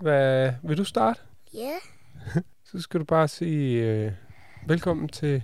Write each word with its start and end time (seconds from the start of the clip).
Hvad, 0.00 0.52
vil 0.62 0.78
du 0.78 0.84
starte? 0.84 1.20
Ja, 1.54 1.74
Så 2.72 2.80
skal 2.80 3.00
du 3.00 3.04
bare 3.04 3.28
sige 3.28 3.82
øh, 3.82 4.12
velkommen 4.66 5.08
til... 5.08 5.42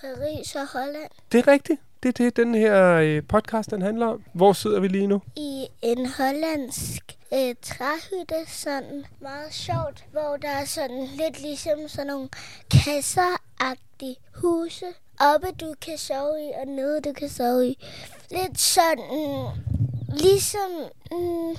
Paris 0.00 0.54
og 0.54 0.68
Holland. 0.72 1.10
Det 1.32 1.38
er 1.38 1.48
rigtigt. 1.48 1.80
Det 2.02 2.08
er 2.08 2.12
det, 2.12 2.36
den 2.36 2.54
her 2.54 2.94
øh, 2.94 3.22
podcast 3.28 3.70
den 3.70 3.82
handler 3.82 4.06
om. 4.06 4.24
Hvor 4.34 4.52
sidder 4.52 4.80
vi 4.80 4.88
lige 4.88 5.06
nu? 5.06 5.22
I 5.36 5.66
en 5.82 6.06
hollandsk 6.06 7.02
øh, 7.34 7.54
træhytte, 7.62 8.46
sådan 8.46 9.04
meget 9.20 9.52
sjovt, 9.54 10.04
hvor 10.12 10.36
der 10.42 10.48
er 10.48 10.64
sådan 10.64 11.08
lidt 11.16 11.42
ligesom 11.42 11.88
sådan 11.88 12.06
nogle 12.06 12.28
kasseragtige 12.70 14.16
huse. 14.34 14.86
Oppe 15.20 15.46
du 15.60 15.74
kan 15.80 15.98
sove 15.98 16.40
i, 16.48 16.50
og 16.60 16.66
nede 16.66 17.00
du 17.00 17.12
kan 17.12 17.28
sove 17.28 17.68
i. 17.68 17.78
Lidt 18.30 18.60
sådan, 18.60 19.48
ligesom, 20.08 20.70
mm, 21.12 21.56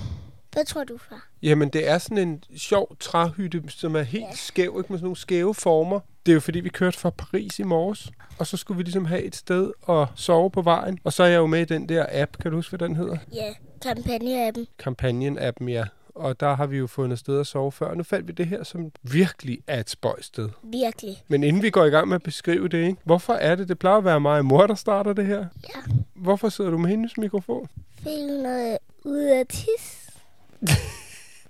hvad 0.53 0.65
tror 0.65 0.83
du, 0.83 0.97
far? 1.09 1.27
Jamen, 1.43 1.69
det 1.69 1.89
er 1.89 1.97
sådan 1.97 2.17
en 2.17 2.43
sjov 2.57 2.95
træhytte, 2.99 3.63
som 3.67 3.95
er 3.95 4.01
helt 4.01 4.23
Ja. 4.23 4.35
skæv, 4.35 4.75
ikke 4.79 4.93
med 4.93 4.99
sådan 4.99 5.05
nogle 5.05 5.17
skæve 5.17 5.55
former. 5.55 5.99
Det 6.25 6.31
er 6.31 6.33
jo 6.33 6.39
fordi, 6.39 6.59
vi 6.59 6.69
kørte 6.69 6.97
fra 6.99 7.09
Paris 7.09 7.59
i 7.59 7.63
morges, 7.63 8.11
og 8.39 8.47
så 8.47 8.57
skulle 8.57 8.77
vi 8.77 8.83
ligesom 8.83 9.05
have 9.05 9.21
et 9.21 9.35
sted 9.35 9.71
at 9.89 10.07
sove 10.15 10.51
på 10.51 10.61
vejen. 10.61 10.99
Og 11.03 11.13
så 11.13 11.23
er 11.23 11.27
jeg 11.27 11.37
jo 11.37 11.45
med 11.47 11.61
i 11.61 11.65
den 11.65 11.89
der 11.89 12.05
app, 12.11 12.37
kan 12.41 12.51
du 12.51 12.57
huske, 12.57 12.77
hvad 12.77 12.87
den 12.87 12.95
hedder? 12.95 13.17
Ja, 13.33 13.53
kampagneappen. 13.81 14.67
Companion-appen, 14.83 15.69
ja. 15.69 15.83
Og 16.15 16.39
der 16.39 16.55
har 16.55 16.65
vi 16.65 16.77
jo 16.77 16.87
fundet 16.87 17.19
sted 17.19 17.39
at 17.39 17.47
sove 17.47 17.71
før. 17.71 17.93
Nu 17.95 18.03
faldt 18.03 18.27
vi 18.27 18.31
det 18.33 18.47
her 18.47 18.63
som 18.63 18.91
virkelig 19.03 19.59
er 19.67 19.79
et 19.79 19.89
spøjsted. 19.89 20.49
Virkelig. 20.63 21.23
Men 21.27 21.43
inden 21.43 21.61
vi 21.61 21.69
går 21.69 21.85
i 21.85 21.89
gang 21.89 22.07
med 22.07 22.15
at 22.15 22.23
beskrive 22.23 22.67
det, 22.67 22.85
ikke? 22.87 22.97
hvorfor 23.03 23.33
er 23.33 23.55
det, 23.55 23.69
det 23.69 23.79
plejer 23.79 23.97
at 23.97 24.05
være 24.05 24.19
mig 24.19 24.37
og 24.39 24.45
mor, 24.45 24.67
der 24.67 24.75
starter 24.75 25.13
det 25.13 25.25
her? 25.25 25.45
Ja. 25.75 25.79
Hvorfor 26.15 26.49
sidder 26.49 26.71
du 26.71 26.77
med 26.77 26.89
hendes 26.89 27.17
mikrofon? 27.17 27.67
Fik 27.97 28.23
noget 28.43 28.77
ud 29.03 29.19
af 29.23 29.45
tis. 29.47 30.02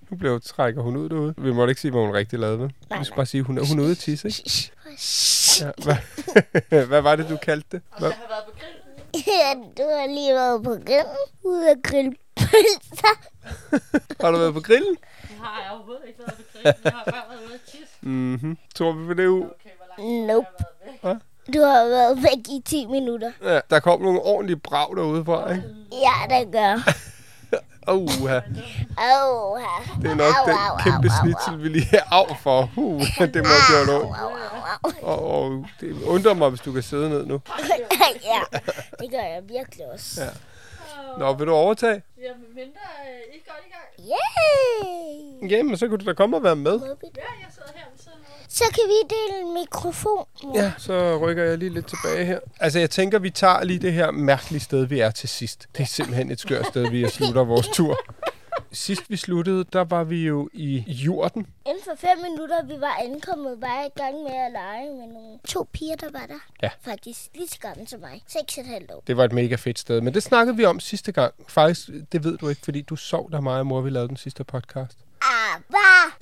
Nu 0.09 0.17
bliver 0.17 0.39
trækker 0.39 0.81
hun 0.81 0.95
ud 0.97 1.09
derude. 1.09 1.33
Vi 1.37 1.51
må 1.53 1.67
ikke 1.67 1.81
sige, 1.81 1.91
hvad 1.91 2.01
hun 2.01 2.13
rigtig 2.13 2.39
lavede. 2.39 2.59
Vel? 2.59 2.73
Nej, 2.89 2.99
Vi 2.99 3.05
skal 3.05 3.15
bare 3.15 3.25
sige, 3.25 3.43
hun 3.43 3.57
er, 3.57 3.65
hun 3.69 3.79
er 3.79 3.83
ude 3.83 3.91
at 3.91 3.97
tisse, 3.97 4.27
ikke? 4.27 4.71
Ja, 5.61 5.71
hvad, 6.69 6.85
hvad 6.91 7.01
var 7.01 7.15
det, 7.15 7.29
du 7.29 7.37
kaldte 7.37 7.67
det? 7.71 7.81
Hvad? 7.99 8.11
Ja, 9.27 9.53
du 9.77 9.83
har 9.89 10.07
lige 10.07 10.33
været 10.33 10.63
på 10.63 10.69
grillen. 10.69 11.05
Ude 11.43 11.69
at 11.71 11.77
grille 11.83 12.13
pølser. 12.35 13.15
Har 14.21 14.31
du 14.31 14.37
været 14.37 14.53
på 14.53 14.59
grillen? 14.61 14.95
Det 15.21 15.29
har 15.41 15.61
jeg 15.63 15.71
overhovedet 15.71 16.01
ikke 16.07 16.19
været 16.19 16.33
på 16.37 16.43
grillen. 16.53 16.73
Jeg 16.83 16.91
har 16.91 17.03
bare 17.11 17.23
været 17.29 17.45
ude 17.45 17.53
at 17.53 17.59
tisse. 17.71 17.95
Mhm. 18.01 18.57
Tror 18.75 18.91
vi 18.91 19.07
på 19.07 19.13
det 19.13 19.27
u? 19.27 19.37
Okay, 19.37 19.69
hvor 19.77 20.03
lang 20.03 20.25
Nope. 20.25 20.47
Hvad? 21.01 21.15
Du 21.53 21.61
har 21.61 21.85
været 21.87 22.17
væk 22.23 22.47
i 22.57 22.61
10 22.65 22.85
minutter. 22.85 23.31
Ja, 23.43 23.59
der 23.69 23.79
kom 23.79 24.01
nogle 24.01 24.21
ordentlige 24.21 24.57
brag 24.57 24.95
derude 24.97 25.25
fra, 25.25 25.51
ikke? 25.51 25.63
Ja, 25.91 26.35
det 26.39 26.51
gør. 26.53 26.93
Åh, 27.87 27.95
uh, 27.95 28.23
Åh, 28.23 29.59
det 30.01 30.11
er 30.11 30.15
nok 30.15 30.35
den 30.45 30.57
kæmpe 30.83 31.09
snitsel, 31.21 31.63
vi 31.63 31.69
lige 31.69 31.97
er 31.97 32.13
af 32.13 32.37
for. 32.43 32.69
Uh, 32.75 33.01
det 33.19 33.35
må 33.35 33.53
gjort 33.69 33.89
ondt. 33.89 34.17
Og, 35.03 35.31
og 35.31 35.65
det 35.79 36.03
undrer 36.03 36.33
mig, 36.33 36.49
hvis 36.49 36.61
du 36.61 36.71
kan 36.71 36.83
sidde 36.83 37.09
ned 37.09 37.25
nu. 37.25 37.41
ja, 38.31 38.57
det 38.99 39.11
gør 39.11 39.17
jeg 39.17 39.41
virkelig 39.49 39.91
også. 39.93 40.21
Ja. 40.21 40.29
Nå, 41.17 41.33
vil 41.33 41.47
du 41.47 41.53
overtage? 41.53 42.01
Jamen, 42.17 42.45
mindre 42.55 42.81
øh, 43.07 43.35
I 43.35 43.37
er 43.37 43.51
godt 43.51 43.63
i 43.67 43.71
gang. 43.75 43.87
Yay! 44.13 45.51
Jamen, 45.51 45.77
så 45.77 45.87
kunne 45.87 45.97
du 45.97 46.05
da 46.05 46.13
komme 46.13 46.37
og 46.37 46.43
være 46.43 46.55
med. 46.55 46.71
Ja, 46.71 46.77
jeg 46.77 47.47
sidder 47.51 47.69
her. 47.75 47.85
Så 48.53 48.63
kan 48.73 48.83
vi 48.87 49.15
dele 49.15 49.47
en 49.47 49.53
mikrofon. 49.53 50.25
Ja, 50.55 50.71
så 50.77 51.17
rykker 51.17 51.43
jeg 51.43 51.57
lige 51.57 51.73
lidt 51.73 51.87
tilbage 51.87 52.25
her. 52.25 52.39
Altså, 52.59 52.79
jeg 52.79 52.89
tænker, 52.89 53.19
vi 53.19 53.29
tager 53.29 53.63
lige 53.63 53.79
det 53.79 53.93
her 53.93 54.11
mærkelige 54.11 54.61
sted, 54.61 54.85
vi 54.85 54.99
er 54.99 55.11
til 55.11 55.29
sidst. 55.29 55.67
Det 55.77 55.83
er 55.83 55.87
simpelthen 55.87 56.31
et 56.31 56.39
skørt 56.39 56.67
sted, 56.67 56.89
vi 56.89 57.09
slutter 57.09 57.43
vores 57.43 57.67
tur. 57.67 57.99
Sidst 58.71 59.01
vi 59.09 59.17
sluttede, 59.17 59.65
der 59.73 59.83
var 59.83 60.03
vi 60.03 60.25
jo 60.25 60.49
i 60.53 60.83
jorden. 60.87 61.47
Inden 61.65 61.83
for 61.83 61.91
fem 61.97 62.17
minutter, 62.31 62.63
vi 62.65 62.81
var 62.81 62.97
ankommet, 63.03 63.61
var 63.61 63.67
jeg 63.67 63.89
i 63.95 63.99
gang 63.99 64.23
med 64.23 64.31
at 64.31 64.51
lege 64.51 64.89
med 64.89 65.13
nogle 65.13 65.39
to 65.47 65.67
piger, 65.73 65.95
der 65.95 66.09
var 66.11 66.25
der. 66.27 66.39
Ja. 66.63 66.69
Faktisk 66.81 67.19
lige 67.35 67.47
så 67.47 67.59
gamle 67.59 67.87
som 67.87 67.99
mig. 67.99 68.23
Seks 68.27 68.57
og 68.57 68.63
et 68.63 68.69
halvt 68.69 68.91
år. 68.91 69.03
Det 69.07 69.17
var 69.17 69.23
et 69.23 69.31
mega 69.31 69.55
fedt 69.55 69.79
sted, 69.79 70.01
men 70.01 70.13
det 70.13 70.23
snakkede 70.23 70.57
vi 70.57 70.65
om 70.65 70.79
sidste 70.79 71.11
gang. 71.11 71.33
Faktisk, 71.47 71.89
det 72.11 72.23
ved 72.23 72.37
du 72.37 72.49
ikke, 72.49 72.61
fordi 72.63 72.81
du 72.81 72.95
sov 72.95 73.31
der 73.31 73.41
mig 73.41 73.59
og 73.59 73.65
mor, 73.65 73.81
vi 73.81 73.89
lavede 73.89 74.09
den 74.09 74.17
sidste 74.17 74.43
podcast. 74.43 74.97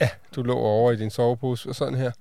Ja, 0.02 0.10
du 0.36 0.44
lå 0.44 0.56
over 0.58 0.92
i 0.92 0.96
din 0.96 1.10
sovepose 1.10 1.70
og 1.70 1.76
sådan 1.76 1.96
her. 1.96 2.12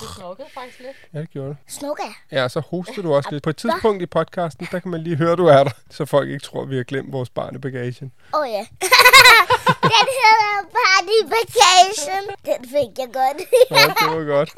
Du 0.00 0.06
snorkede 0.16 0.48
faktisk 0.54 0.78
lidt. 0.78 0.96
Ja, 1.14 1.20
det 1.20 1.30
gjorde 1.30 1.48
du. 1.48 1.54
Snukker 1.68 2.04
jeg? 2.04 2.38
Ja, 2.38 2.48
så 2.48 2.60
hostede 2.60 3.02
du 3.02 3.14
også 3.14 3.28
lidt. 3.32 3.42
På 3.42 3.50
et 3.50 3.56
tidspunkt 3.56 4.02
i 4.02 4.06
podcasten, 4.06 4.68
der 4.72 4.78
kan 4.78 4.90
man 4.90 5.00
lige 5.00 5.16
høre, 5.16 5.36
du 5.36 5.46
er 5.46 5.64
der, 5.64 5.70
så 5.90 6.04
folk 6.04 6.28
ikke 6.28 6.44
tror, 6.44 6.64
vi 6.64 6.76
har 6.76 6.84
glemt 6.84 7.12
vores 7.12 7.30
barn 7.30 7.54
i 7.54 7.58
bagagen. 7.58 8.12
Åh 8.34 8.40
oh, 8.40 8.48
ja. 8.48 8.66
Den 9.94 10.06
hedder 10.22 10.54
Party 10.78 11.18
Vacation. 11.34 12.36
Den 12.44 12.68
fik 12.68 12.98
jeg 12.98 13.08
godt. 13.12 13.38
Ja, 13.70 13.76
det 14.10 14.18
var 14.18 14.24
godt. 14.24 14.54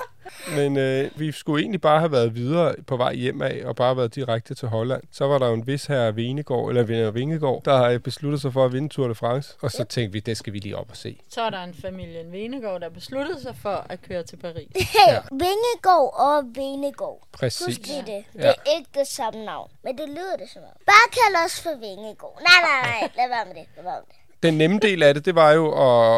Men 0.57 0.77
øh, 0.77 1.11
vi 1.17 1.33
skulle 1.33 1.63
egentlig 1.63 1.81
bare 1.81 1.99
have 1.99 2.13
været 2.13 2.35
videre 2.35 2.75
på 2.87 2.97
vej 2.97 3.15
hjem 3.15 3.43
af, 3.43 3.63
og 3.65 3.77
bare 3.77 3.97
været 3.97 4.15
direkte 4.15 4.55
til 4.55 4.69
Holland. 4.69 5.03
Så 5.13 5.27
var 5.27 5.39
der 5.39 5.47
jo 5.47 5.55
en 5.55 5.67
vis 5.67 5.87
her 5.87 6.11
Venegård, 6.11 6.69
eller 6.69 6.83
Vinder 6.83 7.11
Vingegård, 7.11 7.63
der 7.65 7.77
har 7.77 7.99
besluttet 7.99 8.41
sig 8.41 8.53
for 8.53 8.65
at 8.65 8.73
vinde 8.73 8.89
Tour 8.89 9.09
de 9.09 9.15
France. 9.15 9.55
Og 9.63 9.71
så 9.71 9.85
tænkte 9.85 10.13
vi, 10.13 10.21
det 10.21 10.37
skal 10.37 10.53
vi 10.53 10.59
lige 10.59 10.77
op 10.77 10.91
og 10.91 10.97
se. 10.97 11.21
Så 11.31 11.43
er 11.43 11.51
der 11.51 11.63
en 11.63 11.75
familie 11.83 12.21
en 12.21 12.33
Venegård, 12.33 12.81
der 12.81 12.89
besluttede 12.89 13.43
sig 13.43 13.57
for 13.63 13.87
at 13.89 14.03
køre 14.09 14.23
til 14.23 14.37
Paris. 14.37 14.69
Ja. 15.09 15.19
Vingegård 15.31 16.15
og 16.21 16.43
Venegård. 16.55 17.23
Præcis. 17.33 17.67
Husk 17.67 17.87
lige 17.87 17.99
det. 18.07 18.25
Det 18.33 18.41
Ja. 18.45 18.49
er 18.49 18.77
ikke 18.77 18.91
det 18.95 19.07
samme 19.07 19.45
navn, 19.45 19.71
men 19.85 19.99
det 19.99 20.09
lyder 20.09 20.37
det 20.39 20.49
som 20.53 20.63
om. 20.63 20.77
Bare 20.87 21.07
kald 21.13 21.45
os 21.47 21.61
for 21.63 21.75
Vingegård. 21.81 22.39
Nej, 22.43 22.61
nej, 22.69 22.91
nej. 23.01 23.11
Lad 23.17 23.29
være 23.29 23.45
med 23.47 23.55
det. 23.55 23.67
Lad 23.77 23.85
være 23.85 24.01
med 24.01 24.09
det. 24.09 24.20
Den 24.43 24.55
nemme 24.55 24.79
del 24.79 25.03
af 25.03 25.15
det, 25.15 25.25
det 25.25 25.35
var 25.35 25.53
jo 25.53 25.71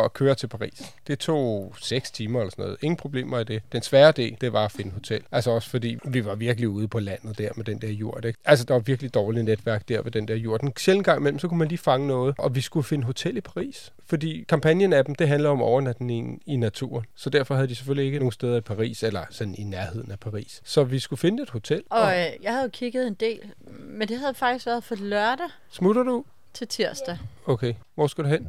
at 0.05 0.12
køre 0.12 0.34
til 0.34 0.47
Paris. 0.47 0.94
Det 1.06 1.19
tog 1.19 1.75
6 1.81 2.10
timer 2.10 2.41
eller 2.41 2.50
sådan 2.50 2.62
noget. 2.62 2.78
Ingen 2.83 2.97
problemer 2.97 3.38
i 3.38 3.44
det. 3.44 3.62
Den 3.72 3.83
svære 3.83 4.12
del, 4.12 4.37
det 4.41 4.53
var 4.53 4.65
at 4.65 4.72
finde 4.72 4.91
hotel. 4.91 5.22
Altså 5.33 5.50
også 5.50 5.71
fordi, 5.71 5.99
vi 6.05 6.25
var 6.25 6.34
virkelig 6.34 6.69
ude 6.69 6.88
på 6.88 6.99
landet 6.99 7.38
der 7.38 7.49
med 7.56 7.65
den 7.65 7.78
der 7.78 7.88
jord. 7.88 8.25
Ikke? 8.25 8.38
Altså 8.44 8.65
der 8.65 8.75
var 8.75 8.81
virkelig 8.81 9.15
dårligt 9.15 9.44
netværk 9.44 9.88
der 9.88 10.03
ved 10.03 10.12
den 10.12 10.28
der 10.28 10.34
jord. 10.34 10.62
En 10.62 10.72
sjældent 10.78 11.05
gang 11.05 11.21
imellem, 11.21 11.38
så 11.38 11.49
kunne 11.49 11.59
man 11.59 11.69
lige 11.69 11.78
fange 11.78 12.06
noget. 12.06 12.34
Og 12.38 12.55
vi 12.55 12.60
skulle 12.60 12.84
finde 12.84 13.05
hotel 13.05 13.37
i 13.37 13.41
Paris. 13.41 13.93
Fordi 14.06 14.44
kampagnen 14.49 14.93
af 14.93 15.04
dem, 15.04 15.15
det 15.15 15.28
handler 15.28 15.50
om 15.50 15.62
overnatning 15.62 16.43
i 16.47 16.56
naturen. 16.56 17.06
Så 17.15 17.31
derfor 17.31 17.54
havde 17.54 17.69
de 17.69 17.75
selvfølgelig 17.75 18.06
ikke 18.06 18.19
nogen 18.19 18.33
steder 18.33 18.56
i 18.56 18.60
Paris, 18.60 19.03
eller 19.03 19.25
sådan 19.31 19.54
i 19.59 19.62
nærheden 19.62 20.10
af 20.10 20.21
Paris. 20.21 20.60
Så 20.65 20.84
vi 20.84 20.99
skulle 20.99 21.21
finde 21.21 21.43
et 21.43 21.50
hotel. 21.50 21.83
Og 21.91 22.19
øh, 22.19 22.27
jeg 22.43 22.53
havde 22.53 22.62
jo 22.62 22.71
kigget 22.72 23.06
en 23.06 23.15
del, 23.15 23.41
men 23.81 24.09
det 24.09 24.19
havde 24.19 24.34
faktisk 24.34 24.66
været 24.66 24.84
for 24.84 24.94
lørdag 24.94 25.47
Smutter 25.71 26.03
du? 26.03 26.25
Til 26.55 26.69
tirsdag. 26.69 27.19
Okay. 27.47 27.75
Hvor 27.95 28.07
skal 28.07 28.25
du 28.25 28.29
hen? 28.29 28.47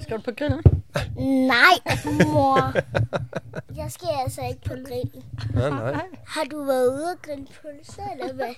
Skal 0.00 0.16
du 0.16 0.22
på 0.22 0.30
grillen? 0.38 0.62
Nej, 1.46 1.94
mor. 2.26 2.72
Jeg 3.76 3.86
skal 3.90 4.08
altså 4.24 4.40
ikke 4.48 4.60
på 4.66 4.74
grillen. 4.88 5.24
Nej, 5.54 5.70
nej. 5.70 6.00
Har 6.26 6.44
du 6.50 6.64
været 6.64 6.88
ude 6.88 7.04
og 7.04 7.22
grille 7.22 7.46
pølser, 7.62 8.02
eller 8.20 8.34
hvad? 8.34 8.54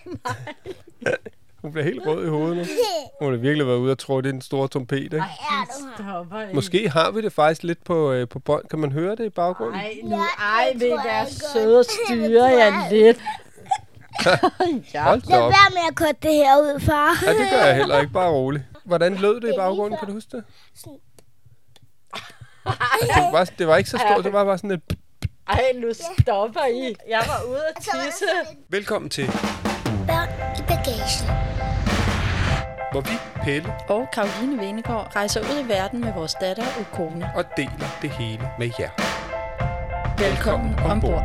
Hun 1.62 1.72
bliver 1.72 1.84
helt 1.84 2.06
rød 2.06 2.26
i 2.26 2.28
hovedet 2.28 2.56
nu. 2.56 2.64
Hun 3.26 3.32
har 3.32 3.38
virkelig 3.40 3.66
været 3.66 3.76
ude 3.76 3.92
og 3.92 3.98
tro, 3.98 4.20
det 4.20 4.26
er 4.28 4.32
den 4.32 4.40
store 4.42 4.68
trompet, 4.68 4.96
ikke? 4.96 5.16
Du 5.16 5.22
har. 5.22 5.68
Stopper 5.96 6.40
i. 6.40 6.54
Måske 6.54 6.88
har 6.90 7.10
vi 7.10 7.20
det 7.22 7.32
faktisk 7.32 7.62
lidt 7.62 7.84
på, 7.84 8.12
øh, 8.12 8.28
på 8.28 8.38
bånd. 8.38 8.64
Kan 8.70 8.78
man 8.78 8.92
høre 8.92 9.16
det 9.16 9.24
i 9.24 9.28
baggrunden? 9.28 9.80
Ej, 9.80 9.94
nu, 10.04 10.16
ej, 10.38 10.70
det 10.72 10.80
vil 10.80 10.88
I 10.88 10.90
jeg 10.90 11.02
være 11.04 11.26
søde 11.26 11.78
og 11.78 11.84
styre 11.84 12.44
jer 12.44 12.90
lidt. 12.90 13.18
ja. 14.94 15.02
Hold 15.02 15.20
da 15.22 15.30
Lad 15.30 15.40
op. 15.42 15.50
være 15.52 15.70
med 15.70 15.82
at 15.90 15.94
korte 15.96 16.16
det 16.22 16.32
her 16.34 16.56
ud, 16.56 16.80
far. 16.80 17.10
Ja, 17.26 17.30
det 17.30 17.50
gør 17.50 17.66
jeg 17.66 17.76
heller 17.76 18.00
ikke. 18.00 18.12
Bare 18.12 18.30
roligt. 18.30 18.64
Hvordan 18.90 19.14
lød 19.14 19.40
det 19.40 19.48
i 19.48 19.56
baggrunden? 19.56 19.98
Kan 19.98 20.08
du 20.08 20.14
huske 20.14 20.36
det? 20.36 20.44
Det 23.00 23.32
var, 23.32 23.44
det 23.58 23.66
var 23.66 23.76
ikke 23.76 23.90
så 23.90 23.98
stort. 23.98 24.24
Det 24.24 24.32
var 24.32 24.44
bare 24.44 24.58
sådan 24.58 24.70
et... 24.70 24.96
Ej, 25.48 25.62
nu 25.74 25.88
stopper 26.20 26.64
I. 26.66 26.94
Jeg 27.08 27.22
var 27.26 27.50
ude 27.50 27.62
at 27.76 27.84
Så 27.84 27.90
var 27.94 28.02
der 28.02 28.10
tisse. 28.10 28.24
Velkommen 28.68 29.10
til, 29.10 29.26
børn 30.06 30.28
i 30.58 30.62
bagagen. 30.68 31.26
hvor 32.92 33.00
vi, 33.00 33.14
Pelle, 33.44 33.72
Og 33.88 34.08
Karoline 34.12 34.58
Venegård 34.58 35.16
rejser 35.16 35.40
ud 35.40 35.64
i 35.64 35.68
verden 35.68 36.00
med 36.00 36.12
vores 36.12 36.34
datter 36.40 36.64
og 36.78 36.86
kone. 36.92 37.30
og 37.36 37.44
deler 37.56 37.98
det 38.02 38.10
hele 38.10 38.48
med 38.58 38.70
jer. 38.78 38.90
Velkommen 40.28 40.74
ombord. 40.78 41.22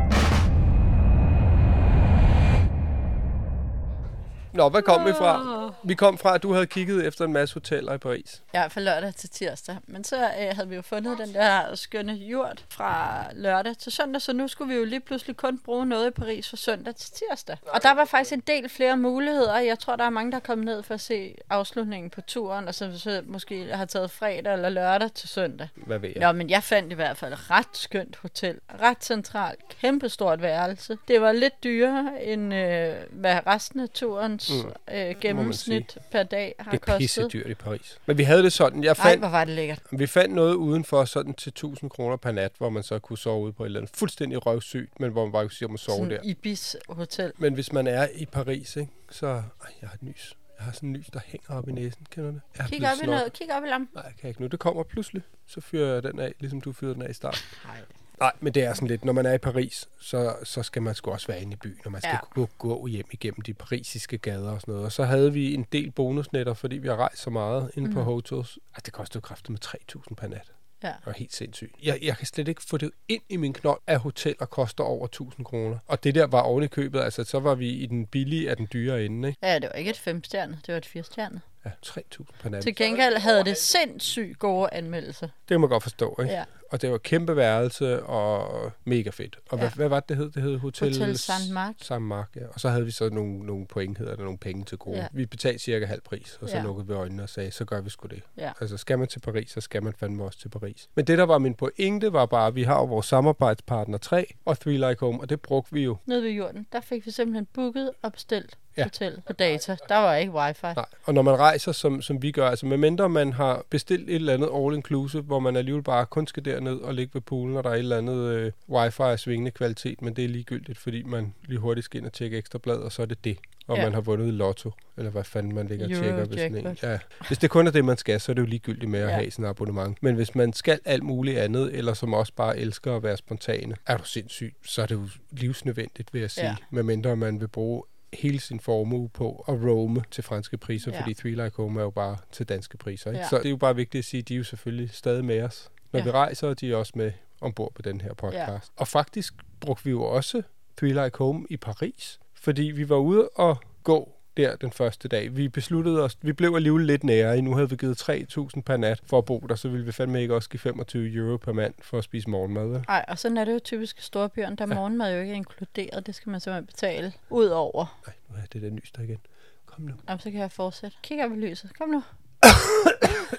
Nå, 4.56 4.68
hvad 4.68 4.82
kom 4.82 5.06
vi 5.06 5.12
fra? 5.12 5.72
Vi 5.82 5.94
kom 5.94 6.18
fra, 6.18 6.34
at 6.34 6.42
du 6.42 6.52
havde 6.52 6.66
kigget 6.66 7.06
efter 7.06 7.24
en 7.24 7.32
masse 7.32 7.54
hoteller 7.54 7.94
i 7.94 7.98
Paris. 7.98 8.42
Ja, 8.54 8.66
fra 8.66 8.80
lørdag 8.80 9.14
til 9.14 9.30
tirsdag. 9.30 9.76
Men 9.86 10.04
så 10.04 10.16
øh, 10.16 10.30
havde 10.52 10.68
vi 10.68 10.76
jo 10.76 10.82
fundet 10.82 11.18
den 11.18 11.34
der 11.34 11.74
skønne 11.74 12.12
jord 12.12 12.62
fra 12.70 13.24
lørdag 13.32 13.78
til 13.78 13.92
søndag, 13.92 14.22
så 14.22 14.32
nu 14.32 14.48
skulle 14.48 14.74
vi 14.74 14.78
jo 14.78 14.84
lige 14.84 15.00
pludselig 15.00 15.36
kun 15.36 15.58
bruge 15.58 15.86
noget 15.86 16.06
i 16.06 16.10
Paris 16.10 16.50
fra 16.50 16.56
søndag 16.56 16.94
til 16.94 17.10
tirsdag. 17.12 17.56
Og 17.68 17.82
der 17.82 17.94
var 17.94 18.04
faktisk 18.04 18.32
en 18.32 18.42
del 18.46 18.68
flere 18.68 18.96
muligheder. 18.96 19.58
Jeg 19.58 19.78
tror, 19.78 19.96
der 19.96 20.04
er 20.04 20.10
mange, 20.10 20.30
der 20.32 20.36
er 20.36 20.40
kommet 20.40 20.64
ned 20.64 20.82
for 20.82 20.94
at 20.94 21.00
se 21.00 21.34
afslutningen 21.50 22.10
på 22.10 22.20
turen, 22.20 22.68
og 22.68 22.74
så, 22.74 22.98
så 22.98 23.22
måske 23.26 23.66
har 23.72 23.84
taget 23.84 24.10
fredag 24.10 24.52
eller 24.52 24.68
lørdag 24.68 25.12
til 25.12 25.28
søndag. 25.28 25.68
Hvad 25.74 25.98
ved 25.98 26.10
jeg? 26.16 26.20
Nå, 26.20 26.32
men 26.32 26.50
jeg 26.50 26.62
fandt 26.62 26.92
i 26.92 26.94
hvert 26.94 27.16
fald 27.16 27.32
et 27.32 27.50
ret 27.50 27.66
skønt 27.72 28.16
hotel. 28.16 28.58
Ret 28.82 29.04
centralt. 29.04 29.60
Kæmpestort 29.80 30.42
værelse. 30.42 30.98
Det 31.08 31.20
var 31.20 31.32
lidt 31.32 31.64
dyrere 31.64 32.24
end 32.24 32.54
øh, 32.54 32.94
hvad 33.10 33.38
resten 33.46 33.80
af 33.80 33.88
turens 33.88 34.45
mm. 34.50 34.94
øh, 34.94 35.14
gennemsnit 35.20 35.98
per 36.10 36.22
dag 36.22 36.54
har 36.58 36.70
Det 36.70 36.80
er 36.88 36.98
pisse 36.98 37.22
kostet. 37.22 37.32
dyrt 37.32 37.50
i 37.50 37.54
Paris. 37.54 37.98
Men 38.06 38.18
vi 38.18 38.22
havde 38.22 38.42
det 38.42 38.52
sådan, 38.52 38.84
jeg 38.84 38.90
Ej, 38.90 38.94
fandt, 38.94 39.20
hvor 39.20 39.28
var 39.28 39.44
det 39.44 39.54
lækkert. 39.54 39.82
vi 39.92 40.06
fandt 40.06 40.34
noget 40.34 40.54
udenfor 40.54 41.04
sådan 41.04 41.34
til 41.34 41.50
1000 41.50 41.90
kroner 41.90 42.16
per 42.16 42.32
nat, 42.32 42.52
hvor 42.58 42.70
man 42.70 42.82
så 42.82 42.98
kunne 42.98 43.18
sove 43.18 43.44
ude 43.44 43.52
på 43.52 43.62
et 43.62 43.66
eller 43.66 43.80
andet 43.80 43.96
fuldstændig 43.96 44.46
røvsygt, 44.46 45.00
men 45.00 45.10
hvor 45.12 45.24
man 45.24 45.32
bare 45.32 45.44
kunne 45.44 45.52
sige, 45.52 45.66
at 45.66 45.70
man 45.70 45.78
sove 45.78 45.96
Sådan 45.96 46.10
der. 46.10 46.18
Ibis 46.22 46.76
Hotel. 46.88 47.32
Men 47.38 47.54
hvis 47.54 47.72
man 47.72 47.86
er 47.86 48.08
i 48.14 48.26
Paris, 48.26 48.76
ikke, 48.76 48.92
så... 49.10 49.26
Ej, 49.26 49.42
jeg 49.80 49.88
har 49.88 49.94
et 49.94 50.02
nys. 50.02 50.36
Jeg 50.58 50.64
har 50.64 50.72
sådan 50.72 50.88
en 50.88 50.96
lys, 50.96 51.06
der 51.12 51.20
hænger 51.26 51.48
op 51.58 51.68
i 51.68 51.72
næsen. 51.72 52.06
Kender 52.10 52.30
du 52.30 52.34
det? 52.36 52.42
Jeg 52.58 52.66
Kig 52.66 52.92
op, 52.92 53.02
i 53.02 53.06
noget, 53.06 53.32
kig 53.32 53.56
op 53.56 53.64
i 53.64 53.68
lampen. 53.68 53.88
Nej, 53.94 54.04
jeg 54.04 54.12
kan 54.20 54.28
ikke 54.28 54.40
nu. 54.42 54.46
Det 54.46 54.58
kommer 54.58 54.82
pludselig. 54.82 55.22
Så 55.46 55.60
fyrer 55.60 55.92
jeg 55.94 56.02
den 56.02 56.18
af, 56.20 56.34
ligesom 56.40 56.60
du 56.60 56.72
fyrede 56.72 56.94
den 56.94 57.02
af 57.02 57.10
i 57.10 57.12
starten. 57.12 57.40
Nej. 57.64 57.76
Nej, 58.20 58.32
men 58.40 58.54
det 58.54 58.64
er 58.64 58.74
sådan 58.74 58.88
lidt, 58.88 59.04
når 59.04 59.12
man 59.12 59.26
er 59.26 59.32
i 59.32 59.38
Paris, 59.38 59.88
så, 60.00 60.34
så 60.44 60.62
skal 60.62 60.82
man 60.82 60.94
sgu 60.94 61.10
også 61.10 61.26
være 61.26 61.40
inde 61.42 61.52
i 61.52 61.56
byen, 61.56 61.80
og 61.84 61.92
man 61.92 62.00
skal 62.00 62.08
Ja. 62.10 62.14
ja. 62.14 62.40
gå, 62.40 62.48
gå 62.58 62.86
hjem 62.86 63.06
igennem 63.12 63.40
de 63.40 63.54
parisiske 63.54 64.18
gader 64.18 64.50
og 64.50 64.60
sådan 64.60 64.72
noget. 64.72 64.86
Og 64.86 64.92
så 64.92 65.04
havde 65.04 65.32
vi 65.32 65.54
en 65.54 65.66
del 65.72 65.90
bonusnetter, 65.90 66.54
fordi 66.54 66.76
vi 66.76 66.88
har 66.88 66.96
rejst 66.96 67.22
så 67.22 67.30
meget 67.30 67.70
inde 67.74 67.92
på 67.92 67.98
Mhm. 67.98 68.04
hotels. 68.04 68.58
Altså, 68.74 68.82
det 68.84 68.92
kostede 68.92 69.22
kraftigt 69.22 69.50
med 69.50 69.58
3.000 69.64 70.14
per 70.14 70.28
nat. 70.28 70.52
Ja. 70.82 70.88
Det 70.88 70.96
var 71.06 71.12
helt 71.12 71.34
sindssygt. 71.34 71.70
Jeg, 71.82 71.98
jeg 72.02 72.16
kan 72.16 72.26
slet 72.26 72.48
ikke 72.48 72.62
få 72.62 72.76
det 72.76 72.90
ind 73.08 73.22
i 73.28 73.36
min 73.36 73.52
knold, 73.52 73.80
at 73.86 73.98
hoteller 73.98 74.46
koster 74.46 74.84
over 74.84 75.06
1.000 75.38 75.42
kroner. 75.44 75.78
Og 75.86 76.04
det 76.04 76.14
der 76.14 76.26
var 76.26 76.40
oven 76.40 76.62
i 76.64 76.66
købet, 76.66 77.00
altså 77.00 77.24
så 77.24 77.40
var 77.40 77.54
vi 77.54 77.68
i 77.70 77.86
den 77.86 78.06
billige 78.06 78.50
af 78.50 78.56
den 78.56 78.68
dyre 78.72 79.04
ende, 79.04 79.28
ikke? 79.28 79.38
Ja, 79.46 79.54
det 79.54 79.62
var 79.72 79.72
ikke 79.78 79.90
et 79.90 79.96
femstjerne, 79.98 80.52
det 80.66 80.72
var 80.72 80.78
et 80.78 80.86
firestjerne. 80.86 81.40
Ja, 81.64 81.70
3.000 81.86 82.24
per 82.42 82.48
nat. 82.50 82.62
Til 82.62 82.74
gengæld 82.76 83.16
havde 83.16 83.44
det 83.44 83.56
sindssygt 83.56 84.38
gode 84.38 84.68
anmeldelser. 84.72 85.26
Det 85.26 85.48
kan 85.48 85.60
man 85.60 85.68
godt 85.68 85.82
forstå, 85.82 86.16
ikke? 86.20 86.32
Ja. 86.32 86.44
Og 86.70 86.82
det 86.82 86.90
var 86.90 86.98
kæmpe 86.98 87.36
værelse 87.36 88.02
og 88.02 88.72
mega 88.84 89.10
fedt. 89.10 89.38
Og 89.50 89.58
hvad, 89.58 89.68
Ja. 89.68 89.74
hvad 89.74 89.88
var 89.88 90.00
det, 90.00 90.08
det 90.08 90.16
hed? 90.16 90.30
Det 90.30 90.42
hed 90.42 90.58
Hotel, 90.58 90.92
Hotel 90.98 91.18
Saint 91.18 91.52
Marc. 91.52 91.74
Saint 91.80 92.02
Marc, 92.04 92.26
ja. 92.36 92.40
Og 92.54 92.60
så 92.60 92.68
havde 92.68 92.84
vi 92.84 92.90
så 92.90 93.08
nogle, 93.10 93.38
nogle 93.46 93.66
point, 93.66 93.98
hedder 93.98 94.14
det, 94.16 94.24
nogle 94.24 94.38
penge 94.38 94.64
til 94.64 94.78
gode. 94.78 94.96
Ja. 94.96 95.06
Vi 95.12 95.26
betalte 95.26 95.58
cirka 95.58 95.86
halv 95.86 96.00
pris, 96.00 96.38
og 96.40 96.48
så 96.48 96.56
Ja. 96.56 96.62
lukkede 96.62 96.86
vi 96.86 96.92
øjnene 96.92 97.22
og 97.22 97.28
sagde, 97.28 97.50
så 97.50 97.64
gør 97.64 97.80
vi 97.80 97.90
sgu 97.90 98.06
det. 98.08 98.22
Ja. 98.38 98.50
Altså, 98.60 98.76
skal 98.76 98.98
man 98.98 99.08
til 99.08 99.20
Paris, 99.20 99.50
så 99.50 99.60
skal 99.60 99.82
man 99.82 99.92
fandme 99.98 100.24
også 100.24 100.38
til 100.40 100.48
Paris. 100.48 100.88
Men 100.94 101.04
det, 101.04 101.18
der 101.18 101.24
var 101.24 101.38
min 101.38 101.54
pointe, 101.54 102.12
var 102.12 102.26
bare, 102.26 102.46
at 102.46 102.54
vi 102.54 102.62
har 102.62 102.76
jo 102.78 102.84
vores 102.84 103.06
samarbejdspartner 103.06 103.98
3 103.98 104.34
og 104.44 104.60
Three 104.60 104.74
Like 104.76 104.96
Home, 105.00 105.20
og 105.20 105.30
det 105.30 105.40
brugte 105.40 105.72
vi 105.72 105.82
jo. 105.84 105.96
Nede 106.06 106.22
ved 106.22 106.30
jorden, 106.30 106.66
der 106.72 106.80
fik 106.80 107.06
vi 107.06 107.10
simpelthen 107.10 107.46
booket 107.54 107.90
og 108.02 108.12
bestilt 108.12 108.58
Ja. 108.78 108.82
hotel 108.84 109.22
på 109.26 109.32
data. 109.32 109.76
Der 109.88 109.96
var 109.96 110.14
ikke 110.14 110.32
wifi. 110.32 110.66
Nej. 110.66 110.84
Og 111.04 111.14
når 111.14 111.22
man 111.22 111.38
rejser, 111.38 111.72
som, 111.72 112.02
som 112.02 112.22
vi 112.22 112.30
gør, 112.30 112.48
altså 112.50 112.66
medmindre 112.66 113.08
man 113.08 113.32
har 113.32 113.64
bestilt 113.70 114.08
et 114.10 114.14
eller 114.14 114.34
andet 114.34 114.48
all-inclusive, 114.48 115.20
hvor 115.20 115.38
man 115.38 115.56
alligevel 115.56 115.82
bare 115.82 116.06
kun 116.06 116.26
skal 116.26 116.44
derned 116.56 116.80
og 116.80 116.94
ligge 116.94 117.14
ved 117.14 117.20
poolen, 117.20 117.56
og 117.56 117.64
der 117.64 117.70
er 117.70 117.74
et 117.74 117.78
eller 117.78 117.98
andet 117.98 118.16
øh, 118.24 118.52
wifi 118.68 119.02
af 119.02 119.18
svingende 119.18 119.50
kvalitet, 119.50 120.02
men 120.02 120.16
det 120.16 120.24
er 120.24 120.28
ligegyldigt, 120.28 120.78
fordi 120.78 121.02
man 121.02 121.34
lige 121.44 121.58
hurtigt 121.58 121.84
skal 121.84 121.98
ind 121.98 122.06
og 122.06 122.12
tjekke 122.12 122.38
ekstra 122.38 122.58
blad, 122.58 122.76
og 122.76 122.92
så 122.92 123.02
er 123.02 123.06
det 123.06 123.24
det. 123.24 123.38
Og 123.66 123.76
Ja. 123.76 123.82
man 123.84 123.94
har 123.94 124.00
vundet 124.00 124.26
i 124.28 124.30
lotto, 124.30 124.70
eller 124.96 125.10
hvad 125.10 125.24
fanden 125.24 125.54
man 125.54 125.66
ligger 125.66 125.84
og 125.86 125.90
tjekker. 126.02 126.24
Hvis, 126.24 126.40
sådan 126.40 126.66
en, 126.66 126.76
ja. 126.82 126.98
hvis 127.28 127.38
det 127.38 127.50
kun 127.50 127.66
er 127.66 127.70
det, 127.70 127.84
man 127.84 127.96
skal, 127.96 128.20
så 128.20 128.32
er 128.32 128.34
det 128.34 128.42
jo 128.42 128.46
ligegyldigt 128.46 128.90
med 128.90 129.00
at 129.00 129.08
Ja. 129.08 129.14
have 129.14 129.30
sådan 129.30 129.44
et 129.44 129.48
abonnement. 129.48 130.02
Men 130.02 130.14
hvis 130.14 130.34
man 130.34 130.52
skal 130.52 130.80
alt 130.84 131.02
muligt 131.02 131.38
andet, 131.38 131.74
eller 131.74 131.94
som 131.94 132.14
også 132.14 132.32
bare 132.36 132.58
elsker 132.58 132.96
at 132.96 133.02
være 133.02 133.16
spontane, 133.16 133.74
er 133.86 133.96
du 133.96 134.04
sindssygt, 134.04 134.56
så 134.70 134.82
er 134.82 134.86
det 134.86 134.94
jo 134.94 135.08
livsnødvendigt, 135.30 136.14
vil 136.14 136.20
jeg 136.20 136.30
sige. 136.30 136.46
Ja. 136.46 136.56
Medmindre 136.70 137.16
man 137.16 137.40
vil 137.40 137.48
bruge 137.48 137.82
hele 138.12 138.40
sin 138.40 138.60
formue 138.60 139.08
på 139.08 139.44
at 139.48 139.54
roame 139.54 140.02
til 140.10 140.24
franske 140.24 140.58
priser, 140.58 140.92
Ja. 140.92 141.00
fordi 141.00 141.14
Three 141.14 141.30
Like 141.34 141.56
Home 141.56 141.80
er 141.80 141.84
jo 141.84 141.90
bare 141.90 142.16
til 142.32 142.48
danske 142.48 142.76
priser. 142.78 143.10
Ikke? 143.10 143.20
Ja. 143.20 143.28
Så 143.28 143.38
det 143.38 143.46
er 143.46 143.50
jo 143.50 143.56
bare 143.56 143.76
vigtigt 143.76 143.98
at 143.98 144.04
sige, 144.04 144.18
at 144.20 144.28
de 144.28 144.34
er 144.34 144.38
jo 144.38 144.44
selvfølgelig 144.44 144.90
stadig 144.92 145.24
med 145.24 145.42
os. 145.42 145.70
Når 145.96 146.02
Ja. 146.02 146.06
ja. 146.06 146.10
vi 146.12 146.16
rejser, 146.18 146.48
og 146.48 146.60
de 146.60 146.72
er 146.72 146.76
også 146.76 146.92
med 146.96 147.12
ombord 147.40 147.72
på 147.74 147.82
den 147.82 148.00
her 148.00 148.14
podcast. 148.14 148.36
Ja. 148.52 148.58
Og 148.76 148.88
faktisk 148.88 149.34
brugte 149.60 149.84
vi 149.84 149.90
jo 149.90 150.02
også 150.02 150.42
Three 150.76 151.04
Like 151.04 151.18
Home 151.18 151.46
i 151.50 151.56
Paris, 151.56 152.20
fordi 152.34 152.62
vi 152.62 152.88
var 152.88 152.96
ude 152.96 153.28
og 153.28 153.56
gå 153.82 154.12
der 154.36 154.56
den 154.56 154.72
første 154.72 155.08
dag. 155.08 155.36
Vi 155.36 155.48
besluttede 155.48 156.02
os, 156.02 156.18
vi 156.22 156.32
blev 156.32 156.54
alligevel 156.54 156.86
lidt 156.86 157.04
nære. 157.04 157.42
Nu 157.42 157.54
havde 157.54 157.70
vi 157.70 157.76
givet 157.76 158.10
3.000 158.10 158.60
per 158.60 158.76
nat 158.76 159.00
for 159.06 159.18
at 159.18 159.24
bo 159.24 159.38
der, 159.48 159.54
så 159.54 159.68
ville 159.68 159.86
vi 159.86 159.92
fandme 159.92 160.22
ikke 160.22 160.34
også 160.34 160.48
give 160.50 160.60
25 160.60 161.14
euro 161.14 161.36
per 161.36 161.52
mand 161.52 161.74
for 161.82 161.98
at 161.98 162.04
spise 162.04 162.30
morgenmad. 162.30 162.82
Nej, 162.88 163.04
og 163.08 163.18
sådan 163.18 163.36
er 163.36 163.44
det 163.44 163.52
jo 163.54 163.58
typisk 163.64 163.98
i 163.98 164.02
storbyen. 164.02 164.56
Der 164.56 164.66
er 164.66 164.74
morgenmad 164.74 165.14
jo 165.14 165.20
ikke 165.20 165.34
inkluderet. 165.34 166.06
Det 166.06 166.14
skal 166.14 166.30
man 166.30 166.40
simpelthen 166.40 166.66
betale 166.66 167.12
ud 167.30 167.46
over. 167.46 168.00
Nej, 168.06 168.14
nu 168.28 168.36
er 168.42 168.46
det 168.52 168.62
der 168.62 168.70
nys 168.70 168.90
der 168.92 169.02
igen. 169.02 169.18
Kom 169.66 169.84
nu. 169.84 169.92
Jamen, 170.08 170.20
så 170.20 170.30
kan 170.30 170.40
jeg 170.40 170.52
fortsætte. 170.52 170.96
Kig 171.02 171.24
op 171.24 171.32
i 171.32 171.34
lyset. 171.36 171.78
Kom 171.78 171.88
nu. 171.88 172.02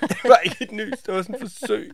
Det 0.02 0.24
var 0.24 0.38
ikke 0.38 0.58
et 0.64 0.72
nys, 0.72 1.00
det 1.06 1.14
var 1.14 1.22
sådan 1.22 1.36
et 1.36 1.42
forsøg. 1.42 1.92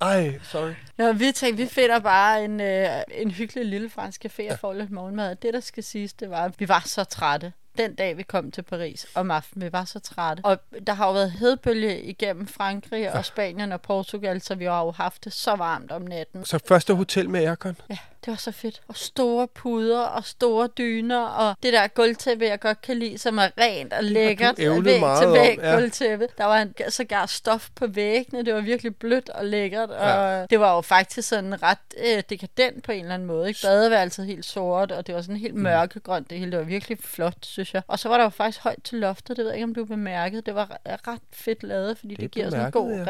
Ej, 0.00 0.38
sorry. 0.50 0.72
Nå, 0.98 1.12
vi 1.12 1.32
tænkte, 1.32 1.62
vi 1.62 1.68
finder 1.68 1.98
bare 1.98 2.44
en, 2.44 2.60
øh, 2.60 2.88
en 3.14 3.30
hyggelig 3.30 3.66
lille 3.66 3.90
fransk 3.90 4.24
café 4.24 4.52
og 4.52 4.58
får 4.58 4.72
lidt 4.72 4.90
morgenmad. 4.90 5.36
Det, 5.36 5.54
der 5.54 5.60
skal 5.60 5.84
siges, 5.84 6.12
det 6.12 6.30
var, 6.30 6.44
at 6.44 6.60
vi 6.60 6.68
var 6.68 6.82
så 6.86 7.04
trætte. 7.04 7.52
Den 7.78 7.94
dag, 7.94 8.16
vi 8.16 8.22
kom 8.22 8.50
til 8.50 8.62
Paris 8.62 9.06
om 9.14 9.30
aftenen, 9.30 9.66
vi 9.66 9.72
var 9.72 9.84
så 9.84 9.98
trætte. 9.98 10.40
Og 10.44 10.58
der 10.86 10.92
har 10.92 11.06
jo 11.06 11.12
været 11.12 11.30
hedbølge 11.30 12.02
igennem 12.02 12.46
Frankrig 12.46 13.12
og 13.12 13.24
Spanien 13.24 13.72
og 13.72 13.80
Portugal, 13.80 14.40
så 14.40 14.54
vi 14.54 14.64
har 14.64 14.84
jo 14.84 14.90
haft 14.90 15.24
det 15.24 15.32
så 15.32 15.56
varmt 15.56 15.92
om 15.92 16.02
natten. 16.02 16.44
Så 16.44 16.58
første 16.68 16.94
hotel 16.94 17.30
med 17.30 17.46
aircon. 17.46 17.76
Ja, 17.90 17.98
det 18.24 18.30
var 18.30 18.36
så 18.36 18.52
fedt. 18.52 18.82
Og 18.88 18.96
store 18.96 19.48
puder 19.48 20.00
og 20.00 20.24
store 20.24 20.66
dyner, 20.66 21.24
og 21.26 21.54
det 21.62 21.72
der 21.72 21.86
gulvtæppe, 21.86 22.44
jeg 22.44 22.60
godt 22.60 22.82
kan 22.82 22.98
lide, 22.98 23.18
som 23.18 23.38
er 23.38 23.48
rent 23.58 23.92
og 23.92 24.04
lækkert. 24.04 24.58
ævlet 24.58 24.84
væg 24.84 25.00
meget 25.00 25.20
til 25.20 25.28
om, 25.28 25.34
væg 25.34 25.58
ja. 25.58 25.74
gulvtæppe. 25.74 26.28
Der 26.38 26.44
var 26.44 26.58
en, 26.58 26.74
sågar 26.88 27.26
stof 27.26 27.68
på 27.74 27.86
væggene. 27.86 28.44
Det 28.44 28.54
var 28.54 28.60
virkelig 28.60 28.96
blødt 28.96 29.28
og 29.28 29.44
lækkert. 29.44 29.90
Ja. 29.90 30.42
Og 30.42 30.50
det 30.50 30.60
var 30.60 30.74
jo 30.74 30.80
faktisk 30.80 31.28
sådan 31.28 31.62
ret 31.62 31.78
øh, 32.06 32.22
dekadent 32.30 32.84
på 32.84 32.92
en 32.92 33.00
eller 33.00 33.14
anden 33.14 33.28
måde. 33.28 33.48
Ikke? 33.48 33.60
Badeværelset 33.62 34.26
helt 34.26 34.44
sort, 34.44 34.92
og 34.92 35.06
det 35.06 35.14
var 35.14 35.22
sådan 35.22 35.36
helt 35.36 35.54
mørkegrønt. 35.54 36.30
Det 36.30 36.38
hele 36.38 36.50
det 36.50 36.58
var 36.58 36.64
virkelig 36.64 36.98
flot, 37.00 37.44
synes 37.66 37.74
jeg. 37.74 37.82
Og 37.86 37.98
så 37.98 38.08
var 38.08 38.16
der 38.16 38.24
jo 38.24 38.30
faktisk 38.30 38.62
højt 38.64 38.78
til 38.84 38.98
loftet. 38.98 39.36
Det 39.36 39.44
ved 39.44 39.50
jeg 39.50 39.56
ikke, 39.56 39.64
om 39.64 39.74
du 39.74 39.84
bemærkede. 39.84 40.42
Det 40.42 40.54
var 40.54 40.66
re- 40.66 40.96
ret 41.08 41.20
fedt 41.32 41.62
lavet, 41.62 41.98
fordi 41.98 42.14
det, 42.14 42.20
Det 42.20 42.30
giver 42.30 42.44
sådan 42.50 42.66
en 42.66 42.72
god 42.72 42.90
jeg. 42.98 43.06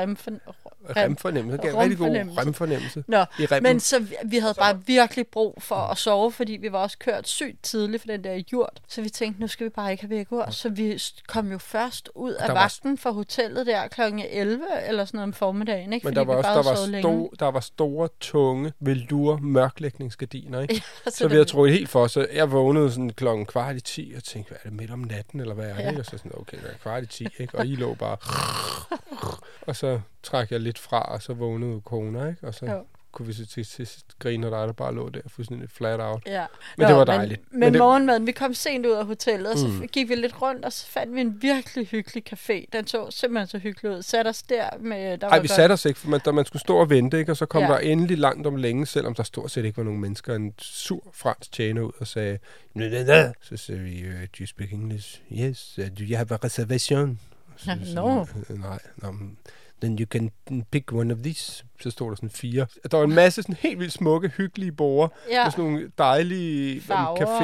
Remfornemmelse. 0.96 1.56
Det 1.62 1.70
gav 1.70 1.74
rigtig 1.80 1.98
god 1.98 2.16
remfornemmelse. 2.46 3.04
Nå, 3.08 3.24
I 3.38 3.46
remmen. 3.46 3.62
men 3.72 3.80
så 3.80 3.98
vi, 3.98 4.14
vi 4.24 4.36
havde 4.38 4.54
bare 4.58 4.80
virkelig 4.86 5.26
brug 5.26 5.54
for 5.62 5.74
at 5.76 5.98
sove, 5.98 6.32
fordi 6.32 6.52
vi 6.52 6.72
var 6.72 6.78
også 6.78 6.98
kørt 6.98 7.28
sygt 7.28 7.62
tidligt 7.62 8.02
for 8.02 8.06
den 8.06 8.24
der 8.24 8.42
jurt. 8.52 8.80
Så 8.88 9.02
vi 9.02 9.08
tænkte, 9.08 9.40
nu 9.40 9.46
skal 9.48 9.64
vi 9.64 9.70
bare 9.70 9.90
ikke 9.92 10.02
have 10.02 10.10
vækord. 10.10 10.48
Så 10.52 10.68
vi 10.68 10.98
kom 11.28 11.52
jo 11.52 11.58
først 11.58 12.08
ud 12.14 12.32
af 12.32 12.46
der 12.46 12.54
var- 12.54 12.60
vagten 12.60 12.98
fra 12.98 13.10
hotellet 13.10 13.66
der 13.66 13.88
kl. 13.88 14.00
11 14.30 14.64
eller 14.88 15.04
sådan 15.04 15.18
noget 15.18 15.26
om 15.28 15.32
formiddagen, 15.32 15.92
ikke? 15.92 16.06
Men 16.06 16.14
fordi 16.14 16.26
der 16.28 16.34
var 16.34 16.36
også 16.36 16.70
der 16.70 16.80
var, 16.80 16.86
længe. 16.86 17.02
sto, 17.02 17.32
der 17.38 17.50
var 17.50 17.60
store, 17.60 18.08
tunge, 18.20 18.72
velour 18.80 19.36
mørklægningsgardiner, 19.42 20.60
ikke? 20.60 20.74
Ja, 21.06 21.10
Så 21.10 21.28
vi 21.28 21.34
havde 21.34 21.44
troet 21.44 21.72
helt 21.72 21.88
for, 21.88 22.06
så 22.06 22.26
jeg 22.32 22.52
vågnede 22.52 22.90
sådan 22.90 23.10
klokken 23.10 23.46
kvart 23.46 23.76
i 23.76 23.80
10 23.80 24.12
og 24.16 24.24
tænkte, 24.24 24.48
hvad 24.48 24.58
er 24.64 24.68
det 24.68 24.78
midt 24.78 24.90
om 24.90 24.98
natten, 24.98 25.40
eller 25.40 25.54
hvad 25.54 25.64
er 25.64 25.74
det? 25.74 25.82
Ja. 25.82 25.90
Ja. 25.92 25.98
Og 25.98 26.04
så 26.04 26.10
sådan, 26.10 26.32
okay, 26.34 26.56
det 26.56 26.64
er 26.72 26.78
kvart 26.82 27.02
i 27.02 27.06
10, 27.06 27.26
ikke? 27.38 27.58
Og 27.58 27.66
I 27.66 27.74
lå 27.76 27.94
bare... 27.94 28.16
og 29.68 29.76
så 29.76 30.00
trak 30.22 30.50
jeg 30.50 30.60
lidt 30.60 30.78
fra, 30.78 31.00
og 31.02 31.22
så 31.22 31.32
vågnede 31.34 31.80
kona, 31.80 32.28
ikke? 32.28 32.46
Og 32.46 32.54
så 32.54 32.66
Jo. 32.66 32.84
kunne 33.12 33.26
vi 33.26 33.32
så 33.32 33.46
til 33.46 33.64
sidst 33.64 34.06
grine, 34.18 34.46
og 34.46 34.52
dig, 34.52 34.66
der 34.66 34.72
bare 34.72 34.94
lå 34.94 35.08
der 35.08 35.20
fuldstændig 35.28 35.70
flat 35.70 36.00
out. 36.00 36.22
Ja. 36.26 36.46
Men 36.78 36.86
det 36.88 36.96
var 36.96 37.04
dejligt. 37.04 37.40
Men, 37.50 37.60
men, 37.60 37.66
Men 37.66 37.72
det- 37.72 37.78
morgenmaden, 37.78 38.26
vi 38.26 38.32
kom 38.32 38.54
sent 38.54 38.86
ud 38.86 38.92
af 38.92 39.06
hotellet, 39.06 39.52
og 39.52 39.58
så 39.58 39.66
Mm. 39.66 39.88
gik 39.88 40.08
vi 40.08 40.14
lidt 40.14 40.42
rundt, 40.42 40.64
og 40.64 40.72
så 40.72 40.86
fandt 40.86 41.14
vi 41.14 41.20
en 41.20 41.42
virkelig 41.42 41.86
hyggelig 41.86 42.22
café. 42.32 42.64
Den 42.72 42.86
så 42.86 43.10
simpelthen 43.10 43.46
så 43.46 43.58
hyggelig 43.58 43.90
ud. 43.96 44.02
Satte 44.02 44.28
os 44.28 44.42
der 44.42 44.68
med... 44.80 45.18
Der 45.18 45.28
Nej, 45.28 45.36
var 45.36 45.42
vi 45.42 45.48
godt- 45.48 45.56
satte 45.56 45.72
os 45.72 45.84
ikke, 45.84 46.00
for 46.00 46.08
man, 46.08 46.20
da 46.24 46.30
man 46.32 46.44
skulle 46.44 46.60
stå 46.60 46.76
og 46.76 46.90
vente, 46.90 47.18
ikke? 47.18 47.32
og 47.32 47.36
så 47.36 47.46
kom 47.46 47.62
Ja. 47.62 47.68
der 47.68 47.78
endelig 47.78 48.18
langt 48.18 48.46
om 48.46 48.56
længe, 48.56 48.86
selvom 48.86 49.14
der 49.14 49.22
stort 49.22 49.50
set 49.50 49.64
ikke 49.64 49.76
var 49.76 49.84
nogen 49.84 50.00
mennesker. 50.00 50.34
En 50.34 50.54
sur 50.58 51.10
fransk 51.14 51.52
tjener 51.52 51.82
ud 51.82 51.92
og 51.98 52.06
sagde, 52.06 52.38
"Nå, 52.74 52.84
nå, 52.88 52.98
nå." 53.04 53.32
så 53.42 53.56
sagde 53.56 53.80
vi, 53.80 54.08
uh, 54.08 54.14
do 54.14 54.40
you 54.40 54.46
speak 54.46 54.72
English? 54.72 55.20
Yes, 55.32 55.78
uh, 55.78 55.84
do 55.84 55.90
you 56.00 56.16
have 56.16 56.32
a 56.32 56.38
reservation? 56.44 57.20
Så, 57.56 57.70
no. 57.94 58.20
"Øh, 58.50 58.60
Nej, 58.60 58.78
mm, 59.02 59.36
then 59.82 59.98
you 59.98 60.06
can 60.06 60.30
pick 60.70 60.92
one 60.92 61.14
of 61.14 61.18
these. 61.22 61.64
Så 61.80 61.90
stod 61.90 62.10
der 62.10 62.16
sådan 62.16 62.30
fire. 62.30 62.66
Der 62.90 62.96
var 62.96 63.04
en 63.04 63.14
masse 63.14 63.42
sådan 63.42 63.56
helt 63.60 63.78
vildt 63.78 63.92
smukke, 63.92 64.28
hyggelige 64.28 64.72
borger, 64.72 65.08
Ja. 65.30 65.44
med 65.44 65.50
sådan 65.50 65.64
nogle 65.64 65.90
dejlige 65.98 66.82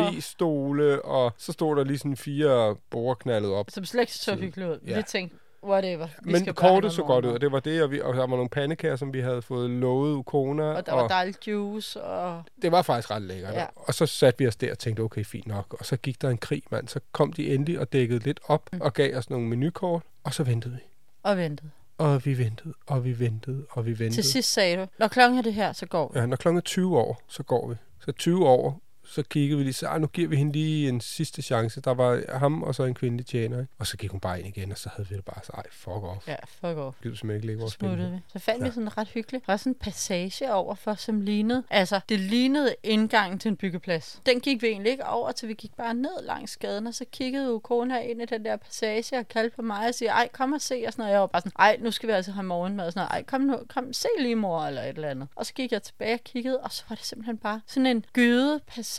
caféstole, 0.06 1.00
og 1.04 1.32
så 1.38 1.52
stod 1.52 1.76
der 1.76 1.84
lige 1.84 1.98
sådan 1.98 2.16
fire 2.16 2.76
borger 2.90 3.14
knaldet 3.14 3.50
op. 3.52 3.70
Som 3.70 3.84
slet 3.84 4.00
ikke 4.00 4.12
så 4.14 4.34
hyggeligt 4.36 4.70
ud. 4.70 4.78
ja. 4.86 4.96
Vi 4.96 5.02
tænkte, 5.02 5.36
whatever. 5.64 6.06
Vi 6.22 6.32
Men 6.32 6.54
kortet 6.54 6.92
så 6.92 7.02
godt 7.02 7.24
ud, 7.24 7.30
og 7.30 7.40
det 7.40 7.52
var 7.52 7.60
det, 7.60 7.82
og, 7.82 7.90
vi, 7.90 8.00
og 8.00 8.14
der 8.14 8.20
var 8.20 8.26
nogle 8.26 8.48
pandekager, 8.48 8.96
som 8.96 9.12
vi 9.14 9.20
havde 9.20 9.42
fået 9.42 9.70
lovet 9.70 10.14
Ukona. 10.14 10.62
Og 10.64 10.86
der 10.86 10.92
var 10.94 11.08
dejlig 11.08 11.48
juice, 11.48 12.02
og 12.02 12.42
det 12.62 12.72
var 12.72 12.82
faktisk 12.82 13.10
ret 13.10 13.22
lækkert. 13.22 13.54
Ja. 13.54 13.66
Og 13.76 13.94
så 13.94 14.06
satte 14.06 14.38
vi 14.38 14.46
os 14.46 14.56
der 14.56 14.70
og 14.70 14.78
tænkte, 14.78 15.00
okay, 15.00 15.24
fint 15.24 15.46
nok. 15.46 15.76
Og 15.78 15.86
så 15.86 15.96
gik 15.96 16.22
der 16.22 16.30
en 16.30 16.38
krig, 16.38 16.62
mand. 16.70 16.88
Så 16.88 17.00
kom 17.12 17.32
de 17.32 17.54
endelig 17.54 17.80
og 17.80 17.92
dækkede 17.92 18.24
lidt 18.24 18.40
op 18.46 18.68
Mm. 18.72 18.80
og 18.80 18.94
gav 18.94 19.16
os 19.16 19.30
nogle 19.30 19.46
menukort, 19.48 20.02
og 20.24 20.34
så 20.34 20.42
ventede 20.42 20.74
vi. 20.74 20.80
og 21.22 21.36
ventede. 21.36 21.70
Og 21.98 22.24
vi 22.26 22.38
ventede, 22.38 22.74
og 22.86 23.04
vi 23.04 23.18
ventede, 23.18 23.66
og 23.70 23.86
vi 23.86 23.90
ventede. 23.90 24.12
Til 24.12 24.24
sidst 24.24 24.52
sagde 24.52 24.76
du, 24.76 24.86
når 24.98 25.08
klokken 25.08 25.38
er 25.38 25.42
det 25.42 25.54
her, 25.54 25.72
så 25.72 25.86
går 25.86 26.10
vi. 26.14 26.18
Ja, 26.18 26.26
når 26.26 26.36
klokken 26.36 26.56
er 26.56 26.62
20 26.62 26.98
år, 26.98 27.20
så 27.28 27.42
går 27.42 27.68
vi. 27.68 27.74
Så 28.04 28.12
20 28.12 28.46
år, 28.46 28.80
så 29.10 29.22
kiggede 29.22 29.58
vi 29.58 29.64
lige, 29.64 29.72
så 29.72 29.86
"Ej, 29.86 29.98
nu 29.98 30.06
giver 30.06 30.28
vi 30.28 30.36
hende 30.36 30.52
lige 30.52 30.88
en 30.88 31.00
sidste 31.00 31.42
chance. 31.42 31.80
Der 31.80 31.94
var 31.94 32.38
ham 32.38 32.62
og 32.62 32.74
så 32.74 32.84
en 32.84 32.94
kvindelig 32.94 33.26
tjener, 33.26 33.60
ikke? 33.60 33.72
Og 33.78 33.86
så 33.86 33.96
gik 33.96 34.10
hun 34.10 34.20
bare 34.20 34.40
ind 34.40 34.56
igen, 34.56 34.72
og 34.72 34.78
så 34.78 34.88
havde 34.96 35.08
vi 35.08 35.16
det 35.16 35.24
bare 35.24 35.40
så, 35.44 35.52
ej, 35.54 35.62
fuck 35.70 35.88
off. 35.88 36.28
Ja. 36.28 36.36
Fuck 36.46 36.76
off. 36.78 36.96
Gider 37.02 37.14
du 37.14 37.16
simpelthen 37.16 37.30
ikke 37.36 37.46
lægge 37.46 37.60
Så 37.60 37.62
vores 37.64 37.76
penge? 37.76 38.10
vi. 38.10 38.18
Så 38.32 38.38
fandt 38.38 38.60
ja. 38.60 38.66
vi 38.68 38.74
sådan 38.74 38.98
ret 38.98 39.08
hyggeligt. 39.08 39.46
Der 39.46 39.52
var 39.52 39.56
sådan 39.56 39.70
en 39.72 39.78
passage 39.80 40.52
overfor, 40.52 40.94
som 40.94 41.20
lignede... 41.20 41.62
Altså, 41.70 42.00
det 42.08 42.20
lignede 42.20 42.74
indgangen 42.82 43.38
til 43.38 43.48
en 43.48 43.56
byggeplads. 43.56 44.20
Den 44.26 44.40
gik 44.40 44.62
vi 44.62 44.66
egentlig 44.66 44.92
ikke 44.92 45.06
over, 45.06 45.32
til 45.32 45.48
vi 45.48 45.54
gik 45.54 45.74
bare 45.76 45.94
ned 45.94 46.22
langs 46.22 46.56
gaden, 46.56 46.86
og 46.86 46.94
så 46.94 47.04
kiggede 47.12 47.52
Ukona 47.54 48.00
ind 48.00 48.22
i 48.22 48.24
den 48.24 48.44
der 48.44 48.56
passage 48.56 49.18
og 49.18 49.28
kaldte 49.28 49.56
på 49.56 49.62
mig 49.62 49.88
og 49.88 49.94
siger, 49.94 50.12
ej, 50.12 50.28
kom 50.32 50.52
og 50.52 50.60
se, 50.60 50.82
og 50.86 50.92
sådan 50.92 51.02
noget. 51.02 51.12
Jeg 51.12 51.20
var 51.20 51.26
bare 51.26 51.42
sådan, 51.42 51.52
ej, 51.58 51.76
nu 51.80 51.90
skal 51.90 52.06
vi 52.08 52.12
altså 52.12 52.32
have 52.32 52.44
morgenmad, 52.44 52.86
og 52.86 52.92
sådan 52.92 53.00
noget. 53.00 53.10
Ej, 53.10 53.22
kom 53.22 53.40
nu, 53.40 53.58
kom, 53.68 53.92
se 53.92 54.08
lige 54.18 54.36
mor, 54.36 54.60
eller 54.62 54.82
et 54.82 54.88
eller 54.88 55.08
andet. 55.08 55.28
Og 55.36 55.46
så 55.46 55.54
gik 55.54 55.72
jeg 55.72 55.82
tilbage 55.82 56.14
og 56.14 56.20
kiggede, 56.24 56.60
og 56.60 56.72
så 56.72 56.84
var 56.88 56.96
det 56.96 57.04
simpelthen 57.04 57.38
bare 57.38 57.60
sådan 57.66 57.86
en 57.86 58.04
gyde 58.12 58.60
passage 58.66 58.97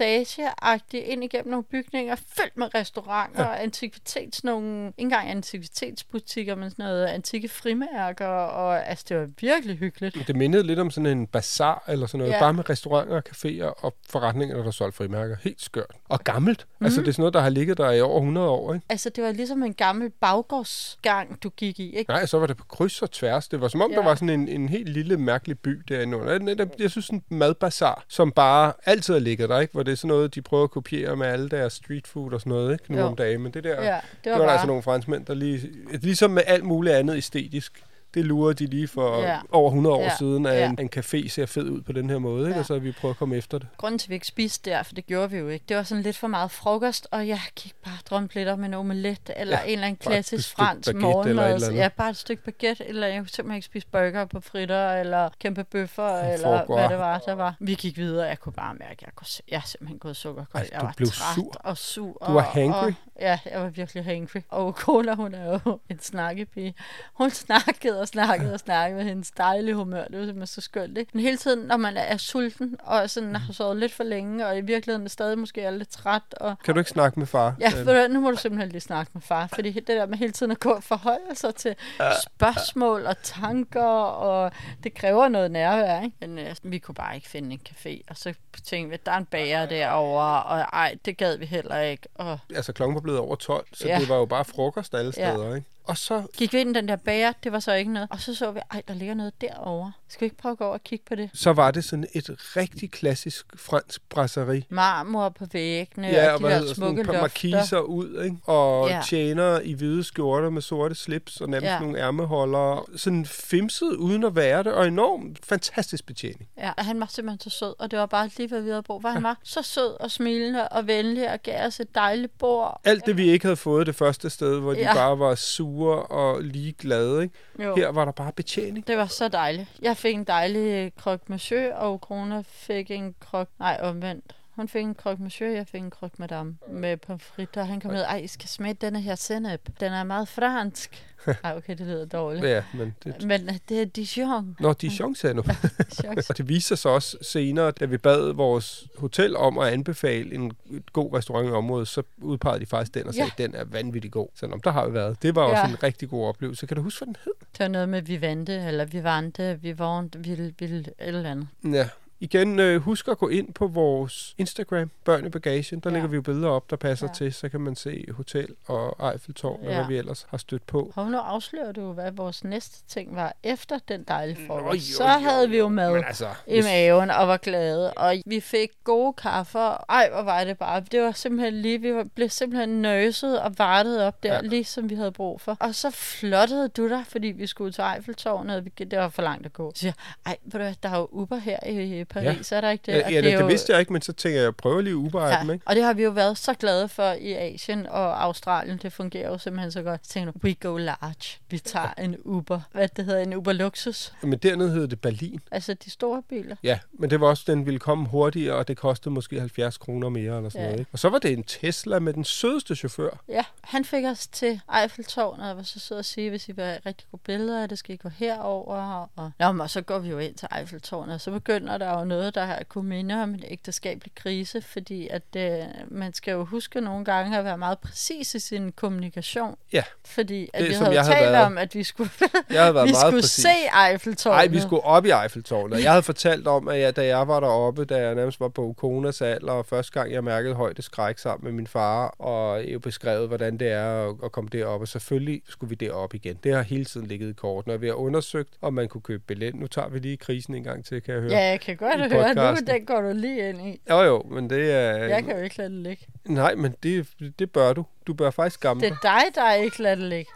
ind 0.93 1.23
igennem 1.23 1.51
nogle 1.51 1.63
bygninger, 1.63 2.15
fyldt 2.15 2.57
med 2.57 2.75
restauranter, 2.75 3.43
ja. 3.49 3.63
antikvitets, 3.63 4.43
nogle, 4.43 4.87
ikke 4.87 4.93
engang 4.97 5.29
antikvitetsbutikker, 5.29 6.55
men 6.55 6.69
sådan 6.69 6.85
noget 6.85 7.05
antikke 7.05 7.49
frimærker, 7.49 8.27
og 8.27 8.87
altså, 8.87 9.05
det 9.09 9.17
var 9.17 9.29
virkelig 9.41 9.77
hyggeligt. 9.77 10.27
Det 10.27 10.35
mindede 10.35 10.63
lidt 10.63 10.79
om 10.79 10.91
sådan 10.91 11.05
en 11.17 11.27
bazar 11.27 11.83
eller 11.87 12.07
sådan 12.07 12.17
noget, 12.19 12.33
Ja. 12.33 12.39
bare 12.39 12.53
med 12.53 12.69
restauranter 12.69 13.15
og 13.15 13.23
caféer 13.29 13.83
og 13.85 13.95
forretninger, 14.09 14.63
der 14.63 14.71
solgte 14.71 14.97
frimærker. 14.97 15.35
Helt 15.43 15.61
skørt. 15.61 15.91
Og 16.09 16.23
gammelt. 16.23 16.65
Mm. 16.79 16.85
Altså, 16.85 17.01
det 17.01 17.07
er 17.07 17.11
sådan 17.11 17.21
noget, 17.21 17.33
der 17.33 17.39
har 17.41 17.49
ligget 17.49 17.77
der 17.77 17.91
i 17.91 18.01
over 18.01 18.17
100 18.19 18.49
år, 18.49 18.73
ikke? 18.73 18.85
Altså, 18.89 19.09
det 19.09 19.23
var 19.23 19.31
ligesom 19.31 19.63
en 19.63 19.73
gammel 19.73 20.09
baggårdsgang, 20.09 21.43
du 21.43 21.49
gik 21.49 21.79
i, 21.79 21.95
ikke? 21.95 22.11
Nej, 22.11 22.25
så 22.25 22.39
var 22.39 22.47
det 22.47 22.57
på 22.57 22.65
kryds 22.65 23.01
og 23.01 23.11
tværs. 23.11 23.47
Det 23.47 23.61
var 23.61 23.67
som 23.67 23.81
om, 23.81 23.91
Ja. 23.91 23.97
der 23.97 24.03
var 24.03 24.15
sådan 24.15 24.29
en, 24.29 24.47
en 24.47 24.69
helt 24.69 24.89
lille, 24.89 25.17
mærkelig 25.17 25.59
by 25.59 25.69
derinde. 25.89 26.17
Jeg, 26.57 26.67
jeg, 26.79 26.91
synes, 26.91 27.05
sådan 27.05 27.23
en 27.31 27.37
madbazar, 27.37 28.03
som 28.07 28.31
bare 28.31 28.73
altid 28.85 29.13
har 29.13 29.19
ligget 29.19 29.49
der, 29.49 29.59
ikke? 29.59 29.71
Hvor 29.73 29.83
det 29.83 29.88
er 29.91 29.95
sådan 29.95 30.07
noget, 30.07 30.35
de 30.35 30.41
prøver 30.41 30.63
at 30.63 30.71
kopiere 30.71 31.15
med 31.15 31.27
alle 31.27 31.49
deres 31.49 31.73
street 31.73 32.07
food 32.07 32.33
og 32.33 32.39
sådan 32.39 32.49
noget, 32.53 32.71
ikke? 32.73 32.91
Nu 32.93 32.97
Jo. 32.99 33.05
om 33.05 33.15
dagen. 33.15 33.41
Men 33.41 33.51
det 33.53 33.63
der, 33.63 33.83
Ja, 33.83 33.93
det 33.95 34.01
det 34.23 34.31
var, 34.31 34.31
var, 34.31 34.37
der 34.37 34.45
bare... 34.45 34.51
altså 34.53 34.67
nogle 34.67 34.83
franskmænd, 34.83 35.25
der 35.25 35.33
lige... 35.33 35.69
Ligesom 36.01 36.31
med 36.31 36.43
alt 36.47 36.63
muligt 36.63 36.95
andet 36.95 37.17
æstetisk, 37.17 37.83
det 38.13 38.25
lurer 38.25 38.53
de 38.53 38.65
lige 38.65 38.87
for 38.87 39.21
Ja. 39.21 39.39
over 39.51 39.69
100 39.69 39.95
år 39.95 40.01
Ja. 40.03 40.11
siden, 40.17 40.45
at 40.45 40.55
Ja. 40.55 40.69
en, 40.69 40.79
en 40.79 40.89
café 40.95 41.29
ser 41.29 41.45
fed 41.45 41.69
ud 41.69 41.81
på 41.81 41.91
den 41.91 42.09
her 42.09 42.17
måde, 42.19 42.41
ikke? 42.41 42.53
Ja. 42.53 42.59
Og 42.59 42.65
så 42.65 42.79
vi 42.79 42.91
prøvet 42.91 43.13
at 43.13 43.17
komme 43.17 43.35
efter 43.35 43.57
det. 43.57 43.67
Grunden 43.77 43.99
til, 43.99 44.05
at 44.07 44.09
vi 44.09 44.13
ikke 44.15 44.27
spiste 44.27 44.69
der, 44.69 44.83
for 44.83 44.93
det 44.95 45.05
gjorde 45.05 45.31
vi 45.31 45.37
jo 45.37 45.47
ikke, 45.47 45.65
det 45.69 45.77
var 45.77 45.83
sådan 45.83 46.03
lidt 46.03 46.17
for 46.17 46.27
meget 46.27 46.51
frokost, 46.51 47.07
og 47.11 47.27
jeg 47.27 47.39
gik 47.55 47.73
bare 47.85 47.97
drømte 48.09 48.35
lidt 48.35 48.47
om 48.49 48.63
en 48.63 48.73
omelet, 48.73 49.29
eller 49.35 49.57
Ja, 49.59 49.63
en 49.65 49.71
eller 49.73 49.87
anden 49.87 49.97
klassisk 49.99 50.55
fransk 50.55 50.89
eller 50.89 51.01
morgenmad. 51.01 51.29
eller 51.53 51.67
andet. 51.67 51.77
Ja, 51.79 51.87
bare 51.97 52.09
et 52.09 52.17
stykke 52.17 52.43
baguette, 52.43 52.85
eller 52.87 53.07
jeg 53.07 53.17
kunne 53.19 53.29
simpelthen 53.29 53.55
ikke 53.55 53.65
spise 53.65 53.87
burger 53.91 54.25
på 54.25 54.39
fritter, 54.39 54.93
eller 54.93 55.29
kæmpe 55.39 55.63
bøffer, 55.63 56.19
eller 56.33 56.65
hvad 56.75 56.89
det 56.89 56.97
var, 56.97 57.19
der 57.19 57.33
var. 57.35 57.55
Vi 57.59 57.73
gik 57.75 57.97
videre, 57.97 58.23
og 58.25 58.29
jeg 58.29 58.39
kunne 58.39 58.53
bare 58.53 58.73
mærke, 58.73 58.91
at 58.91 59.01
jeg, 59.01 59.09
kunne, 59.15 59.27
jeg 59.51 59.57
er 59.57 59.61
simpelthen 59.65 59.99
gået 59.99 60.15
sukkerkold. 60.15 60.63
Ej, 60.63 60.69
jeg 60.73 60.81
var 60.81 60.93
blev 60.97 61.07
træt 61.07 61.35
sur. 61.35 61.51
og 61.59 61.77
sur. 61.77 62.23
Du 62.27 62.31
var 62.33 62.41
hangry. 62.41 62.87
Og, 62.87 62.93
ja, 63.21 63.39
jeg 63.51 63.61
var 63.61 63.69
virkelig 63.69 64.03
hangry. 64.05 64.39
Og 64.49 64.73
Cola, 64.73 65.15
hun 65.15 65.33
er 65.33 65.59
jo 65.65 65.79
en 65.89 65.99
snakkepige. 65.99 66.73
Hun 67.13 67.29
snakkede 67.29 67.98
og 68.01 68.07
snakkede 68.07 68.53
og 68.53 68.59
snakkede 68.59 68.97
med 68.97 69.09
hendes 69.09 69.31
dejlige 69.31 69.75
humør. 69.75 70.03
Det 70.03 70.19
var 70.19 70.25
simpelthen 70.25 70.47
så 70.47 70.61
skønt, 70.61 70.97
ikke? 70.97 71.11
Men 71.13 71.21
hele 71.23 71.37
tiden, 71.37 71.59
når 71.67 71.77
man 71.77 71.97
er 71.97 72.17
sulten, 72.17 72.75
og 72.83 73.09
sådan 73.09 73.35
har 73.35 73.53
sovet 73.53 73.77
lidt 73.77 73.93
for 73.93 74.03
længe, 74.03 74.47
og 74.47 74.57
i 74.57 74.61
virkeligheden 74.61 75.09
stadig 75.09 75.39
måske 75.39 75.61
er 75.61 75.71
lidt 75.71 75.89
træt, 75.89 76.21
og 76.31 76.55
Kan 76.65 76.73
du 76.73 76.79
ikke 76.79 76.89
snakke 76.91 77.19
med 77.19 77.27
far? 77.27 77.55
Ja, 77.59 77.69
du, 77.77 77.83
hvad, 77.83 78.09
nu 78.09 78.19
må 78.21 78.31
du 78.31 78.37
simpelthen 78.37 78.69
lige 78.71 78.81
snakke 78.81 79.11
med 79.13 79.21
far, 79.21 79.47
fordi 79.47 79.71
det 79.71 79.87
der 79.87 80.05
med 80.05 80.17
hele 80.17 80.31
tiden 80.31 80.51
at 80.51 80.59
gå 80.59 80.69
og 80.69 80.83
forholde 80.83 81.35
sig 81.35 81.55
til 81.55 81.75
spørgsmål 82.21 83.05
og 83.05 83.15
tanker, 83.23 83.83
og 84.01 84.51
det 84.83 84.93
kræver 84.93 85.27
noget 85.27 85.51
nærvær, 85.51 86.01
ikke? 86.01 86.15
Men 86.19 86.39
øh, 86.39 86.55
vi 86.63 86.79
kunne 86.79 86.95
bare 86.95 87.15
ikke 87.15 87.29
finde 87.29 87.51
en 87.53 87.59
café, 87.69 88.01
og 88.09 88.17
så 88.17 88.33
tænkte 88.63 88.91
vi, 88.91 88.97
der 89.05 89.11
er 89.11 89.17
en 89.17 89.25
bager 89.25 89.65
derovre, 89.65 90.43
og 90.43 90.59
ej, 90.59 90.95
det 91.05 91.17
gad 91.17 91.37
vi 91.37 91.45
heller 91.45 91.79
ikke, 91.79 92.07
og 92.15 92.39
Altså, 92.55 92.73
klokken 92.73 92.95
var 92.95 93.01
blevet 93.01 93.19
over 93.19 93.35
12, 93.35 93.65
så 93.73 93.87
Ja. 93.87 93.93
ja. 93.93 93.99
det 93.99 94.09
var 94.09 94.15
jo 94.15 94.25
bare 94.25 94.45
frokost 94.45 94.93
alle 94.93 95.13
Ja. 95.17 95.31
steder, 95.33 95.55
ikke? 95.55 95.67
Og 95.89 95.97
så 95.97 96.27
gik 96.37 96.53
vi 96.53 96.59
ind 96.61 96.69
i 96.69 96.73
den 96.73 96.87
der 96.87 96.95
bager, 96.95 97.33
det 97.43 97.51
var 97.51 97.59
så 97.59 97.73
ikke 97.73 97.93
noget, 97.93 98.07
og 98.11 98.19
så 98.19 98.35
så 98.35 98.51
vi, 98.51 98.59
ej, 98.71 98.81
der 98.87 98.93
ligger 98.93 99.13
noget 99.13 99.41
derovre. 99.41 99.91
Skal 100.09 100.21
vi 100.21 100.25
ikke 100.25 100.37
prøve 100.37 100.51
at 100.51 100.57
gå 100.57 100.63
over 100.63 100.73
og 100.73 100.83
kigge 100.83 101.05
på 101.09 101.15
det? 101.15 101.29
så 101.33 101.53
var 101.53 101.71
det 101.71 101.83
sådan 101.83 102.07
et 102.13 102.29
rigtig 102.57 102.91
klassisk 102.91 103.45
fransk 103.55 104.01
brasserie. 104.09 104.63
Marmor 104.69 105.29
på 105.29 105.45
væggene, 105.53 106.07
Ja, 106.07 106.33
og 106.33 106.39
de 106.39 106.45
der 106.45 106.59
sådan 106.59 106.75
smukke 106.75 107.03
lofter. 107.03 107.21
markiser 107.21 107.79
ud, 107.79 108.23
ikke? 108.23 108.37
Og 108.45 108.87
Ja. 108.89 108.95
ja. 108.95 109.01
tjenere 109.01 109.65
i 109.65 109.73
hvide 109.73 110.03
skjorter 110.03 110.49
med 110.49 110.61
sorte 110.61 110.95
slips 110.95 111.41
og 111.41 111.49
nærmest 111.49 111.65
Ja. 111.67 111.73
ja. 111.73 111.79
nogle 111.79 111.99
ærmeholdere. 111.99 112.83
Sådan 112.95 113.25
femset 113.25 113.87
uden 113.95 114.23
at 114.23 114.35
være 114.35 114.63
det, 114.63 114.73
og 114.73 114.87
enormt 114.87 115.45
fantastisk 115.45 116.05
betjening. 116.05 116.49
Ja, 116.57 116.71
og 116.77 116.85
han 116.85 116.99
var 116.99 117.05
simpelthen 117.05 117.49
så 117.51 117.57
sød, 117.57 117.73
og 117.79 117.91
det 117.91 117.99
var 117.99 118.05
bare 118.05 118.29
lige, 118.37 118.49
havde 118.49 118.83
brug 118.83 119.01
for. 119.01 119.09
Han 119.09 119.23
var 119.23 119.37
så 119.43 119.61
sød 119.61 119.99
og 120.01 120.11
smilende 120.11 120.67
og 120.69 120.87
venlig 120.87 121.31
og 121.31 121.39
gav 121.43 121.65
os 121.67 121.79
et 121.79 121.95
dejligt 121.95 122.37
bord. 122.37 122.81
Alt 122.83 123.05
det, 123.05 123.17
vi 123.17 123.29
ikke 123.29 123.45
havde 123.45 123.55
fået 123.57 123.87
det 123.87 123.95
første 123.95 124.29
sted, 124.29 124.59
hvor 124.59 124.73
de 124.73 124.79
Ja. 124.79 124.93
bare 124.93 125.19
var 125.19 125.35
sure 125.35 126.03
og 126.03 126.41
ligeglade, 126.41 127.23
ikke? 127.23 127.35
Jo. 127.63 127.75
Her 127.75 127.89
var 127.89 128.05
der 128.05 128.11
bare 128.11 128.31
betjening. 128.31 128.87
Det 128.87 128.97
var 128.97 129.05
så 129.05 129.27
dejligt. 129.27 129.67
Jeg 129.81 129.97
fik 129.99 130.15
en 130.15 130.23
dejlig 130.23 130.85
øh, 130.85 130.91
croque 130.97 131.25
monsieur, 131.27 131.73
og 131.73 131.99
Corona 131.99 132.41
fik 132.45 132.91
en 132.91 133.15
croque... 133.19 133.53
Nej, 133.59 133.79
omvendt. 133.81 134.38
Hun 134.59 134.67
fik 134.67 134.83
en 134.83 134.93
croque 134.95 135.23
monsieur, 135.23 135.51
jeg 135.55 135.67
fik 135.67 135.81
en 135.81 135.89
croque 135.89 136.15
madame 136.17 136.57
med 136.71 136.97
pomfritter. 136.97 137.63
Han 137.63 137.79
kom 137.79 137.91
ned, 137.91 138.01
ej, 138.01 138.17
I 138.17 138.27
skal 138.27 138.49
smage 138.49 138.73
denne 138.73 139.01
her 139.01 139.15
sennep. 139.15 139.69
Den 139.79 139.93
er 139.93 140.03
meget 140.03 140.27
fransk. 140.27 141.05
Ej, 141.43 141.53
okay, 141.57 141.77
det 141.77 141.87
lyder 141.87 142.05
dårligt. 142.05 142.45
Ja, 142.45 142.63
men 142.73 142.95
det... 143.03 143.23
Men 143.25 143.41
øh, 143.49 143.55
det 143.69 143.81
er 143.81 143.85
Dijon. 143.85 144.55
Nå, 144.59 144.73
Dijon 144.73 145.15
sagde 145.15 145.33
nu. 145.35 145.43
Og 146.29 146.37
det 146.37 146.49
viste 146.49 146.67
sig 146.67 146.77
så 146.77 146.89
også 146.89 147.17
senere, 147.21 147.71
da 147.71 147.85
vi 147.85 147.97
bad 147.97 148.33
vores 148.33 148.87
hotel 148.97 149.35
om 149.37 149.57
at 149.57 149.67
anbefale 149.73 150.35
en 150.35 150.51
god 150.93 151.13
restaurant 151.13 151.47
i 151.49 151.51
området, 151.51 151.87
så 151.87 152.03
udpegede 152.17 152.59
de 152.59 152.65
faktisk 152.65 152.93
den 152.93 153.07
og 153.07 153.13
sagde, 153.13 153.31
Ja. 153.39 153.43
den 153.43 153.55
er 153.55 153.63
vanvittig 153.65 154.11
god. 154.11 154.27
Så 154.35 154.45
om 154.45 154.61
der 154.61 154.71
har 154.71 154.87
vi 154.87 154.93
været. 154.93 155.21
Det 155.21 155.35
var 155.35 155.41
også 155.41 155.61
Ja. 155.61 155.67
en 155.69 155.83
rigtig 155.83 156.09
god 156.09 156.25
oplevelse. 156.27 156.67
Kan 156.67 156.77
du 156.77 156.83
huske, 156.83 156.99
hvad 157.05 157.07
den 157.13 157.15
hed? 157.25 157.33
Det 157.51 157.59
var 157.59 157.67
noget 157.67 157.89
med, 157.89 158.01
vi 158.01 158.21
vante, 158.21 158.53
eller 158.53 158.85
vi 158.85 159.03
vante, 159.03 159.59
vi 159.61 159.79
vant, 159.79 160.15
vi 160.19 160.51
vil, 160.59 160.69
et 160.79 160.93
eller 160.99 161.31
andet. 161.31 161.47
Ja. 161.63 161.89
Igen, 162.21 162.59
øh, 162.59 162.81
husk 162.81 163.07
at 163.07 163.17
gå 163.17 163.27
ind 163.27 163.53
på 163.53 163.67
vores 163.67 164.35
Instagram, 164.37 164.91
Børn 165.05 165.25
i 165.25 165.29
Bagagen. 165.29 165.79
Der 165.79 165.89
Ja. 165.89 165.93
lægger 165.93 166.09
vi 166.09 166.15
jo 166.15 166.21
billeder 166.21 166.49
op, 166.49 166.69
der 166.69 166.75
passer 166.75 167.07
Ja. 167.07 167.13
til. 167.13 167.33
Så 167.33 167.49
kan 167.49 167.61
man 167.61 167.75
se 167.75 168.05
hotel 168.11 168.47
og 168.67 169.11
Eiffeltårn, 169.11 169.59
og 169.59 169.65
Ja. 169.71 169.75
hvad 169.75 169.87
vi 169.87 169.97
ellers 169.97 170.25
har 170.29 170.37
stødt 170.37 170.65
på. 170.65 170.91
Og 170.95 171.11
nu 171.11 171.17
afslører 171.17 171.71
du, 171.71 171.91
hvad 171.93 172.11
vores 172.11 172.43
næste 172.43 172.83
ting 172.87 173.15
var 173.15 173.33
efter 173.43 173.79
den 173.87 174.03
dejlige 174.03 174.47
frokost. 174.47 174.91
jo, 174.91 174.95
Så 174.95 175.03
jo, 175.03 175.09
havde 175.09 175.49
vi 175.49 175.57
jo 175.57 175.67
mad. 175.67 175.93
Men 175.93 176.03
altså, 176.03 176.27
i 176.47 176.61
maven 176.61 177.11
og 177.11 177.27
var 177.27 177.37
glade. 177.37 177.93
Og 177.93 178.15
vi 178.25 178.39
fik 178.39 178.69
gode 178.83 179.13
kaffer. 179.13 179.85
Ej, 179.89 180.09
hvor 180.13 180.21
var 180.21 180.43
det 180.43 180.57
bare. 180.57 180.79
Det 180.91 181.01
var 181.01 181.11
simpelthen 181.11 181.53
lige, 181.61 181.81
vi 181.81 181.93
blev 182.15 182.29
simpelthen 182.29 182.81
nøset 182.81 183.41
og 183.41 183.57
vartet 183.57 184.03
op 184.03 184.23
der, 184.23 184.33
ja. 184.33 184.41
Lige 184.41 184.63
som 184.65 184.89
vi 184.89 184.95
havde 184.95 185.11
brug 185.11 185.41
for. 185.41 185.57
Og 185.59 185.75
så 185.75 185.89
flottede 185.89 186.67
du 186.67 186.89
dig, 186.89 187.03
fordi 187.07 187.27
vi 187.27 187.47
skulle 187.47 187.71
til 187.71 187.83
Eiffeltårnet. 187.95 188.77
Det 188.77 188.97
var 188.97 189.09
for 189.09 189.21
langt 189.21 189.45
at 189.45 189.53
gå. 189.53 189.71
Så 189.75 189.79
siger 189.79 189.93
jeg, 190.25 190.31
ej, 190.31 190.37
ved 190.43 190.51
du 190.51 190.57
hvad, 190.57 190.73
der 190.83 190.89
er 190.89 190.97
jo 190.97 191.07
Uber 191.11 191.37
her 191.37 191.59
i 191.67 192.03
Paris, 192.09 192.51
ja. 192.51 192.57
er 192.57 192.61
der 192.61 192.69
ikke 192.69 192.83
det? 192.85 192.91
Ja, 192.91 193.09
ja, 193.09 193.15
det, 193.15 193.23
det 193.23 193.39
jo- 193.39 193.45
vidste 193.45 193.71
jeg 193.71 193.79
ikke, 193.79 193.93
men 193.93 194.01
så 194.01 194.13
tænker 194.13 194.37
jeg, 194.39 194.43
jeg 194.43 194.55
prøver 194.55 194.81
lige 194.81 194.95
Uber 194.95 195.27
ja. 195.27 195.41
ikke? 195.41 195.59
og 195.65 195.75
det 195.75 195.83
har 195.83 195.93
vi 195.93 196.03
jo 196.03 196.09
været 196.09 196.37
så 196.37 196.53
glade 196.53 196.87
for 196.87 197.11
i 197.11 197.33
Asien 197.33 197.87
og 197.87 198.23
Australien. 198.23 198.77
Det 198.81 198.93
fungerer 198.93 199.29
jo 199.29 199.37
simpelthen 199.37 199.71
så 199.71 199.81
godt. 199.83 200.07
Så 200.07 200.13
tænker 200.13 200.31
du, 200.31 200.39
we 200.43 200.53
go 200.53 200.77
large. 200.77 201.37
Vi 201.49 201.59
tager 201.59 201.93
en 201.97 202.15
Uber. 202.23 202.59
Hvad 202.71 202.87
det 202.87 203.05
hedder, 203.05 203.21
en 203.21 203.33
Uber 203.35 203.53
Luxus. 203.53 204.13
Men 204.21 204.39
dernede 204.39 204.69
hed 204.71 204.87
det 204.87 205.01
Berlin. 205.01 205.39
Altså 205.51 205.73
de 205.73 205.89
store 205.89 206.21
biler. 206.29 206.55
Ja, 206.63 206.79
men 206.93 207.09
det 207.09 207.21
var 207.21 207.27
også, 207.27 207.43
den 207.47 207.65
ville 207.65 207.79
komme 207.79 208.07
hurtigere, 208.07 208.55
og 208.55 208.67
det 208.67 208.77
kostede 208.77 209.13
måske 209.13 209.39
70 209.39 209.77
kroner 209.77 210.09
mere 210.09 210.37
eller 210.37 210.49
sådan 210.49 210.61
Ja. 210.61 210.67
noget. 210.67 210.79
Ikke? 210.79 210.89
Og 210.93 210.99
så 210.99 211.09
var 211.09 211.19
det 211.19 211.31
en 211.33 211.43
Tesla 211.43 211.99
med 211.99 212.13
den 212.13 212.23
sødeste 212.23 212.75
chauffør. 212.75 213.09
Ja, 213.27 213.43
han 213.61 213.85
fik 213.85 214.05
os 214.05 214.27
til 214.27 214.59
Eiffeltårnet 214.81 215.51
og 215.51 215.57
var 215.57 215.63
så 215.63 215.79
sød 215.79 215.97
at 215.97 216.05
sige, 216.05 216.29
hvis 216.29 216.49
I 216.49 216.51
vil 216.51 216.77
rigtig 216.85 217.07
gode 217.11 217.21
billeder, 217.25 217.63
at 217.63 217.69
det 217.69 217.77
skal 217.79 217.93
I 217.95 217.97
gå 217.97 218.09
herover. 218.09 219.07
Og, 219.15 219.31
Nå, 219.39 219.51
men, 219.51 219.67
så 219.67 219.81
går 219.81 219.99
vi 219.99 220.09
jo 220.09 220.17
ind 220.19 220.35
til 220.35 220.47
Eiffeltårnet, 220.59 221.13
og 221.15 221.21
så 221.21 221.31
begynder 221.31 221.77
der 221.77 221.89
var 221.99 222.05
jo 222.05 222.07
noget, 222.09 222.35
der 222.35 222.55
kunne 222.69 222.89
minde 222.89 223.23
om 223.23 223.29
en 223.29 223.43
ægteskabelig 223.47 224.11
krise, 224.15 224.61
fordi 224.61 225.07
at 225.07 225.21
øh, 225.37 225.51
man 225.87 226.13
skal 226.13 226.31
jo 226.31 226.43
huske 226.45 226.81
nogle 226.81 227.05
gange 227.05 227.37
at 227.37 227.45
være 227.45 227.57
meget 227.57 227.79
præcis 227.79 228.35
i 228.35 228.39
sin 228.39 228.71
kommunikation. 228.71 229.55
Ja. 229.73 229.83
Fordi 230.05 230.49
at 230.53 230.61
Det, 230.61 230.69
vi 230.69 230.73
havde 230.73 230.91
jeg 230.93 231.03
havde 231.03 231.15
talt 231.19 231.31
været. 231.31 231.45
om, 231.45 231.57
at 231.57 231.75
vi 231.75 231.83
skulle, 231.83 232.09
Jeg 232.49 232.61
havde 232.61 232.75
været 232.75 232.87
vi 232.87 232.91
meget 232.91 233.07
skulle 233.07 233.21
præcis. 233.21 233.43
se 233.43 233.89
Eiffeltårnet. 233.91 234.37
Nej, 234.37 234.47
vi 234.47 234.59
skulle 234.59 234.83
op 234.83 235.05
i 235.05 235.09
Eiffeltårnet. 235.23 235.83
Jeg 235.83 235.91
havde 235.91 236.03
fortalt 236.03 236.47
om, 236.47 236.67
at 236.67 236.79
jeg, 236.79 236.95
da 236.95 237.05
jeg 237.05 237.27
var 237.27 237.39
deroppe, 237.39 237.85
da 237.85 237.97
jeg 238.01 238.15
nærmest 238.15 238.39
var 238.39 238.47
på 238.47 238.61
Ukonas 238.65 239.21
alder, 239.21 239.51
og 239.51 239.65
første 239.65 239.91
gang 239.91 240.11
jeg 240.11 240.23
mærkede 240.23 240.53
højdeskræk 240.55 241.17
sammen 241.17 241.45
med 241.45 241.51
min 241.51 241.67
far, 241.67 242.07
og 242.07 242.69
jeg 242.69 242.81
beskrevet, 242.81 243.27
hvordan 243.27 243.57
det 243.57 243.67
er 243.71 244.09
at, 244.09 244.15
at 244.23 244.31
komme 244.31 244.49
derop, 244.53 244.81
og 244.81 244.87
selvfølgelig 244.87 245.41
skulle 245.47 245.69
vi 245.69 245.75
derop 245.75 246.13
igen. 246.13 246.35
Det 246.43 246.53
har 246.55 246.61
hele 246.61 246.85
tiden 246.85 247.07
ligget 247.07 247.29
i 247.29 247.33
kortene, 247.33 247.73
og 247.73 247.81
vi 247.81 247.87
har 247.87 247.93
undersøgt, 247.93 248.49
om 248.61 248.73
man 248.73 248.87
kunne 248.87 249.01
købe 249.01 249.23
billet. 249.27 249.55
Nu 249.55 249.67
tager 249.67 249.89
vi 249.89 249.99
lige 249.99 250.17
krisen 250.17 250.55
en 250.55 250.63
gang 250.63 250.85
til, 250.85 251.01
kan 251.01 251.13
jeg 251.13 251.21
høre. 251.21 251.31
Ja, 251.31 251.49
jeg 251.49 251.59
kan 251.61 251.77
godt 251.77 251.88
i 251.95 252.09
høre, 252.09 252.33
nu 252.53 252.57
den 252.67 252.85
går 252.85 253.01
du 253.01 253.11
lige 253.13 253.49
ind 253.49 253.61
i. 253.67 253.81
Jo, 253.89 254.01
jo, 254.01 254.23
men 254.31 254.49
det 254.49 254.71
er... 254.71 254.91
Jeg 254.91 255.23
kan 255.23 255.37
jo 255.37 255.43
ikke 255.43 255.57
lade 255.57 255.69
det 255.69 255.77
ligge. 255.77 256.05
Nej, 256.25 256.55
men 256.55 256.75
det, 256.83 257.07
det 257.39 257.51
bør 257.51 257.73
du. 257.73 257.85
Du 258.07 258.13
bør 258.13 258.29
faktisk 258.31 258.53
skamme 258.53 258.81
Det 258.81 258.89
dig. 259.03 259.09
er 259.09 259.19
dig, 259.23 259.35
der 259.35 259.53
ikke 259.53 259.81
lader 259.83 259.95
det 259.95 260.03
ligge. 260.05 260.31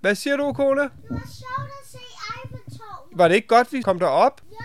Hvad 0.00 0.14
siger 0.14 0.36
du, 0.36 0.52
Kona? 0.52 0.82
Det 0.82 0.90
var 1.10 1.16
sjovt 1.16 1.70
at 1.82 1.88
se 1.90 1.98
Eiffeltårnet. 1.98 3.18
Var 3.18 3.28
det 3.28 3.34
ikke 3.34 3.48
godt, 3.48 3.72
vi 3.72 3.82
kom 3.82 3.98
derop? 3.98 4.40
Jo. 4.50 4.56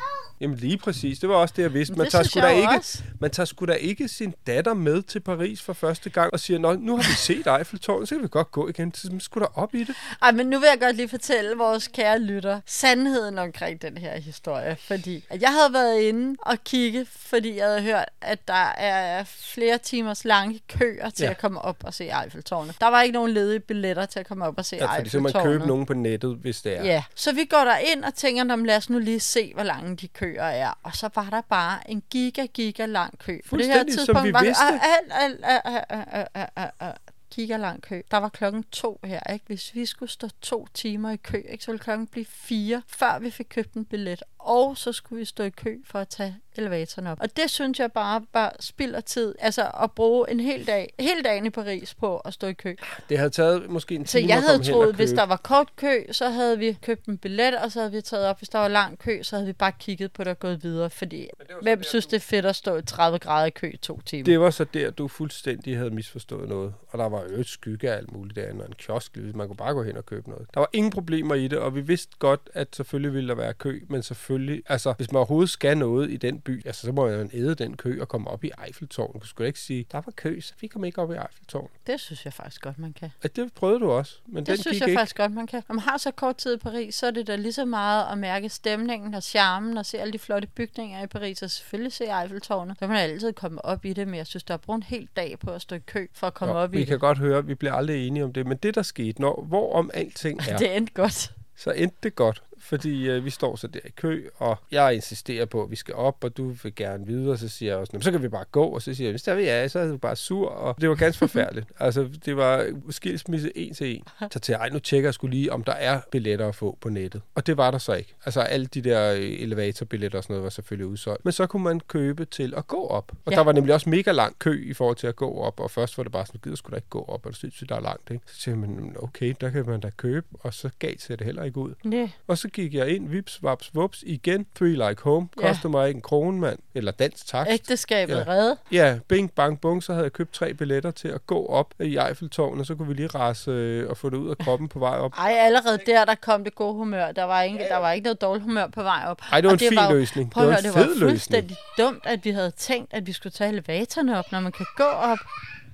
Jamen 0.41 0.57
lige 0.57 0.77
præcis, 0.77 1.19
det 1.19 1.29
var 1.29 1.35
også 1.35 1.53
det, 1.57 1.63
jeg 1.63 1.73
vidste. 1.73 1.95
Man 1.95 2.05
det 2.05 2.11
tager, 2.11 2.23
sgu 2.23 2.39
da 2.39 2.47
ikke, 2.47 2.69
også. 2.77 3.03
man 3.19 3.31
tager 3.31 3.45
sgu 3.45 3.65
da 3.65 3.73
ikke 3.73 4.07
sin 4.07 4.33
datter 4.47 4.73
med 4.73 5.01
til 5.01 5.19
Paris 5.19 5.61
for 5.61 5.73
første 5.73 6.09
gang 6.09 6.33
og 6.33 6.39
siger, 6.39 6.59
Nå, 6.59 6.73
nu 6.73 6.95
har 6.97 7.03
vi 7.03 7.15
set 7.15 7.47
Eiffeltårnet, 7.57 8.09
så 8.09 8.15
kan 8.15 8.23
vi 8.23 8.27
godt 8.31 8.51
gå 8.51 8.67
igen. 8.69 8.93
Så 8.93 9.07
man 9.11 9.19
skulle 9.19 9.45
da 9.47 9.51
op 9.61 9.75
i 9.75 9.83
det. 9.83 9.95
Ej, 10.21 10.31
men 10.31 10.47
nu 10.47 10.59
vil 10.59 10.67
jeg 10.71 10.79
godt 10.81 10.95
lige 10.95 11.09
fortælle 11.09 11.55
vores 11.57 11.87
kære 11.87 12.19
lytter 12.19 12.59
sandheden 12.65 13.37
omkring 13.39 13.81
den 13.81 13.97
her 13.97 14.17
historie. 14.19 14.77
Fordi 14.87 15.25
at 15.29 15.41
jeg 15.41 15.49
havde 15.49 15.73
været 15.73 15.99
inde 16.01 16.35
og 16.41 16.63
kigge, 16.63 17.05
fordi 17.11 17.57
jeg 17.57 17.65
havde 17.65 17.81
hørt, 17.81 18.05
at 18.21 18.47
der 18.47 18.53
er 18.77 19.23
flere 19.53 19.77
timers 19.77 20.25
lange 20.25 20.59
køer 20.69 21.09
til 21.09 21.23
Ja. 21.23 21.27
ja. 21.27 21.31
at 21.31 21.37
komme 21.37 21.61
op 21.61 21.77
og 21.83 21.93
se 21.93 22.03
Eiffeltårnet. 22.23 22.75
Der 22.81 22.87
var 22.87 23.01
ikke 23.01 23.13
nogen 23.13 23.31
ledige 23.31 23.59
billetter 23.59 24.05
til 24.05 24.19
at 24.19 24.27
komme 24.27 24.45
op 24.45 24.57
og 24.57 24.65
se 24.65 24.75
Ja, 24.75 24.97
fordi 24.97 25.09
så 25.09 25.17
kan 25.17 25.25
Eiffeltårnet. 25.25 25.45
man 25.45 25.53
købe 25.59 25.67
nogen 25.67 25.85
på 25.85 25.93
nettet, 25.93 26.37
hvis 26.41 26.61
det 26.61 26.77
er. 26.77 26.83
Ja, 26.83 27.03
så 27.15 27.33
vi 27.33 27.45
går 27.45 27.57
der 27.63 27.77
ind 27.77 28.03
og 28.03 28.13
tænker, 28.15 28.43
"Nå, 28.43 28.55
men 28.55 28.65
lad 28.65 28.77
os 28.77 28.89
nu 28.89 28.99
lige 28.99 29.19
se, 29.19 29.51
hvor 29.53 29.63
lange 29.63 29.95
de 29.95 30.07
køer 30.07 30.26
køer 30.27 30.43
er. 30.43 30.79
Og 30.83 30.95
så 30.95 31.09
var 31.15 31.29
der 31.29 31.41
bare 31.41 31.91
en 31.91 32.03
giga, 32.09 32.45
giga 32.45 32.85
lang 32.85 33.19
kø. 33.19 33.39
På 33.49 33.57
det 33.57 33.65
her 33.65 33.83
tidspunkt 33.83 34.17
som 34.17 34.25
vi 34.25 34.33
var 34.33 34.43
vidste. 34.43 34.63
der 34.63 36.93
giga 37.31 37.57
lang 37.57 37.81
kø. 37.81 38.01
Der 38.11 38.17
var 38.17 38.29
klokken 38.29 38.63
to 38.63 38.99
her, 39.03 39.33
ikke? 39.33 39.45
Hvis 39.47 39.75
vi 39.75 39.85
skulle 39.85 40.09
stå 40.09 40.27
to 40.41 40.67
timer 40.73 41.11
i 41.11 41.15
kø, 41.15 41.43
ikke, 41.49 41.63
så 41.63 41.71
ville 41.71 41.83
klokken 41.83 42.07
blive 42.07 42.25
fire, 42.25 42.81
før 42.87 43.19
vi 43.19 43.31
fik 43.31 43.47
købt 43.49 43.73
en 43.73 43.85
billet. 43.85 44.23
Og 44.47 44.77
så 44.77 44.91
skulle 44.91 45.19
vi 45.19 45.25
stå 45.25 45.43
i 45.43 45.49
kø 45.49 45.77
for 45.85 45.99
at 45.99 46.07
tage 46.07 46.35
elevatoren 46.55 47.07
op. 47.07 47.17
Og 47.21 47.37
det 47.37 47.49
synes 47.49 47.79
jeg 47.79 47.91
bare, 47.91 48.25
bare 48.33 48.51
spilder 48.59 49.01
tid. 49.01 49.35
Altså 49.39 49.71
at 49.83 49.91
bruge 49.91 50.31
en 50.31 50.39
hel 50.39 50.67
dag, 50.67 50.93
hele 50.99 51.23
dagen 51.23 51.45
i 51.45 51.49
Paris 51.49 51.93
på 51.93 52.17
at 52.17 52.33
stå 52.33 52.47
i 52.47 52.53
kø. 52.53 52.75
Det 53.09 53.17
havde 53.17 53.29
taget 53.29 53.69
måske 53.69 53.95
en 53.95 54.05
Så 54.05 54.17
time 54.17 54.29
jeg 54.29 54.37
at 54.37 54.43
havde 54.43 54.57
komme 54.57 54.65
hen 54.65 54.73
troet, 54.73 54.95
hvis 54.95 55.11
der 55.11 55.23
var 55.23 55.37
kort 55.37 55.75
kø, 55.75 56.03
så 56.11 56.29
havde 56.29 56.59
vi 56.59 56.77
købt 56.81 57.05
en 57.05 57.17
billet, 57.17 57.57
og 57.57 57.71
så 57.71 57.79
havde 57.79 57.91
vi 57.91 58.01
taget 58.01 58.25
op. 58.25 58.39
Hvis 58.39 58.49
der 58.49 58.59
var 58.59 58.67
lang 58.67 58.99
kø, 58.99 59.23
så 59.23 59.35
havde 59.35 59.47
vi 59.47 59.53
bare 59.53 59.71
kigget 59.79 60.11
på 60.11 60.23
det 60.23 60.31
og 60.31 60.39
gået 60.39 60.63
videre. 60.63 60.89
Fordi 60.89 61.27
hvem 61.61 61.83
synes, 61.83 62.05
det 62.05 62.15
er 62.15 62.21
fedt 62.21 62.45
at 62.45 62.55
stå 62.55 62.77
i 62.77 62.81
30 62.81 63.19
grader 63.19 63.45
i 63.45 63.49
kø 63.49 63.71
i 63.73 63.77
to 63.77 64.01
timer? 64.01 64.23
Det 64.23 64.39
var 64.39 64.49
så 64.49 64.63
der, 64.63 64.91
du 64.91 65.07
fuldstændig 65.07 65.77
havde 65.77 65.91
misforstået 65.91 66.49
noget. 66.49 66.73
Og 66.89 66.99
der 66.99 67.09
var 67.09 67.21
jo 67.21 67.39
et 67.39 67.47
skygge 67.47 67.91
af 67.91 67.97
alt 67.97 68.11
muligt 68.11 68.35
derinde, 68.35 68.61
og 68.61 68.67
en 68.67 68.75
kiosk. 68.77 69.17
Man 69.17 69.47
kunne 69.47 69.57
bare 69.57 69.73
gå 69.73 69.83
hen 69.83 69.97
og 69.97 70.05
købe 70.05 70.29
noget. 70.29 70.47
Der 70.53 70.59
var 70.59 70.69
ingen 70.73 70.91
problemer 70.91 71.35
i 71.35 71.47
det, 71.47 71.57
og 71.57 71.75
vi 71.75 71.81
vidste 71.81 72.11
godt, 72.19 72.49
at 72.53 72.67
selvfølgelig 72.75 73.13
ville 73.13 73.29
der 73.29 73.35
være 73.35 73.53
kø, 73.53 73.81
men 73.89 74.03
selvfølgelig, 74.03 74.36
altså 74.69 74.93
hvis 74.97 75.11
man 75.11 75.17
overhovedet 75.17 75.49
skal 75.49 75.77
noget 75.77 76.11
i 76.11 76.17
den 76.17 76.39
by, 76.39 76.65
altså 76.65 76.81
så 76.81 76.91
må 76.91 77.07
man 77.09 77.29
æde 77.33 77.55
den 77.55 77.77
kø 77.77 78.01
og 78.01 78.07
komme 78.07 78.29
op 78.29 78.43
i 78.43 78.51
Eiffeltårnet. 78.67 79.21
Du 79.21 79.27
skulle 79.27 79.47
ikke 79.47 79.59
sige, 79.59 79.85
der 79.91 80.01
var 80.05 80.13
kø, 80.15 80.39
så 80.41 80.53
vi 80.61 80.67
kom 80.67 80.83
ikke 80.85 81.01
op 81.01 81.11
i 81.11 81.15
Eiffeltårnet. 81.15 81.69
Det 81.87 81.99
synes 81.99 82.25
jeg 82.25 82.33
faktisk 82.33 82.61
godt, 82.61 82.79
man 82.79 82.93
kan. 82.93 83.09
Og 83.23 83.35
det 83.35 83.53
prøvede 83.53 83.79
du 83.79 83.91
også, 83.91 84.17
men 84.25 84.35
Det 84.37 84.47
den 84.47 84.57
synes 84.57 84.79
jeg 84.79 84.87
ikke. 84.89 84.99
faktisk 84.99 85.17
godt, 85.17 85.33
man 85.33 85.47
kan. 85.47 85.63
Når 85.67 85.73
man 85.75 85.83
har 85.83 85.97
så 85.97 86.11
kort 86.11 86.35
tid 86.37 86.55
i 86.55 86.57
Paris, 86.57 86.95
så 86.95 87.07
er 87.07 87.11
det 87.11 87.27
da 87.27 87.35
lige 87.35 87.53
så 87.53 87.65
meget 87.65 88.05
at 88.11 88.17
mærke 88.17 88.49
stemningen 88.49 89.13
og 89.13 89.23
charmen 89.23 89.77
og 89.77 89.85
se 89.85 89.99
alle 89.99 90.13
de 90.13 90.19
flotte 90.19 90.47
bygninger 90.47 91.03
i 91.03 91.07
Paris, 91.07 91.41
og 91.41 91.51
selvfølgelig 91.51 91.93
se 91.93 92.03
Eiffeltårnet. 92.21 92.75
Så 92.75 92.79
kan 92.79 92.89
man 92.89 92.97
altid 92.97 93.33
komme 93.33 93.65
op 93.65 93.85
i 93.85 93.93
det, 93.93 94.07
men 94.07 94.15
jeg 94.15 94.27
synes, 94.27 94.43
der 94.43 94.53
er 94.53 94.57
brugt 94.57 94.77
en 94.77 94.83
hel 94.83 95.07
dag 95.15 95.39
på 95.39 95.51
at 95.51 95.61
stå 95.61 95.75
i 95.75 95.79
kø 95.79 96.07
for 96.13 96.27
at 96.27 96.33
komme 96.33 96.53
Nå, 96.53 96.59
op 96.59 96.73
i 96.73 96.77
vi 96.77 96.79
det. 96.81 96.87
kan 96.87 96.99
godt 96.99 97.17
høre, 97.17 97.37
at 97.37 97.47
vi 97.47 97.55
bliver 97.55 97.73
aldrig 97.73 98.07
enige 98.07 98.23
om 98.23 98.33
det, 98.33 98.45
men 98.47 98.57
det 98.57 98.75
der 98.75 98.81
skete, 98.81 99.21
når, 99.21 99.43
hvor 99.47 99.73
om 99.75 99.91
alting 99.93 100.39
er, 100.49 100.57
Det 100.57 100.75
endte 100.77 100.93
godt. 100.93 101.31
så 101.55 101.71
endte 101.71 101.97
det 102.03 102.15
godt, 102.15 102.43
fordi 102.59 103.09
øh, 103.09 103.25
vi 103.25 103.29
står 103.29 103.55
så 103.55 103.67
der 103.67 103.79
i 103.85 103.89
kø, 103.95 104.27
og 104.37 104.57
jeg 104.71 104.95
insisterer 104.95 105.45
på, 105.45 105.63
at 105.63 105.71
vi 105.71 105.75
skal 105.75 105.93
op, 105.95 106.23
og 106.23 106.37
du 106.37 106.49
vil 106.63 106.75
gerne 106.75 107.05
videre, 107.05 107.31
og 107.31 107.39
så 107.39 107.49
siger 107.49 107.71
jeg 107.71 107.77
også, 107.79 107.89
"Nå, 107.93 107.97
men 107.97 108.03
så 108.03 108.11
kan 108.11 108.23
vi 108.23 108.27
bare 108.27 108.45
gå, 108.51 108.63
og 108.65 108.81
så 108.81 108.93
siger 108.93 109.07
jeg, 109.07 109.11
hvis 109.13 109.23
der 109.23 109.35
vi 109.35 109.43
er, 109.47 109.67
så 109.67 109.79
er 109.79 109.87
du 109.87 109.97
bare 109.97 110.15
sur, 110.15 110.49
og 110.49 110.81
det 110.81 110.89
var 110.89 110.95
ganske 110.95 111.19
forfærdeligt. 111.19 111.67
altså, 111.79 112.09
det 112.25 112.37
var 112.37 112.67
skilsmisse 112.89 113.57
en 113.57 113.73
til 113.73 113.95
en. 113.95 114.03
Så 114.31 114.39
til 114.39 114.53
ej, 114.53 114.69
nu 114.69 114.79
tjekker 114.79 115.07
jeg 115.07 115.13
skulle 115.13 115.35
lige, 115.37 115.51
om 115.53 115.63
der 115.63 115.71
er 115.73 116.01
billetter 116.11 116.47
at 116.47 116.55
få 116.55 116.77
på 116.81 116.89
nettet. 116.89 117.21
Og 117.35 117.47
det 117.47 117.57
var 117.57 117.71
der 117.71 117.77
så 117.77 117.93
ikke. 117.93 118.13
Altså, 118.25 118.41
alle 118.41 118.65
de 118.65 118.81
der 118.81 119.13
øh, 119.13 119.19
elevatorbilletter 119.21 120.17
og 120.17 120.23
sådan 120.23 120.33
noget 120.33 120.43
var 120.43 120.49
selvfølgelig 120.49 120.87
udsolgt. 120.87 121.25
Men 121.25 121.31
så 121.31 121.47
kunne 121.47 121.63
man 121.63 121.79
købe 121.79 122.25
til 122.25 122.53
at 122.57 122.67
gå 122.67 122.87
op. 122.87 123.11
Og 123.25 123.31
Ja. 123.31 123.37
der 123.37 123.43
var 123.43 123.51
nemlig 123.51 123.73
også 123.73 123.89
mega 123.89 124.11
lang 124.11 124.39
kø 124.39 124.69
i 124.69 124.73
forhold 124.73 124.95
til 124.95 125.07
at 125.07 125.15
gå 125.15 125.37
op, 125.39 125.59
og 125.59 125.71
først 125.71 125.97
var 125.97 126.03
det 126.03 126.11
bare 126.11 126.25
sådan, 126.25 126.39
gider 126.43 126.55
skulle 126.55 126.71
da 126.71 126.77
ikke 126.77 126.89
gå 126.89 127.05
op, 127.07 127.25
og 127.25 127.31
det 127.31 127.37
synes 127.37 127.61
jeg, 127.61 127.69
der 127.69 127.75
er 127.75 127.79
langt, 127.81 128.11
ikke? 128.11 128.23
Så 128.27 128.41
siger 128.41 128.55
man, 128.55 128.95
okay, 128.99 129.33
der 129.41 129.49
kan 129.49 129.65
man 129.65 129.79
da 129.79 129.89
købe, 129.97 130.25
og 130.39 130.53
så 130.53 130.69
gav 130.79 130.91
det 131.07 131.21
heller 131.21 131.43
ikke 131.43 131.57
ud. 131.57 131.73
Nej. 131.83 132.09
Og 132.27 132.37
så 132.37 132.46
gik 132.49 132.73
jeg 132.73 132.89
ind, 132.89 133.09
vips, 133.09 133.43
vaps, 133.43 133.71
vups, 133.75 134.03
igen. 134.07 134.45
Three 134.55 134.89
Like 134.89 135.01
Home. 135.03 135.27
Ja. 135.41 135.47
Kostede 135.47 135.71
mig 135.71 135.87
ikke 135.87 135.97
en 135.97 136.01
krone, 136.01 136.39
mand. 136.39 136.59
Eller 136.75 136.91
dansk 136.91 137.27
takst. 137.27 137.53
Ægteskabet 137.53 138.13
Ja. 138.13 138.19
ja. 138.19 138.25
reddet. 138.27 138.57
Ja, 138.71 138.99
bing, 139.07 139.31
bang, 139.31 139.61
bung, 139.61 139.83
så 139.83 139.91
havde 139.93 140.03
jeg 140.03 140.13
købt 140.13 140.33
tre 140.33 140.53
billetter 140.53 140.91
til 140.91 141.07
at 141.07 141.25
gå 141.27 141.45
op 141.45 141.73
i 141.79 141.97
Eiffeltårnet, 141.97 142.59
og 142.59 142.65
så 142.65 142.75
kunne 142.75 142.87
vi 142.87 142.93
lige 142.93 143.07
rase 143.07 143.51
øh, 143.51 143.89
og 143.89 143.97
få 143.97 144.09
det 144.09 144.17
ud 144.17 144.29
af 144.29 144.37
kroppen 144.37 144.67
på 144.69 144.79
vej 144.79 144.97
op. 144.97 145.11
Ej, 145.17 145.31
allerede 145.39 145.79
der, 145.85 146.05
der 146.05 146.15
kom 146.15 146.43
det 146.43 146.55
gode 146.55 146.73
humør. 146.73 147.11
Der 147.11 147.23
var, 147.23 147.41
ikke, 147.41 147.59
der 147.69 147.77
var 147.77 147.91
ikke 147.91 148.03
noget 148.03 148.21
dårligt 148.21 148.43
humør 148.43 148.67
på 148.67 148.83
vej 148.83 149.03
op. 149.07 149.21
Ej, 149.31 149.41
det 149.41 149.47
var 149.47 149.49
Og 149.55 149.63
en 149.63 149.69
fin 149.69 149.79
jo- 149.89 149.89
løsning. 149.93 150.31
Prøv 150.31 150.49
at 150.49 150.63
Det 150.63 150.65
høre, 150.65 150.73
var 150.73 150.79
det 150.79 150.85
en 150.85 150.89
var 150.89 150.93
fed 150.93 150.99
løsning. 150.99 151.09
fuldstændig 151.11 151.57
dumt, 151.77 152.05
at 152.05 152.25
vi 152.25 152.29
havde 152.31 152.51
tænkt, 152.51 152.93
at 152.93 153.07
vi 153.07 153.11
skulle 153.13 153.33
tage 153.33 153.49
elevatorerne 153.49 154.19
op, 154.19 154.31
når 154.31 154.39
man 154.39 154.51
kan 154.51 154.65
gå 154.77 154.83
op. 154.83 155.19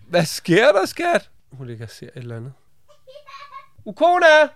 Hvad 0.09 0.25
sker 0.25 0.71
der, 0.71 0.86
skat? 0.86 1.29
Hun 1.51 1.67
ligger 1.67 1.86
og 1.86 1.91
ser 1.91 2.05
et 2.05 2.12
eller 2.15 2.36
andet. 2.38 2.53
Ukona! 3.86 4.25
Ja, 4.39 4.47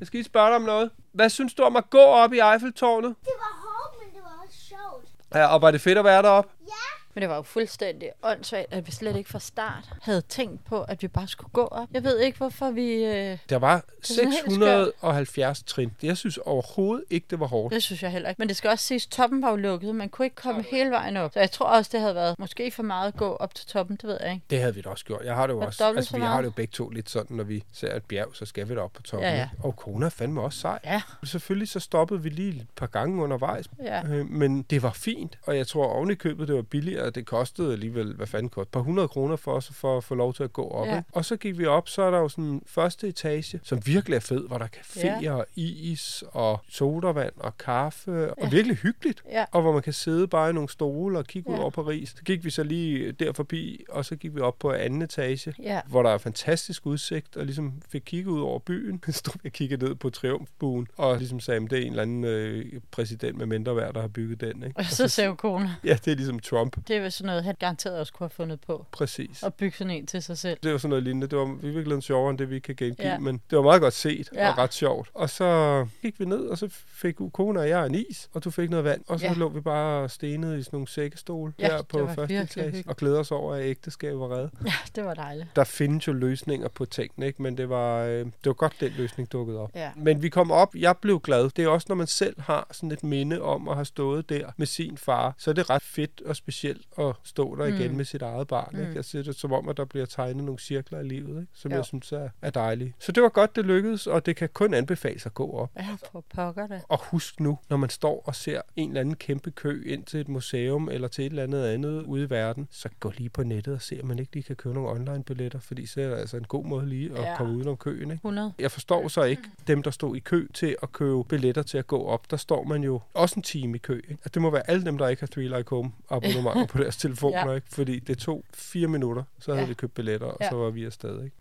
Jeg 0.00 0.06
skal 0.06 0.18
lige 0.18 0.24
spørge 0.24 0.46
dig 0.46 0.56
om 0.56 0.62
noget. 0.62 0.90
Hvad 1.16 1.28
synes 1.30 1.54
du 1.54 1.62
om 1.62 1.76
at 1.76 1.90
gå 1.90 1.98
op 2.22 2.32
i 2.32 2.38
Eiffeltårnet? 2.38 3.14
det 3.24 3.32
var 3.44 3.52
hårdt, 3.64 3.94
men 4.02 4.14
det 4.14 4.22
var 4.28 4.34
også 4.46 4.58
sjovt. 4.68 5.08
Ja, 5.34 5.46
og 5.54 5.62
var 5.62 5.70
det 5.70 5.80
fedt 5.80 5.98
at 5.98 6.04
være 6.04 6.22
deroppe? 6.22 6.50
Ja, 6.66 6.86
Men 7.16 7.22
det 7.22 7.28
var 7.30 7.36
jo 7.36 7.42
fuldstændig 7.42 8.10
åndssvagt, 8.22 8.66
at 8.74 8.86
vi 8.86 8.92
slet 8.92 9.16
ikke 9.16 9.30
fra 9.30 9.38
start 9.38 9.88
havde 10.02 10.20
tænkt 10.20 10.64
på, 10.64 10.82
at 10.82 11.02
vi 11.02 11.08
bare 11.08 11.28
skulle 11.28 11.50
gå 11.52 11.64
op. 11.64 11.88
Jeg 11.92 12.04
ved 12.04 12.18
ikke, 12.18 12.38
hvorfor 12.38 12.70
vi... 12.70 13.04
Øh, 13.04 13.38
Der 13.48 13.56
var 13.58 13.84
sådan 14.02 14.32
helt 14.32 14.44
670 14.44 15.62
trin. 15.62 15.92
Jeg 16.02 16.16
synes 16.16 16.38
overhovedet 16.38 17.04
ikke, 17.10 17.26
det 17.30 17.40
var 17.40 17.46
hårdt. 17.46 17.74
det 17.74 17.82
synes 17.82 18.02
jeg 18.02 18.10
heller 18.10 18.28
ikke. 18.28 18.38
Men 18.38 18.48
det 18.48 18.56
skal 18.56 18.70
også 18.70 18.84
siges, 18.84 19.06
toppen 19.06 19.42
var 19.42 19.50
jo 19.50 19.56
lukket. 19.56 19.94
Man 19.94 20.08
kunne 20.08 20.26
ikke 20.26 20.36
komme 20.36 20.64
hele 20.70 20.90
vejen 20.90 21.16
op. 21.16 21.32
Så 21.32 21.40
jeg 21.40 21.50
tror 21.50 21.66
også, 21.66 21.90
det 21.92 22.00
havde 22.00 22.14
været 22.14 22.38
måske 22.38 22.70
for 22.70 22.82
meget 22.82 23.08
at 23.08 23.16
gå 23.16 23.32
op 23.36 23.54
til 23.54 23.66
toppen. 23.66 23.96
Det 23.96 24.04
ved 24.04 24.18
jeg 24.22 24.32
ikke. 24.32 24.44
Det 24.50 24.60
havde 24.60 24.74
vi 24.74 24.80
da 24.80 24.88
også 24.88 25.04
gjort. 25.04 25.24
Jeg 25.24 25.34
har 25.34 25.46
det 25.46 25.54
jo 25.54 25.58
Var 25.58 25.66
også. 25.66 25.84
Altså, 25.84 26.10
så 26.10 26.16
vi 26.16 26.22
har 26.22 26.36
det 26.36 26.46
jo 26.46 26.52
begge 26.56 26.72
to 26.72 26.88
lidt 26.90 27.10
sådan, 27.10 27.36
når 27.36 27.44
vi 27.44 27.64
ser 27.72 27.94
et 27.96 28.02
bjerg, 28.04 28.28
så 28.32 28.46
skal 28.46 28.68
vi 28.68 28.74
da 28.74 28.80
op 28.80 28.92
på 28.92 29.02
toppen. 29.02 29.28
Ja, 29.30 29.36
ja. 29.36 29.48
Og 29.62 29.76
kona 29.76 30.08
fandme 30.08 30.40
også 30.40 30.58
sej. 30.58 30.78
Ja, 30.84 31.02
Selvfølgelig 31.24 31.68
så 31.68 31.80
stoppede 31.80 32.22
vi 32.22 32.28
lige 32.28 32.60
et 32.60 32.66
par 32.76 32.86
gange 32.86 33.22
undervejs. 33.22 33.66
ja. 33.82 34.02
Øh, 34.06 34.30
men 34.30 34.62
det 34.62 34.82
var 34.82 34.92
fint, 34.92 35.38
og 35.42 35.56
jeg 35.56 35.66
tror 35.66 35.86
oven 35.86 36.10
i 36.10 36.14
købet, 36.14 36.48
det 36.48 36.56
var 36.56 36.62
billigere. 36.62 37.05
Det 37.10 37.26
kostede 37.26 37.72
alligevel, 37.72 38.14
hvad 38.14 38.26
fanden 38.26 38.48
kostede, 38.48 38.62
et 38.62 38.68
par 38.72 38.80
hundrede 38.80 39.08
kroner 39.08 39.36
for 39.36 39.52
os 39.52 39.70
for 39.72 39.96
at 39.96 40.04
få 40.04 40.14
lov 40.14 40.34
til 40.34 40.42
at 40.42 40.52
gå 40.52 40.68
op. 40.68 40.86
Ja. 40.86 40.96
Ikke? 40.96 41.08
Og 41.12 41.24
så 41.24 41.36
gik 41.36 41.58
vi 41.58 41.66
op, 41.66 41.88
så 41.88 42.02
er 42.02 42.10
der 42.10 42.18
jo 42.18 42.28
sådan 42.28 42.44
en 42.44 42.62
første 42.66 43.08
etage, 43.08 43.60
som 43.62 43.86
virkelig 43.86 44.16
er 44.16 44.20
fed, 44.20 44.46
hvor 44.48 44.58
der 44.58 44.64
er 44.64 44.68
caféer 44.68 45.22
Ja. 45.22 45.32
og 45.34 45.46
is 45.56 46.24
og 46.32 46.60
sodavand 46.68 47.32
og 47.36 47.58
kaffe, 47.58 48.30
og 48.34 48.36
Ja. 48.42 48.48
virkelig 48.48 48.76
hyggeligt. 48.76 49.22
Ja. 49.30 49.44
Og 49.52 49.62
hvor 49.62 49.72
man 49.72 49.82
kan 49.82 49.92
sidde 49.92 50.28
bare 50.28 50.50
i 50.50 50.52
nogle 50.52 50.68
stole 50.68 51.18
og 51.18 51.24
kigge 51.24 51.50
ud 51.50 51.54
Ja. 51.54 51.60
over 51.60 51.70
Paris. 51.70 52.08
Så 52.08 52.22
gik 52.24 52.44
vi 52.44 52.50
så 52.50 52.62
lige 52.62 53.12
der 53.12 53.32
forbi, 53.32 53.84
og 53.88 54.04
så 54.04 54.16
gik 54.16 54.34
vi 54.34 54.40
op 54.40 54.58
på 54.58 54.72
anden 54.72 55.02
etage, 55.02 55.54
Ja. 55.62 55.80
hvor 55.86 56.02
der 56.02 56.10
er 56.10 56.18
fantastisk 56.18 56.86
udsigt, 56.86 57.36
og 57.36 57.44
ligesom 57.46 57.72
fik 57.88 58.02
kigget 58.06 58.30
ud 58.32 58.40
over 58.40 58.58
byen. 58.58 59.00
Så 59.06 59.12
stod 59.12 59.34
og 59.44 59.50
kiggede 59.52 59.84
ned 59.84 59.94
på 59.94 60.10
Triumfbuen, 60.10 60.86
og 60.96 61.18
ligesom 61.18 61.40
sagde, 61.40 61.60
det 61.60 61.72
er 61.72 61.82
en 61.82 61.86
eller 61.90 62.02
anden 62.02 62.24
øh, 62.24 62.80
præsident 62.90 63.36
med 63.38 63.46
mindre 63.46 63.76
værd, 63.76 63.94
der 63.94 64.00
har 64.00 64.08
bygget 64.08 64.40
den. 64.40 64.62
Ikke? 64.62 64.76
Og 64.78 64.84
så 64.84 65.08
sagde 65.08 65.36
kone, 65.36 65.70
Ja, 65.84 65.98
det 66.04 66.12
er 66.12 66.16
ligesom 66.16 66.38
Trump. 66.38 66.76
det 66.88 66.95
det 66.96 67.04
var 67.04 67.10
sådan 67.10 67.26
noget, 67.26 67.44
han 67.44 67.54
garanteret 67.58 67.98
også 68.00 68.12
kunne 68.12 68.24
have 68.24 68.30
fundet 68.30 68.60
på. 68.60 68.86
Præcis. 68.92 69.42
At 69.42 69.54
bygge 69.54 69.76
sådan 69.76 69.90
en 69.90 70.06
til 70.06 70.22
sig 70.22 70.38
selv. 70.38 70.58
Det 70.62 70.72
var 70.72 70.78
sådan 70.78 70.88
noget 70.90 71.02
lignende. 71.04 71.26
Det 71.26 71.38
var 71.38 71.44
i 71.46 71.66
virkeligheden 71.66 72.02
sjovere, 72.02 72.30
end 72.30 72.38
det 72.38 72.50
vi 72.50 72.58
kan 72.58 72.76
gengive, 72.76 73.08
Ja. 73.08 73.18
men 73.18 73.40
det 73.50 73.56
var 73.56 73.62
meget 73.64 73.80
godt 73.80 73.94
set 73.94 74.28
Ja. 74.34 74.50
og 74.50 74.58
ret 74.58 74.74
sjovt. 74.74 75.10
Og 75.14 75.30
så 75.30 75.86
gik 76.02 76.20
vi 76.20 76.24
ned, 76.24 76.40
og 76.46 76.58
så 76.58 76.68
fik 76.86 77.14
kone 77.32 77.60
og 77.60 77.68
jeg 77.68 77.86
en 77.86 77.94
is, 77.94 78.28
og 78.34 78.44
du 78.44 78.50
fik 78.50 78.70
noget 78.70 78.84
vand, 78.84 79.00
og 79.08 79.20
så 79.20 79.26
Ja. 79.26 79.32
lå 79.32 79.48
vi 79.48 79.60
bare 79.60 80.08
stenet 80.08 80.58
i 80.58 80.62
sådan 80.62 80.76
nogle 80.76 80.88
sækkestole 80.88 81.52
Ja, 81.58 81.66
her 81.66 81.82
på 81.82 82.06
første 82.14 82.34
etage, 82.34 82.64
hyggeligt. 82.64 82.88
og 82.88 82.96
glæder 82.96 83.18
os 83.18 83.30
over, 83.30 83.54
at 83.54 83.64
ægteskabet 83.64 84.20
var 84.20 84.30
reddet. 84.36 84.50
Ja, 84.66 84.72
det 84.96 85.04
var 85.04 85.14
dejligt. 85.14 85.48
Der 85.56 85.64
findes 85.64 86.06
jo 86.08 86.12
løsninger 86.12 86.68
på 86.68 86.84
tingene, 86.84 87.26
ikke? 87.26 87.42
men 87.42 87.56
det 87.56 87.68
var, 87.68 88.02
øh, 88.02 88.18
det 88.18 88.32
var 88.44 88.52
godt, 88.52 88.74
den 88.80 88.92
løsning 88.96 89.32
dukkede 89.32 89.58
op. 89.60 89.70
Ja. 89.74 89.90
Men 89.96 90.22
vi 90.22 90.28
kom 90.28 90.50
op, 90.50 90.74
jeg 90.74 90.96
blev 90.96 91.20
glad. 91.20 91.50
Det 91.50 91.64
er 91.64 91.68
også, 91.68 91.86
når 91.88 91.96
man 91.96 92.06
selv 92.06 92.40
har 92.40 92.68
sådan 92.72 92.90
et 92.90 93.04
minde 93.04 93.42
om 93.42 93.68
at 93.68 93.74
have 93.74 93.84
stået 93.84 94.28
der 94.28 94.50
med 94.56 94.66
sin 94.66 94.96
far, 94.98 95.34
så 95.38 95.50
er 95.50 95.54
det 95.54 95.70
ret 95.70 95.82
fedt 95.82 96.20
og 96.26 96.36
specielt 96.36 96.85
at 96.98 97.12
stå 97.24 97.54
der 97.56 97.64
igen 97.64 97.90
Mm. 97.90 97.96
med 97.96 98.04
sit 98.04 98.22
eget 98.22 98.48
barn. 98.48 98.74
Ikke? 98.76 98.88
Mm. 98.88 98.94
Jeg 98.96 99.04
ser 99.04 99.22
det 99.22 99.36
som 99.36 99.52
om, 99.52 99.68
at 99.68 99.76
der 99.76 99.84
bliver 99.84 100.06
tegnet 100.06 100.44
nogle 100.44 100.58
cirkler 100.58 101.00
i 101.00 101.04
livet, 101.08 101.40
ikke? 101.40 101.52
som 101.54 101.70
Jo. 101.70 101.76
jeg 101.76 101.84
synes 101.84 102.12
er, 102.12 102.28
er 102.42 102.50
dejlige. 102.50 102.94
Så 102.98 103.12
det 103.12 103.22
var 103.22 103.28
godt, 103.28 103.56
det 103.56 103.64
lykkedes, 103.64 104.06
og 104.06 104.26
det 104.26 104.36
kan 104.36 104.48
kun 104.52 104.74
anbefales 104.74 105.26
at 105.26 105.34
gå 105.34 105.50
op. 105.52 105.70
Ja, 105.76 105.96
for 106.12 106.24
pokker 106.34 106.66
det. 106.66 106.80
Og 106.88 106.98
husk 107.04 107.40
nu, 107.40 107.58
når 107.70 107.76
man 107.76 107.90
står 107.90 108.22
og 108.26 108.34
ser 108.34 108.60
en 108.76 108.88
eller 108.88 109.00
anden 109.00 109.14
kæmpe 109.16 109.50
kø 109.50 109.82
ind 109.86 110.04
til 110.04 110.20
et 110.20 110.28
museum 110.28 110.88
eller 110.88 111.08
til 111.08 111.22
et 111.26 111.30
eller 111.30 111.42
andet 111.42 111.64
andet 111.64 112.02
ude 112.02 112.24
i 112.24 112.30
verden, 112.30 112.68
så 112.70 112.88
gå 113.00 113.12
lige 113.16 113.28
på 113.28 113.42
nettet 113.42 113.74
og 113.74 113.82
se, 113.82 113.98
om 114.02 114.08
man 114.08 114.18
ikke 114.18 114.32
lige 114.34 114.42
kan 114.42 114.56
købe 114.56 114.74
nogle 114.74 114.90
online-billetter, 114.90 115.58
fordi 115.60 115.86
så 115.86 116.00
er 116.00 116.08
det 116.08 116.16
altså 116.16 116.36
en 116.36 116.44
god 116.44 116.64
måde 116.64 116.88
lige 116.88 117.12
at 117.18 117.22
Ja. 117.22 117.36
komme 117.36 117.56
udenom 117.56 117.76
køen. 117.76 118.02
Ikke? 118.02 118.14
100. 118.14 118.52
Jeg 118.58 118.70
forstår 118.70 119.08
så 119.08 119.22
ikke 119.22 119.42
dem, 119.66 119.82
der 119.82 119.90
stod 119.90 120.16
i 120.16 120.20
kø 120.20 120.46
til 120.54 120.76
at 120.82 120.92
købe 120.92 121.24
billetter 121.24 121.62
til 121.62 121.78
at 121.78 121.86
gå 121.86 122.04
op. 122.04 122.30
Der 122.30 122.36
står 122.36 122.64
man 122.64 122.82
jo 122.84 123.00
også 123.14 123.34
en 123.36 123.42
time 123.42 123.74
i 123.76 123.78
kø. 123.78 123.96
Ikke? 124.08 124.18
Det 124.34 124.42
må 124.42 124.50
være 124.50 124.70
alle 124.70 124.84
dem, 124.84 124.98
der 124.98 125.08
ikke 125.08 125.22
har 125.22 125.26
Three 125.26 125.44
Like 125.58 125.70
Home 125.70 125.92
abonnementer 126.10 126.66
på 126.72 126.75
deres 126.76 126.96
telefoner. 126.96 127.46
Ja. 127.48 127.54
Ikke? 127.54 127.66
Fordi 127.70 127.98
det 127.98 128.18
tog 128.18 128.44
fire 128.54 128.88
minutter, 128.88 129.22
så 129.38 129.50
havde 129.52 129.62
Ja. 129.64 129.68
vi 129.68 129.74
købt 129.74 129.94
billetter, 129.94 130.26
og 130.26 130.36
Ja. 130.40 130.48
så 130.50 130.56
var 130.56 130.70
vi 130.70 130.84
afsted. 130.84 131.24
Ikke? 131.24 131.36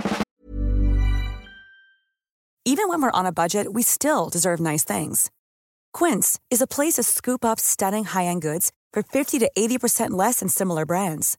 Even 2.68 2.90
when 2.90 3.02
we're 3.04 3.20
on 3.20 3.26
a 3.26 3.32
budget, 3.32 3.68
we 3.74 3.84
still 3.84 4.30
deserve 4.34 4.60
nice 4.60 4.84
things. 4.94 5.30
Quince 5.94 6.40
is 6.52 6.62
a 6.62 6.68
place 6.68 6.96
to 6.96 7.04
scoop 7.04 7.46
up 7.46 7.60
stunning 7.60 8.06
high-end 8.06 8.42
goods 8.42 8.72
for 8.94 9.04
50 9.04 9.40
to 9.40 9.48
80% 9.58 10.10
less 10.18 10.40
than 10.40 10.50
similar 10.50 10.86
brands. 10.86 11.38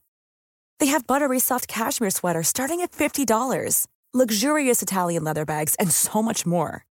They 0.79 0.87
have 0.91 1.07
buttery 1.07 1.41
soft 1.41 1.67
cashmere 1.69 2.11
sweaters 2.11 2.49
starting 2.49 2.81
at 2.81 2.93
$50, 2.93 3.87
luxurious 4.15 4.83
Italian 4.83 5.25
leather 5.25 5.45
bags, 5.45 5.75
and 5.79 5.91
so 5.93 6.23
much 6.23 6.47
more. 6.47 6.85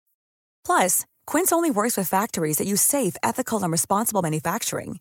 Plus, 0.65 1.05
Quince 1.27 1.53
only 1.53 1.71
works 1.71 1.97
with 1.97 2.09
factories 2.09 2.57
that 2.57 2.67
use 2.67 2.81
safe, 2.83 3.17
ethical, 3.23 3.63
and 3.63 3.71
responsible 3.73 4.23
manufacturing. 4.23 5.01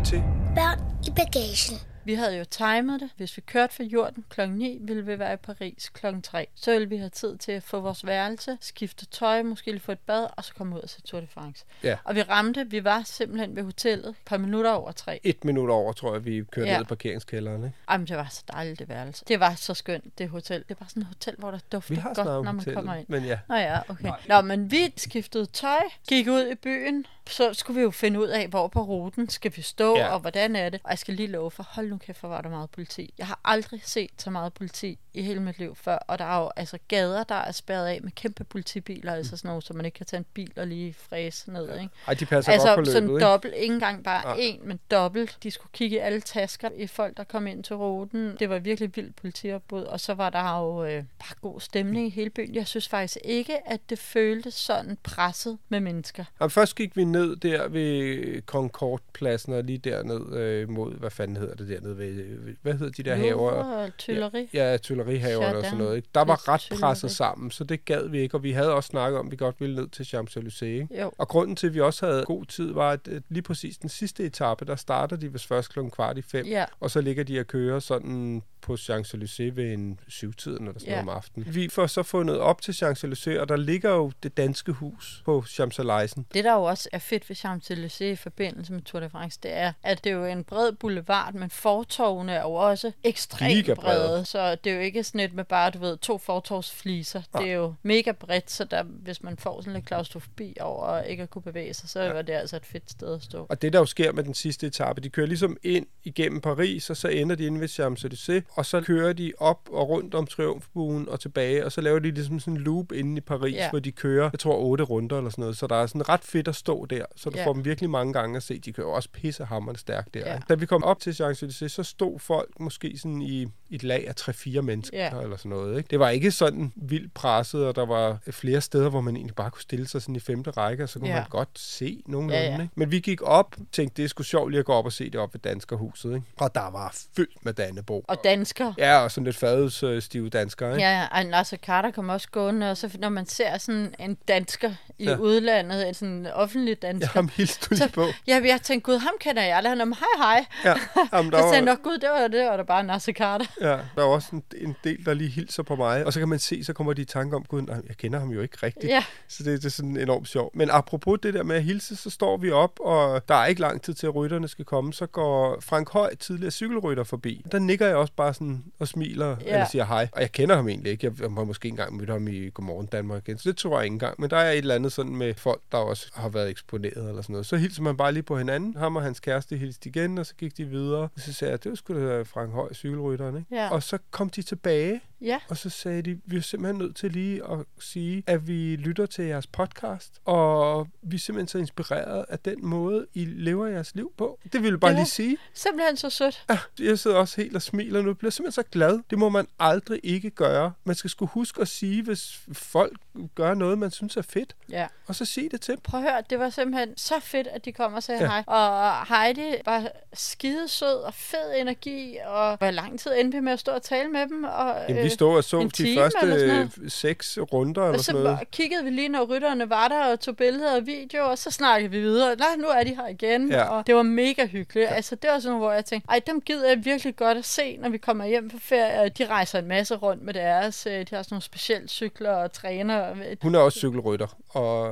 Du 0.00 0.04
lytter 0.04 0.10
til 0.10 0.22
Børn 0.54 0.80
i 1.06 1.10
bagagen. 1.10 1.89
Vi 2.10 2.14
havde 2.14 2.38
jo 2.38 2.44
timet 2.44 3.00
det. 3.00 3.10
Hvis 3.16 3.36
vi 3.36 3.42
kørte 3.46 3.74
fra 3.74 3.84
jorden 3.84 4.24
kl. 4.28 4.48
9, 4.48 4.78
ville 4.82 5.06
vi 5.06 5.18
være 5.18 5.32
i 5.32 5.36
Paris 5.36 5.88
kl. 5.88 6.06
3. 6.22 6.46
Så 6.54 6.72
ville 6.72 6.88
vi 6.88 6.96
have 6.96 7.08
tid 7.10 7.36
til 7.36 7.52
at 7.52 7.62
få 7.62 7.80
vores 7.80 8.06
værelse, 8.06 8.58
skifte 8.60 9.06
tøj, 9.06 9.42
måske 9.42 9.70
lige 9.70 9.80
få 9.80 9.92
et 9.92 9.98
bad, 9.98 10.26
og 10.36 10.44
så 10.44 10.54
komme 10.54 10.76
ud 10.76 10.80
og 10.80 10.88
se 10.88 11.02
Tour 11.02 11.20
de 11.20 11.26
France. 11.26 11.64
Ja. 11.82 11.96
Og 12.04 12.14
vi 12.14 12.22
ramte, 12.22 12.70
vi 12.70 12.84
var 12.84 13.02
simpelthen 13.04 13.56
ved 13.56 13.62
hotellet 13.62 14.08
et 14.08 14.14
par 14.24 14.36
minutter 14.36 14.70
over 14.70 14.92
tre. 14.92 15.20
et 15.22 15.44
minut 15.44 15.70
over, 15.70 15.92
tror 15.92 16.12
jeg, 16.12 16.24
vi 16.24 16.44
kørte 16.50 16.68
Ja. 16.70 16.76
ned 16.76 16.84
i 16.84 16.88
parkeringskælderen. 16.88 17.64
Ikke? 17.64 17.76
Jamen, 17.90 18.06
det 18.06 18.16
var 18.16 18.28
så 18.30 18.42
dejligt, 18.52 18.78
det 18.78 18.88
værelse. 18.88 19.24
Det 19.28 19.40
var 19.40 19.54
så 19.54 19.74
skønt, 19.74 20.18
det 20.18 20.28
hotel. 20.28 20.64
Det 20.68 20.76
var 20.80 20.86
sådan 20.88 21.02
et 21.02 21.06
hotel, 21.06 21.34
hvor 21.38 21.50
der 21.50 21.58
dufter 21.72 22.02
godt, 22.02 22.16
når 22.16 22.42
man 22.42 22.44
kommer 22.44 22.92
hotellet, 22.92 22.98
ind. 22.98 23.06
men 23.08 23.24
ja. 23.24 23.38
Nå 23.48 23.54
ja, 23.54 23.78
okay. 23.88 24.12
Nå, 24.28 24.40
men 24.40 24.70
vi 24.70 24.92
skiftede 24.96 25.46
tøj, 25.46 25.80
gik 26.08 26.28
ud 26.28 26.46
i 26.52 26.54
byen, 26.54 27.06
så 27.26 27.54
skulle 27.54 27.76
vi 27.76 27.82
jo 27.82 27.90
finde 27.90 28.20
ud 28.20 28.26
af, 28.28 28.48
hvor 28.48 28.68
på 28.68 28.82
ruten 28.82 29.28
skal 29.28 29.52
vi 29.56 29.62
stå, 29.62 29.96
ja. 29.96 30.08
og 30.08 30.20
hvordan 30.20 30.56
er 30.56 30.68
det. 30.68 30.80
Og 30.84 30.90
jeg 30.90 30.98
skal 30.98 31.14
lige 31.14 31.26
love 31.26 31.50
for, 31.50 31.62
hold 31.62 31.88
nu 31.90 31.96
kæft, 32.00 32.20
hvor 32.20 32.28
var 32.28 32.40
der 32.40 32.48
meget 32.48 32.70
politi. 32.70 33.14
Jeg 33.18 33.26
har 33.26 33.40
aldrig 33.44 33.82
set 33.84 34.10
så 34.18 34.30
meget 34.30 34.52
politi 34.52 34.98
i 35.14 35.22
hele 35.22 35.40
mit 35.40 35.58
liv 35.58 35.74
før, 35.74 35.96
og 35.96 36.18
der 36.18 36.24
er 36.24 36.38
jo 36.42 36.50
altså 36.56 36.78
gader, 36.88 37.24
der 37.24 37.34
er 37.34 37.52
spærret 37.52 37.86
af 37.86 38.00
med 38.02 38.10
kæmpe 38.12 38.44
politibiler, 38.44 39.14
altså 39.14 39.36
sådan 39.36 39.48
noget, 39.48 39.64
så 39.64 39.74
man 39.74 39.84
ikke 39.84 39.96
kan 39.96 40.06
tage 40.06 40.18
en 40.18 40.26
bil 40.34 40.52
og 40.56 40.66
lige 40.66 40.94
fræse 40.94 41.52
ned, 41.52 41.78
ikke? 41.80 41.88
Ej, 42.06 42.14
de 42.14 42.26
passer 42.26 42.52
altså 42.52 42.68
godt 42.68 42.78
på 42.78 42.84
sådan 42.84 43.02
løbet, 43.02 43.18
ikke? 43.18 43.24
dobbelt, 43.26 43.54
ikke 43.54 43.74
engang 43.74 44.04
bare 44.04 44.24
Nej. 44.24 44.36
en, 44.38 44.60
men 44.64 44.80
dobbelt. 44.90 45.38
De 45.42 45.50
skulle 45.50 45.70
kigge 45.72 45.96
i 45.96 45.98
alle 45.98 46.20
tasker 46.20 46.68
i 46.76 46.86
folk, 46.86 47.16
der 47.16 47.24
kom 47.24 47.46
ind 47.46 47.64
til 47.64 47.76
ruten. 47.76 48.36
Det 48.40 48.50
var 48.50 48.58
virkelig 48.58 48.96
vildt 48.96 49.16
politiopbud, 49.16 49.82
og 49.82 50.00
så 50.00 50.14
var 50.14 50.30
der 50.30 50.58
jo 50.58 50.84
øh, 50.84 51.04
bare 51.18 51.34
god 51.40 51.60
stemning 51.60 52.06
i 52.06 52.10
hele 52.10 52.30
byen. 52.30 52.54
Jeg 52.54 52.66
synes 52.66 52.88
faktisk 52.88 53.18
ikke, 53.24 53.68
at 53.70 53.80
det 53.90 53.98
føltes 53.98 54.54
sådan 54.54 54.98
presset 55.02 55.58
med 55.68 55.80
mennesker. 55.80 56.24
Jamen, 56.40 56.50
først 56.50 56.74
gik 56.76 56.96
vi 56.96 57.04
ned 57.04 57.36
der 57.36 57.68
ved 57.68 58.42
Concordpladsen, 58.42 59.52
og 59.52 59.64
lige 59.64 59.78
derned 59.78 60.36
øh, 60.36 60.68
mod, 60.68 60.94
hvad 60.94 61.10
fanden 61.10 61.36
hedder 61.36 61.54
det 61.54 61.68
dernede 61.80 61.98
ved, 61.98 62.14
ved 62.44 62.54
hvad 62.62 62.72
hedder 62.74 62.92
de 62.92 63.02
der 63.02 63.14
haver? 63.14 63.50
og 63.50 63.96
Tylleri. 63.98 64.48
Ja, 64.54 64.76
Tullerihaverne 64.76 65.58
og 65.58 65.64
sådan 65.64 65.78
noget. 65.78 65.96
Ikke? 65.96 66.08
Der 66.14 66.20
var 66.24 66.48
ret 66.48 66.68
presset 66.80 67.10
sammen, 67.10 67.50
så 67.50 67.64
det 67.64 67.84
gad 67.84 68.08
vi 68.08 68.20
ikke, 68.20 68.36
og 68.36 68.42
vi 68.42 68.52
havde 68.52 68.74
også 68.74 68.86
snakket 68.86 69.18
om, 69.18 69.26
at 69.26 69.30
vi 69.30 69.36
godt 69.36 69.60
ville 69.60 69.74
ned 69.76 69.88
til 69.88 70.02
Champs-Élysées. 70.02 71.10
Og 71.18 71.28
grunden 71.28 71.56
til, 71.56 71.66
at 71.66 71.74
vi 71.74 71.80
også 71.80 72.06
havde 72.06 72.24
god 72.24 72.44
tid, 72.44 72.72
var, 72.72 72.90
at 72.90 73.08
lige 73.28 73.42
præcis 73.42 73.78
den 73.78 73.88
sidste 73.88 74.24
etape, 74.24 74.64
der 74.64 74.76
starter 74.76 75.16
de 75.16 75.32
vist 75.32 75.46
først 75.46 75.72
klokken 75.72 75.90
kvart 75.90 76.18
i 76.18 76.22
fem, 76.22 76.46
Ja. 76.46 76.64
og 76.80 76.90
så 76.90 77.00
ligger 77.00 77.24
de 77.24 77.40
og 77.40 77.46
kører 77.46 77.78
sådan 77.80 78.42
på 78.62 78.74
Champs-Élysées 78.74 79.54
ved 79.54 79.72
en 79.72 80.00
syvtiden 80.08 80.66
eller 80.68 80.80
sådan 80.80 80.92
Ja. 80.94 81.02
noget 81.02 81.10
om 81.10 81.16
aftenen. 81.16 81.54
Vi 81.54 81.68
får 81.68 81.86
så 81.86 82.02
fundet 82.02 82.38
op 82.38 82.62
til 82.62 82.72
Champs-Élysées, 82.72 83.40
og 83.40 83.48
der 83.48 83.56
ligger 83.56 83.90
jo 83.90 84.12
det 84.22 84.36
danske 84.36 84.72
hus 84.72 85.22
på 85.24 85.44
Champs-Élysées. 85.46 86.22
Det, 86.34 86.44
der 86.44 86.54
jo 86.54 86.62
også 86.62 86.88
er 86.92 86.98
fedt 86.98 87.28
ved 87.28 87.36
Champs-Élysées 87.36 88.04
i 88.04 88.16
forbindelse 88.16 88.72
med 88.72 88.82
Tour 88.82 89.00
de 89.00 89.10
France, 89.10 89.38
det 89.42 89.52
er, 89.52 89.72
at 89.82 90.04
det 90.04 90.12
er 90.12 90.16
jo 90.16 90.24
en 90.24 90.44
bred 90.44 90.72
boulevard, 90.72 91.34
men 91.34 91.50
fortovene 91.70 92.32
er 92.32 92.42
jo 92.42 92.52
også 92.52 92.92
ekstremt 93.04 93.66
brede. 93.66 93.74
brede. 93.76 94.24
Så 94.24 94.54
det 94.64 94.72
er 94.72 94.76
jo 94.76 94.80
ikke 94.82 95.04
sådan 95.04 95.20
et 95.20 95.34
med 95.34 95.44
bare, 95.44 95.70
du 95.70 95.78
ved, 95.78 95.96
to 95.98 96.18
fortovsfliser. 96.18 97.22
Det 97.38 97.48
er 97.50 97.52
jo 97.54 97.74
mega 97.82 98.12
bredt, 98.12 98.50
så 98.50 98.64
der, 98.64 98.82
hvis 98.82 99.22
man 99.22 99.36
får 99.36 99.60
sådan 99.60 99.72
lidt 99.72 99.86
klaustrofobi 99.86 100.56
over 100.60 100.82
og 100.82 101.06
ikke 101.08 101.22
at 101.22 101.30
kunne 101.30 101.42
bevæge 101.42 101.74
sig, 101.74 101.88
så 101.88 102.12
var 102.12 102.22
det 102.22 102.32
altså 102.32 102.56
et 102.56 102.66
fedt 102.66 102.90
sted 102.90 103.14
at 103.14 103.22
stå. 103.22 103.46
Og 103.48 103.62
det, 103.62 103.72
der 103.72 103.78
jo 103.78 103.86
sker 103.86 104.12
med 104.12 104.24
den 104.24 104.34
sidste 104.34 104.66
etape, 104.66 105.00
de 105.00 105.08
kører 105.08 105.26
ligesom 105.26 105.56
ind 105.62 105.86
igennem 106.04 106.40
Paris, 106.40 106.90
og 106.90 106.96
så 106.96 107.08
ender 107.08 107.36
de 107.36 107.46
inde 107.46 107.60
ved 107.60 107.68
Champs-Élysées, 107.68 108.52
og 108.54 108.66
så 108.66 108.80
kører 108.80 109.12
de 109.12 109.32
op 109.38 109.68
og 109.72 109.88
rundt 109.88 110.14
om 110.14 110.26
Triumfbuen 110.26 111.08
og 111.08 111.20
tilbage, 111.20 111.64
og 111.64 111.72
så 111.72 111.80
laver 111.80 111.98
de 111.98 112.10
ligesom 112.10 112.40
sådan 112.40 112.54
en 112.54 112.60
loop 112.60 112.92
inde 112.92 113.16
i 113.16 113.20
Paris, 113.20 113.54
Ja. 113.54 113.70
hvor 113.70 113.78
de 113.78 113.92
kører, 113.92 114.30
jeg 114.32 114.40
tror, 114.40 114.56
otte 114.58 114.84
runder 114.84 115.16
eller 115.18 115.30
sådan 115.30 115.42
noget. 115.42 115.56
Så 115.56 115.66
der 115.66 115.76
er 115.76 115.86
sådan 115.86 116.08
ret 116.08 116.24
fedt 116.24 116.48
at 116.48 116.54
stå 116.56 116.86
der, 116.86 117.04
så 117.16 117.30
du 117.30 117.38
Ja. 117.38 117.46
får 117.46 117.52
dem 117.52 117.64
virkelig 117.64 117.90
mange 117.90 118.12
gange 118.12 118.36
at 118.36 118.42
se. 118.42 118.58
De 118.58 118.72
kører 118.72 118.86
også 118.88 119.08
pissehammerende 119.12 119.80
stærkt 119.80 120.14
der. 120.14 120.20
Ja. 120.32 120.38
Da 120.48 120.54
vi 120.54 120.66
kom 120.66 120.84
op 120.84 121.00
til 121.00 121.10
Champs-Élysées, 121.10 121.59
så 121.68 121.82
stod 121.82 122.18
folk 122.18 122.60
måske 122.60 122.98
sådan 122.98 123.22
i 123.22 123.46
et 123.70 123.82
lag 123.82 124.08
af 124.08 124.14
3-4 124.20 124.60
mennesker 124.60 124.98
Ja. 124.98 125.20
eller 125.22 125.36
sådan 125.36 125.50
noget. 125.50 125.76
Ikke? 125.78 125.88
Det 125.90 126.00
var 126.00 126.08
ikke 126.10 126.30
sådan 126.30 126.72
vildt 126.76 127.14
presset, 127.14 127.66
og 127.66 127.76
der 127.76 127.86
var 127.86 128.18
flere 128.30 128.60
steder, 128.60 128.88
hvor 128.88 129.00
man 129.00 129.16
egentlig 129.16 129.34
bare 129.34 129.50
kunne 129.50 129.62
stille 129.62 129.88
sig 129.88 130.02
sådan 130.02 130.16
i 130.16 130.20
femte 130.20 130.50
række, 130.50 130.82
og 130.82 130.88
så 130.88 130.98
kunne 130.98 131.08
Ja. 131.08 131.14
man 131.14 131.24
godt 131.30 131.48
se 131.56 132.02
nogenlunde. 132.06 132.38
Ja, 132.42 132.46
ja. 132.50 132.62
Ikke? 132.62 132.68
Men 132.74 132.90
vi 132.90 133.00
gik 133.00 133.22
op, 133.22 133.56
tænkte, 133.72 133.96
det 133.96 134.04
er 134.04 134.08
sgu 134.08 134.22
sjovt 134.22 134.50
lige 134.50 134.58
at 134.60 134.64
gå 134.64 134.72
op 134.72 134.84
og 134.84 134.92
se 134.92 135.04
det 135.10 135.20
op 135.20 135.34
ved 135.34 135.40
Danskerhuset. 135.40 136.14
Ikke? 136.14 136.26
Og 136.36 136.54
der 136.54 136.70
var 136.70 136.96
fyldt 137.16 137.44
med 137.44 137.52
Dannebro. 137.52 138.04
Og 138.08 138.16
dansker. 138.24 138.72
Ja, 138.78 138.98
og 138.98 139.10
sådan 139.10 139.24
lidt 139.24 139.36
fadelsstive 139.36 140.28
danskere. 140.28 140.70
Ikke? 140.72 140.82
Ja, 140.88 141.06
og 141.12 141.24
Nasser 141.24 141.56
Carter 141.56 141.90
kom 141.90 142.08
også 142.08 142.28
gående, 142.30 142.70
og 142.70 142.76
så 142.76 142.90
når 142.98 143.08
man 143.08 143.26
ser 143.26 143.58
sådan 143.58 143.94
en 143.98 144.16
dansker 144.28 144.72
i 144.98 145.04
Ja. 145.04 145.16
udlandet, 145.16 145.88
en 145.88 145.94
sådan 145.94 146.26
offentlig 146.26 146.82
dansker, 146.82 147.08
Ja, 147.14 147.18
ham 147.18 147.30
hilste 147.36 147.66
du 147.70 147.74
lige 147.74 147.88
på. 147.92 148.06
Ja, 148.26 148.40
jeg 148.44 148.60
tænkte, 148.62 148.92
gud, 148.92 148.98
ham 148.98 149.12
kender 149.20 149.42
jeg. 149.42 149.56
Han 149.56 149.80
er 149.80 149.84
hej 149.84 150.06
hej. 150.16 150.46
Ja, 150.64 150.74
jamen, 151.16 151.32
der 151.32 151.49
sagde 151.50 151.64
nok, 151.64 151.82
gud, 151.82 151.98
det 151.98 152.08
var 152.08 152.28
det, 152.28 152.44
var 152.46 152.56
da 152.56 152.62
bare 152.62 152.84
Nasser 152.84 153.12
Carter. 153.12 153.46
Ja, 153.60 153.68
der 153.68 153.78
er 153.96 154.02
også 154.02 154.28
en, 154.32 154.42
en 154.56 154.76
del, 154.84 155.06
der 155.06 155.14
lige 155.14 155.30
hilser 155.30 155.62
på 155.62 155.76
mig. 155.76 156.06
Og 156.06 156.12
så 156.12 156.18
kan 156.18 156.28
man 156.28 156.38
se, 156.38 156.64
så 156.64 156.72
kommer 156.72 156.92
de 156.92 157.02
i 157.02 157.04
tanke 157.04 157.36
om, 157.36 157.44
gud, 157.44 157.62
nej, 157.62 157.76
jeg 157.88 157.96
kender 157.96 158.18
ham 158.18 158.28
jo 158.28 158.40
ikke 158.40 158.56
rigtigt. 158.62 158.86
Ja. 158.92 159.04
Så 159.28 159.42
det, 159.42 159.58
det 159.62 159.64
er 159.66 159.70
sådan 159.70 159.96
enormt 159.96 160.28
sjovt. 160.28 160.56
Men 160.56 160.68
apropos 160.72 161.18
det 161.22 161.34
der 161.34 161.42
med 161.42 161.56
at 161.56 161.62
hilse, 161.62 161.96
så 161.96 162.10
står 162.10 162.36
vi 162.36 162.50
op, 162.50 162.80
og 162.80 163.28
der 163.28 163.34
er 163.34 163.46
ikke 163.46 163.60
lang 163.60 163.82
tid 163.82 163.94
til, 163.94 164.06
at 164.06 164.14
rytterne 164.14 164.48
skal 164.48 164.64
komme. 164.64 164.92
Så 164.92 165.06
går 165.06 165.60
Frank 165.60 165.90
Høj, 165.92 166.14
tidligere 166.14 166.50
cykelrytter, 166.50 167.04
forbi. 167.04 167.44
Der 167.52 167.58
nikker 167.58 167.86
jeg 167.86 167.96
også 167.96 168.12
bare 168.16 168.34
sådan 168.34 168.64
og 168.78 168.88
smiler, 168.88 169.36
Ja. 169.40 169.52
eller 169.52 169.66
siger 169.66 169.84
hej. 169.84 170.08
Og 170.12 170.20
jeg 170.20 170.32
kender 170.32 170.56
ham 170.56 170.68
egentlig 170.68 170.92
ikke. 170.92 171.12
Jeg 171.20 171.30
har 171.36 171.44
måske 171.44 171.68
engang 171.68 171.96
mødt 171.96 172.10
ham 172.10 172.28
i 172.28 172.50
Godmorgen 172.50 172.86
Danmark 172.86 173.28
igen, 173.28 173.38
så 173.38 173.48
det 173.48 173.56
tror 173.56 173.76
jeg 173.78 173.84
ikke 173.84 173.94
engang. 173.94 174.20
Men 174.20 174.30
der 174.30 174.36
er 174.36 174.50
et 174.50 174.58
eller 174.58 174.74
andet 174.74 174.92
sådan 174.92 175.16
med 175.16 175.34
folk, 175.34 175.60
der 175.72 175.78
også 175.78 176.06
har 176.14 176.28
været 176.28 176.50
eksponeret 176.50 177.08
eller 177.08 177.22
sådan 177.22 177.32
noget. 177.32 177.46
Så 177.46 177.56
hilser 177.56 177.82
man 177.82 177.96
bare 177.96 178.12
lige 178.12 178.22
på 178.22 178.38
hinanden. 178.38 178.76
Ham 178.76 178.96
og 178.96 179.02
hans 179.02 179.20
kæreste 179.20 179.56
hilste 179.56 179.88
igen, 179.88 180.18
og 180.18 180.26
så 180.26 180.34
gik 180.34 180.56
de 180.56 180.64
videre. 180.64 181.02
Og 181.02 181.10
så 181.16 181.32
jeg, 181.46 181.64
det 181.64 181.70
var 181.70 181.76
sgu 181.76 181.94
da 181.94 182.22
Frank 182.22 182.52
Høj, 182.52 182.72
cykelrytteren, 182.72 183.36
ikke? 183.36 183.54
Ja. 183.54 183.70
Og 183.70 183.82
så 183.82 183.98
kom 184.10 184.30
de 184.30 184.42
tilbage, 184.42 185.00
Ja. 185.22 185.38
og 185.48 185.56
så 185.56 185.70
sagde 185.70 186.02
de, 186.02 186.20
vi 186.24 186.36
er 186.36 186.40
simpelthen 186.40 186.78
nødt 186.78 186.96
til 186.96 187.10
lige 187.12 187.42
at 187.52 187.58
sige, 187.80 188.22
at 188.26 188.48
vi 188.48 188.76
lytter 188.76 189.06
til 189.06 189.24
jeres 189.24 189.46
podcast, 189.46 190.20
og 190.24 190.88
vi 191.02 191.16
er 191.16 191.20
simpelthen 191.20 191.48
så 191.48 191.58
inspireret 191.58 192.24
af 192.28 192.38
den 192.38 192.66
måde, 192.66 193.06
I 193.14 193.24
lever 193.24 193.66
jeres 193.66 193.94
liv 193.94 194.12
på. 194.18 194.38
Det 194.52 194.62
vil 194.62 194.70
jeg 194.70 194.80
bare 194.80 194.90
Ja. 194.90 194.96
lige 194.96 195.06
sige. 195.06 195.36
Simpelthen 195.54 195.96
så 195.96 196.10
sødt. 196.10 196.44
Ja, 196.50 196.58
jeg 196.78 196.98
sidder 196.98 197.16
også 197.16 197.40
helt 197.40 197.56
og 197.56 197.62
smiler 197.62 198.02
nu. 198.02 198.08
Jeg 198.08 198.18
bliver 198.18 198.30
simpelthen 198.30 198.62
så 198.64 198.68
glad. 198.70 199.00
Det 199.10 199.18
må 199.18 199.28
man 199.28 199.46
aldrig 199.58 200.00
ikke 200.02 200.30
gøre. 200.30 200.72
Man 200.84 200.96
skal 200.96 201.10
sgu 201.10 201.26
huske 201.26 201.60
at 201.60 201.68
sige, 201.68 202.02
hvis 202.02 202.40
folk 202.52 202.98
gør 203.34 203.54
noget, 203.54 203.78
man 203.78 203.90
synes 203.90 204.16
er 204.16 204.22
fedt, 204.22 204.56
Ja. 204.70 204.86
og 205.06 205.14
så 205.14 205.24
sige 205.24 205.48
det 205.48 205.60
til 205.60 205.72
dem. 205.74 205.80
Prøv 205.82 206.00
at 206.04 206.10
høre, 206.12 206.22
det 206.30 206.38
var 206.38 206.50
simpelthen 206.50 206.96
så 206.96 207.14
fedt, 207.20 207.46
at 207.46 207.64
de 207.64 207.72
kom 207.72 207.94
og 207.94 208.02
sagde 208.02 208.20
ja. 208.22 208.26
hej. 208.26 208.44
Og 208.46 209.06
Heidi 209.06 209.54
var 209.64 209.88
skide 210.12 210.68
sød 210.68 211.02
og 211.02 211.14
fed 211.14 211.54
energi, 211.60 212.16
og 212.26 212.56
hvor 212.56 212.70
lang 212.70 213.00
tid 213.00 213.12
endte 213.16 213.38
vi 213.38 213.44
med 213.44 213.52
at 213.52 213.58
stå 213.60 213.72
og 213.72 213.82
tale 213.82 214.08
med 214.08 214.20
dem? 214.28 214.44
Og, 214.44 214.76
Jamen, 214.88 215.04
vi 215.04 215.09
stod 215.10 215.36
og 215.36 215.44
så 215.44 215.68
de 215.78 215.94
første 215.98 216.70
seks 216.88 217.38
runder 217.52 217.82
eller 217.82 217.92
og 217.92 217.98
så 217.98 218.04
sådan 218.04 218.22
noget. 218.22 218.38
var- 218.38 218.44
kiggede 218.52 218.84
vi 218.84 218.90
lige, 218.90 219.08
når 219.08 219.24
rytterne 219.24 219.70
var 219.70 219.88
der 219.88 220.12
og 220.12 220.20
tog 220.20 220.36
billeder 220.36 220.76
og 220.76 220.86
videoer, 220.86 221.24
og 221.24 221.38
så 221.38 221.50
snakkede 221.50 221.90
vi 221.90 222.00
videre. 222.00 222.36
Nej, 222.36 222.56
nu 222.58 222.66
er 222.66 222.84
de 222.84 222.94
her 222.96 223.06
igen. 223.08 223.50
Ja. 223.50 223.62
Og 223.64 223.86
det 223.86 223.94
var 223.94 224.02
mega 224.02 224.46
hyggeligt. 224.46 224.90
Ja. 224.90 224.94
Altså, 224.94 225.14
det 225.14 225.30
var 225.30 225.38
sådan, 225.38 225.58
hvor 225.58 225.72
jeg 225.72 225.84
tænkte, 225.84 226.10
ej, 226.10 226.20
dem 226.26 226.40
gider 226.40 226.68
jeg 226.68 226.84
virkelig 226.84 227.16
godt 227.16 227.38
at 227.38 227.44
se, 227.44 227.76
når 227.76 227.88
vi 227.88 227.98
kommer 227.98 228.24
hjem 228.24 228.48
på 228.50 228.56
ferie. 228.60 229.08
De 229.08 229.26
rejser 229.26 229.58
en 229.58 229.68
masse 229.68 229.94
rundt 229.96 230.22
med 230.22 230.34
deres. 230.34 230.86
øh, 230.86 230.92
De 230.92 230.98
har 230.98 231.04
sådan 231.22 231.26
nogle 231.30 231.42
specielle 231.42 231.88
cykler 231.88 232.30
og 232.32 232.52
træner. 232.52 233.14
Hun 233.42 233.54
er 233.54 233.58
også 233.58 233.78
cykelrytter, 233.78 234.36
og 234.48 234.90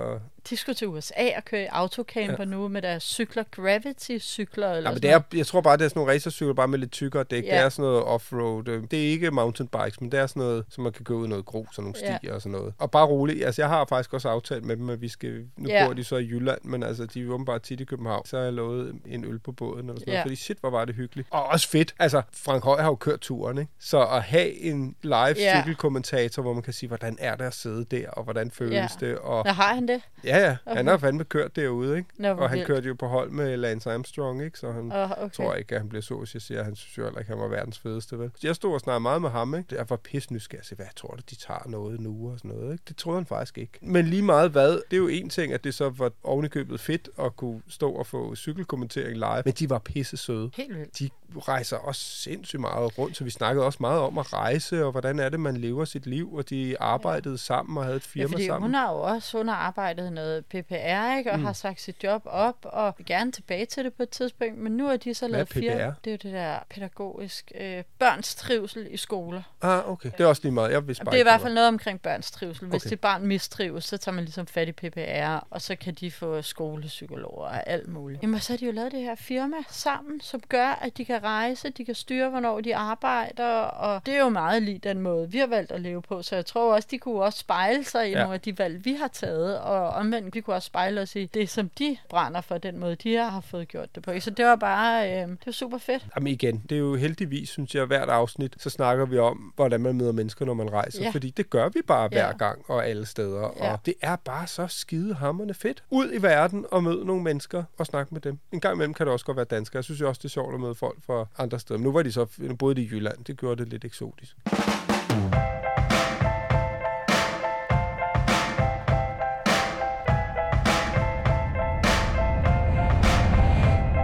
De 0.51 0.57
skulle 0.57 0.75
til 0.77 0.89
USA 0.89 1.37
og 1.37 1.45
køre 1.45 1.63
i 1.63 1.67
autocamper 1.71 2.37
ja. 2.39 2.45
nu 2.45 2.69
med 2.69 2.83
deres 2.83 3.03
cykler, 3.03 3.43
Gravity-cykler. 3.51 4.69
Eller 4.73 4.91
Ja, 4.91 4.95
men 4.95 5.03
det 5.03 5.11
er, 5.11 5.21
jeg 5.35 5.47
tror 5.47 5.61
bare, 5.61 5.77
det 5.77 5.85
er 5.85 5.89
sådan 5.89 6.01
nogle 6.01 6.13
racercykler, 6.13 6.55
bare 6.55 6.69
med 6.69 6.79
lidt 6.79 6.93
tykkere 6.93 7.25
dæk. 7.25 7.45
Ja. 7.45 7.55
Det 7.57 7.59
er 7.65 7.69
sådan 7.69 7.83
noget 7.83 8.03
offroad. 8.05 8.69
øh, 8.69 8.83
Det 8.91 8.99
er 9.07 9.11
ikke 9.11 9.31
mountainbikes, 9.31 10.01
men 10.01 10.13
det 10.13 10.21
er 10.21 10.27
sådan 10.27 10.41
noget, 10.41 10.65
som 10.71 10.85
man 10.85 10.93
kan 10.93 11.05
gå 11.05 11.15
ud 11.15 11.27
i 11.27 11.29
noget 11.29 11.45
grus 11.45 11.79
og 11.79 11.85
nogle 11.85 11.95
Ja. 12.03 12.17
stier 12.19 12.35
og 12.35 12.43
sådan 12.43 12.53
noget. 12.53 12.75
Og 12.79 12.91
bare 12.91 13.07
roligt. 13.07 13.45
Altså, 13.45 13.63
jeg 13.63 13.69
har 13.69 13.85
faktisk 13.89 14.13
også 14.15 14.29
aftalt 14.29 14.65
med 14.65 14.77
dem, 14.77 14.91
at 14.91 15.01
vi 15.01 15.09
skal... 15.09 15.45
Nu 15.57 15.69
Ja. 15.69 15.87
bor 15.87 15.93
de 15.95 16.05
så 16.05 16.17
i 16.17 16.25
Jylland, 16.27 16.59
men 16.65 16.83
altså, 16.83 17.07
de 17.07 17.23
er 17.23 17.29
åbenbart 17.31 17.63
tit 17.63 17.81
i 17.81 17.85
København. 17.85 18.27
Så 18.27 18.37
har 18.37 18.45
jeg 18.45 18.53
lovet 18.53 18.95
en 19.07 19.25
øl 19.25 19.39
på 19.39 19.53
båden 19.53 19.89
eller 19.89 20.01
sådan 20.01 20.09
Ja. 20.09 20.13
noget. 20.13 20.23
Fordi 20.25 20.37
shit, 20.37 20.57
hvor 20.61 20.71
var 20.71 20.85
det 20.85 20.95
hyggeligt. 20.95 21.29
Og 21.31 21.45
også 21.47 21.69
fedt. 21.69 21.95
Altså, 21.99 22.23
Frank 22.33 22.65
Høj 22.65 22.81
har 22.81 22.89
jo 22.89 22.95
kørt 22.95 23.21
turen, 23.21 23.59
ikke? 23.59 23.73
Så 23.81 24.07
at 24.07 24.23
have 24.23 24.53
en 24.61 24.97
live 25.03 25.15
Ja. 25.37 25.63
cykelkommentator, 25.63 26.43
hvor 26.43 26.53
man 26.53 26.63
kan 26.63 26.73
sige, 26.73 26.89
hvordan 26.89 27.17
er 27.21 27.37
det 27.37 27.45
at 27.45 27.55
sidde 27.55 27.85
der, 27.85 28.11
og 28.11 28.25
hvordan 28.25 28.51
føles 28.51 28.73
Ja. 28.75 28.87
det, 29.07 29.19
og 29.19 29.45
Nå, 29.45 29.51
har 29.53 29.75
han 29.75 29.89
det? 29.89 30.03
Ja, 30.25 30.38
ja. 30.41 30.57
Okay. 30.67 30.77
Han 30.77 30.87
har 30.87 30.99
fandme 30.99 31.25
kørt 31.25 31.57
derude, 31.57 31.97
ikke? 31.99 32.09
Nå, 32.17 32.29
og 32.29 32.49
han 32.49 32.57
vildt. 32.57 32.67
kørte 32.67 32.89
jo 32.89 32.95
på 32.95 33.07
hold 33.07 33.31
med 33.31 33.57
Lance 33.57 33.93
Armstrong, 33.93 34.45
ikke? 34.45 34.59
Så 34.59 34.73
han 34.73 34.93
Åh, 34.93 35.11
okay. 35.11 35.31
tror 35.35 35.55
ikke, 35.55 35.75
at 35.75 35.81
han 35.81 35.89
bliver 35.89 36.03
så, 36.03 36.27
jeg 36.35 36.43
siger, 36.43 36.63
han 36.65 36.77
synes 36.77 36.99
jo 36.99 37.05
heller 37.05 37.19
ikke, 37.19 37.33
at 37.33 37.39
han 37.39 37.43
var 37.43 37.57
verdens 37.57 37.79
fedeste, 37.79 38.19
vel? 38.19 38.31
Jeg 38.43 38.55
stod 38.55 38.75
og 38.75 38.81
snakkede 38.81 39.01
meget 39.01 39.23
med 39.23 39.31
ham, 39.31 39.55
ikke? 39.55 39.77
Jeg 39.77 39.91
var 39.91 39.97
pisse 39.97 40.33
nysgerrig. 40.33 40.77
Hvad 40.77 40.87
tror 40.97 41.15
du, 41.15 41.23
de 41.31 41.35
tager 41.35 41.69
noget 41.69 42.01
nu 42.01 42.31
og 42.33 42.39
sådan 42.39 42.51
noget, 42.51 42.73
ikke? 42.73 42.85
Det 42.89 42.97
troede 42.97 43.19
han 43.19 43.27
faktisk 43.27 43.59
ikke. 43.59 43.79
Men 43.81 44.07
lige 44.07 44.23
meget 44.23 44.51
hvad, 44.51 44.73
det 44.73 44.93
er 44.93 44.97
jo 44.97 45.09
en 45.09 45.29
ting, 45.29 45.53
at 45.53 45.65
det 45.65 45.75
så 45.75 45.89
var 45.91 46.13
ovenikøbet 46.25 46.81
fedt 46.81 47.09
at 47.19 47.37
kunne 47.37 47.63
stå 47.69 47.91
og 47.93 48.07
få 48.07 48.35
cykelkommentering 48.35 49.15
live, 49.15 49.43
men 49.45 49.55
de 49.55 49.71
var 49.71 49.79
pisse 49.79 50.17
søde. 50.17 50.51
Helt 50.55 50.79
vildt. 50.79 50.99
De 50.99 51.09
rejser 51.37 51.77
også 51.77 52.01
sindssygt 52.01 52.61
meget 52.61 52.99
rundt, 52.99 53.17
så 53.17 53.25
vi 53.25 53.31
snakkede 53.31 53.67
også 53.67 53.79
meget 53.81 54.01
om 54.01 54.19
at 54.19 54.33
rejse, 54.33 54.85
og 54.85 54.91
hvordan 54.91 55.19
er 55.19 55.29
det, 55.29 55.41
man 55.41 55.57
lever 55.57 55.85
sit 55.85 56.07
liv, 56.07 56.35
og 56.35 56.51
de 56.51 56.77
arbejdede 56.81 57.39
sammen 57.39 57.79
og 57.79 57.85
havde 57.85 57.97
et 57.97 58.03
Ja, 58.17 58.21
firma 58.23 58.33
fordi 58.33 58.47
sammen. 58.47 58.63
hun 58.63 58.75
har 58.75 58.93
jo 58.93 58.99
også 59.01 59.39
hun 59.39 59.49
har 59.49 59.55
arbejdet 59.57 60.13
noget 60.13 60.47
PPR, 60.47 61.17
ikke? 61.19 61.33
Og 61.33 61.39
mm. 61.39 61.45
har 61.45 61.53
sagt 61.53 61.81
sit 61.81 62.05
job 62.05 62.23
op, 62.27 62.57
og 62.63 62.95
vil 62.99 63.07
gerne 63.07 63.33
tilbage 63.33 63.67
til 63.67 63.85
det 63.85 63.95
på 63.95 64.03
et 64.03 64.11
tidspunkt. 64.11 64.59
Men 64.59 64.73
nu 64.73 64.89
er 64.89 64.97
de 64.97 65.15
så 65.15 65.29
Hvad 65.29 65.33
lavet. 65.37 65.49
PPR? 65.49 65.59
Det 66.05 66.11
er 66.11 66.11
jo 66.11 66.17
det 66.23 66.33
der 66.33 66.59
pædagogisk 66.71 67.53
øh, 67.61 67.85
børns 67.99 68.35
trivsel 68.35 68.87
i 68.91 68.97
skoler. 68.97 69.43
Ah, 69.63 69.91
okay. 69.91 70.11
Det 70.19 70.21
er 70.21 70.27
også 70.27 70.43
lige 70.43 70.53
meget. 70.53 70.73
Jeg 70.73 70.89
vidste 70.89 71.05
bare 71.05 71.13
det 71.13 71.19
er 71.19 71.21
i 71.21 71.23
hvert 71.23 71.41
fald 71.41 71.55
noget 71.55 71.69
omkring 71.69 72.01
børns 72.01 72.31
trivsel. 72.31 72.69
Hvis 72.69 72.83
Okay. 72.83 72.91
det 72.91 73.01
barn 73.01 73.27
mistrives, 73.27 73.85
så 73.85 73.97
tager 73.97 74.15
man 74.15 74.25
ligesom 74.25 74.47
fat 74.47 74.69
i 74.69 74.73
PPR, 74.73 75.47
og 75.51 75.63
så 75.63 75.77
kan 75.77 75.95
de 75.95 76.11
få 76.11 76.43
skolepsykologer 76.43 77.45
og 77.47 77.69
alt 77.69 77.89
muligt. 77.89 78.23
Jamen, 78.23 78.41
så 78.41 78.53
har 78.53 78.57
de 78.59 78.67
jo 78.67 78.73
lavet 78.73 78.93
det 78.93 79.01
her 79.01 79.15
firma 79.15 79.57
sammen, 79.71 80.21
som 80.21 80.41
gør, 80.49 80.67
at 80.69 80.97
de 80.99 81.05
kan 81.05 81.18
rejse, 81.25 81.71
de 81.71 81.85
kan 81.85 81.95
styre, 81.95 82.31
hvornår 82.31 82.61
de 82.61 82.77
arbejder, 82.77 83.47
og 83.61 84.07
det 84.07 84.15
er 84.15 84.19
jo 84.19 84.29
meget 84.29 84.63
lige 84.63 84.79
den 84.79 85.01
måde, 85.01 85.31
vi 85.31 85.39
har 85.39 85.47
valgt 85.47 85.73
at 85.73 85.81
leve 85.81 86.03
på. 86.03 86.23
Så 86.23 86.35
jeg 86.35 86.47
tror 86.47 86.75
også, 86.75 86.89
de 86.91 86.99
kunne 86.99 87.23
også 87.23 87.39
spejle 87.39 87.85
sig 87.85 88.09
i 88.09 88.11
Ja. 88.11 88.19
nogle 88.19 88.35
af 88.35 88.41
de 88.41 88.59
valg, 88.59 88.85
vi 88.85 88.93
har 88.93 89.09
taget, 89.09 89.59
og 89.61 89.89
omvendt, 89.89 90.35
vi 90.35 90.41
kunne 90.41 90.57
også 90.57 90.67
spejle 90.67 91.01
os 91.01 91.17
i 91.17 91.27
det, 91.27 91.49
som 91.51 91.69
de 91.79 91.97
brænder 92.09 92.41
for, 92.41 92.59
den 92.59 92.79
måde, 92.79 92.95
de 92.97 93.15
har 93.17 93.41
fået 93.41 93.69
gjort 93.69 93.95
det 93.95 94.03
på. 94.03 94.13
Så 94.21 94.31
det 94.31 94.45
var 94.45 94.57
bare, 94.57 95.13
øh, 95.13 95.29
det 95.29 95.47
var 95.47 95.53
super 95.53 95.79
fedt. 95.79 96.07
Jamen 96.17 96.33
igen, 96.33 96.63
det 96.69 96.75
er 96.75 96.79
jo 96.81 96.95
heldigvis, 96.95 97.49
synes 97.49 97.75
jeg, 97.75 97.85
hvert 97.85 98.09
afsnit, 98.09 98.57
så 98.63 98.71
snakker 98.71 99.07
vi 99.07 99.19
om, 99.19 99.53
hvordan 99.57 99.81
man 99.81 99.95
møder 99.97 100.13
mennesker, 100.13 100.45
når 100.45 100.55
man 100.55 100.73
rejser. 100.73 101.03
Ja. 101.05 101.11
Fordi 101.11 101.31
det 101.31 101.51
gør 101.51 101.69
vi 101.69 101.81
bare 101.87 102.09
hver 102.09 102.27
Ja. 102.27 102.33
gang 102.37 102.65
og 102.69 102.87
alle 102.89 103.07
steder. 103.07 103.51
Ja. 103.57 103.73
Og 103.73 103.79
det 103.87 103.95
er 104.03 104.17
bare 104.17 104.47
så 104.47 104.67
skide 104.67 105.15
hammerne 105.15 105.55
fedt. 105.55 105.83
Ud 105.91 106.13
i 106.13 106.23
verden 106.23 106.67
og 106.71 106.83
møde 106.85 107.05
nogle 107.07 107.23
mennesker 107.23 107.65
og 107.79 107.87
snakke 107.87 108.15
med 108.15 108.21
dem. 108.21 108.39
En 108.53 108.61
gang 108.61 108.75
imellem 108.75 108.95
kan 108.95 109.07
det 109.07 109.13
også 109.13 109.25
godt 109.27 109.37
være 109.37 109.45
danskere. 109.47 109.77
Jeg 109.79 109.85
synes 109.85 110.01
jo 110.01 110.09
også, 110.09 110.19
det 110.19 110.25
er 110.25 110.29
sjovt 110.29 110.55
at 110.55 110.61
møde 110.61 110.75
folk 110.75 110.99
fra 111.09 111.27
andre 111.39 111.59
steder. 111.59 111.79
Men 111.79 111.85
nu 111.85 111.93
var 111.93 112.03
de 112.03 112.13
så, 112.13 112.27
nu 112.39 112.55
boede 112.55 112.75
de 112.75 112.83
i 112.83 112.89
Jylland. 112.93 113.25
Det 113.25 113.41
gjorde 113.41 113.65
det 113.65 113.73
lidt 113.73 113.85
eksotisk. 113.85 114.37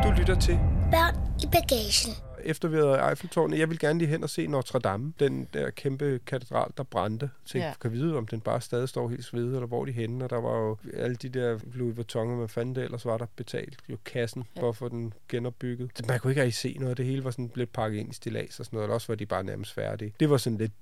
Du 0.04 0.10
lytter 0.18 0.36
til 0.40 0.58
Børn 0.90 1.14
i 1.42 1.46
bagagen 1.46 2.33
efter 2.44 2.68
vi 2.68 2.76
havde 2.76 3.08
Eiffeltårnet, 3.10 3.58
jeg 3.58 3.70
vil 3.70 3.78
gerne 3.78 3.98
lige 3.98 4.08
hen 4.08 4.22
og 4.22 4.30
se 4.30 4.46
Notre 4.46 4.78
Dame, 4.78 5.12
den 5.20 5.48
der 5.54 5.70
kæmpe 5.70 6.20
katedral, 6.26 6.70
der 6.76 6.82
brændte. 6.82 7.30
Så 7.44 7.58
jeg 7.58 7.64
Ja. 7.66 7.72
kan 7.80 7.92
vide, 7.92 8.16
om 8.16 8.26
den 8.26 8.40
bare 8.40 8.60
stadig 8.60 8.88
står 8.88 9.08
helt 9.08 9.24
svedet, 9.24 9.54
eller 9.54 9.66
hvor 9.66 9.84
de 9.84 9.92
henne. 9.92 10.24
Og 10.24 10.30
der 10.30 10.40
var 10.40 10.56
jo 10.58 10.76
alle 10.94 11.16
de 11.16 11.28
der 11.28 11.58
Louis 11.74 11.96
Vuitton, 11.96 12.30
og 12.30 12.36
hvad 12.36 12.48
fanden 12.48 12.74
det 12.74 12.84
ellers 12.84 13.04
var, 13.04 13.18
der 13.18 13.26
betalt 13.36 13.78
jo 13.88 13.96
kassen 14.04 14.44
Ja. 14.56 14.60
for 14.60 14.68
at 14.68 14.76
få 14.76 14.88
den 14.88 15.12
genopbygget. 15.28 15.90
Så 15.94 16.04
man 16.08 16.20
kunne 16.20 16.30
ikke 16.30 16.42
rigtig 16.42 16.54
se 16.54 16.76
noget. 16.80 16.96
Det 16.96 17.06
hele 17.06 17.24
var 17.24 17.30
sådan 17.30 17.50
lidt 17.54 17.72
pakket 17.72 17.98
ind 17.98 18.10
i 18.10 18.14
stilas 18.14 18.60
og 18.60 18.66
sådan 18.66 18.76
noget. 18.76 18.84
Eller 18.84 18.94
også 18.94 19.06
var 19.08 19.14
de 19.16 19.26
bare 19.26 19.44
nærmest 19.44 19.72
færdige. 19.74 20.12
Det 20.20 20.30
var 20.30 20.36
sådan 20.36 20.58
lidt, 20.58 20.72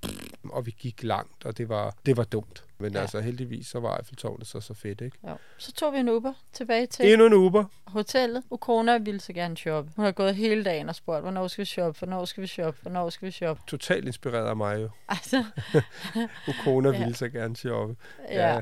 og 0.49 0.65
vi 0.65 0.75
gik 0.79 1.03
langt, 1.03 1.45
og 1.45 1.57
det 1.57 1.69
var, 1.69 1.95
det 2.05 2.17
var 2.17 2.23
dumt. 2.23 2.63
Men 2.83 2.91
ja. 2.93 2.97
Ja. 2.97 3.01
altså 3.01 3.19
heldigvis, 3.21 3.67
så 3.67 3.79
var 3.79 3.97
Eiffeltårnet 3.97 4.47
så 4.47 4.59
så 4.59 4.73
fedt, 4.73 5.01
ikke? 5.01 5.17
Jo. 5.27 5.37
Så 5.57 5.71
tog 5.71 5.93
vi 5.93 5.97
en 5.97 6.09
Uber 6.09 6.33
tilbage 6.53 6.85
til 6.87 7.11
Endnu 7.13 7.25
en 7.27 7.33
Uber. 7.33 7.65
hotellet. 7.87 8.43
Ukona 8.49 8.97
ville 8.97 9.19
så 9.19 9.33
gerne 9.33 9.57
shoppe. 9.57 9.91
Hun 9.95 10.05
har 10.05 10.11
gået 10.11 10.35
hele 10.35 10.63
dagen 10.63 10.89
og 10.89 10.95
spurgt, 10.95 11.21
hvornår 11.21 11.47
skal 11.47 11.61
vi 11.61 11.65
shoppe, 11.65 11.99
hvornår 11.99 12.25
skal 12.25 12.41
vi 12.41 12.47
shoppe, 12.47 12.79
hvornår 12.81 13.09
skal 13.09 13.25
vi 13.25 13.31
shoppe. 13.31 13.61
Totalt 13.67 14.05
inspireret 14.07 14.47
af 14.49 14.55
mig 14.55 14.81
jo. 14.81 14.89
Altså, 15.09 15.43
Ukona 16.49 16.89
ja. 16.89 16.95
Ja. 16.99 16.99
ville 17.03 17.15
så 17.15 17.29
gerne 17.29 17.55
shoppe. 17.55 17.95
ja. 18.29 18.61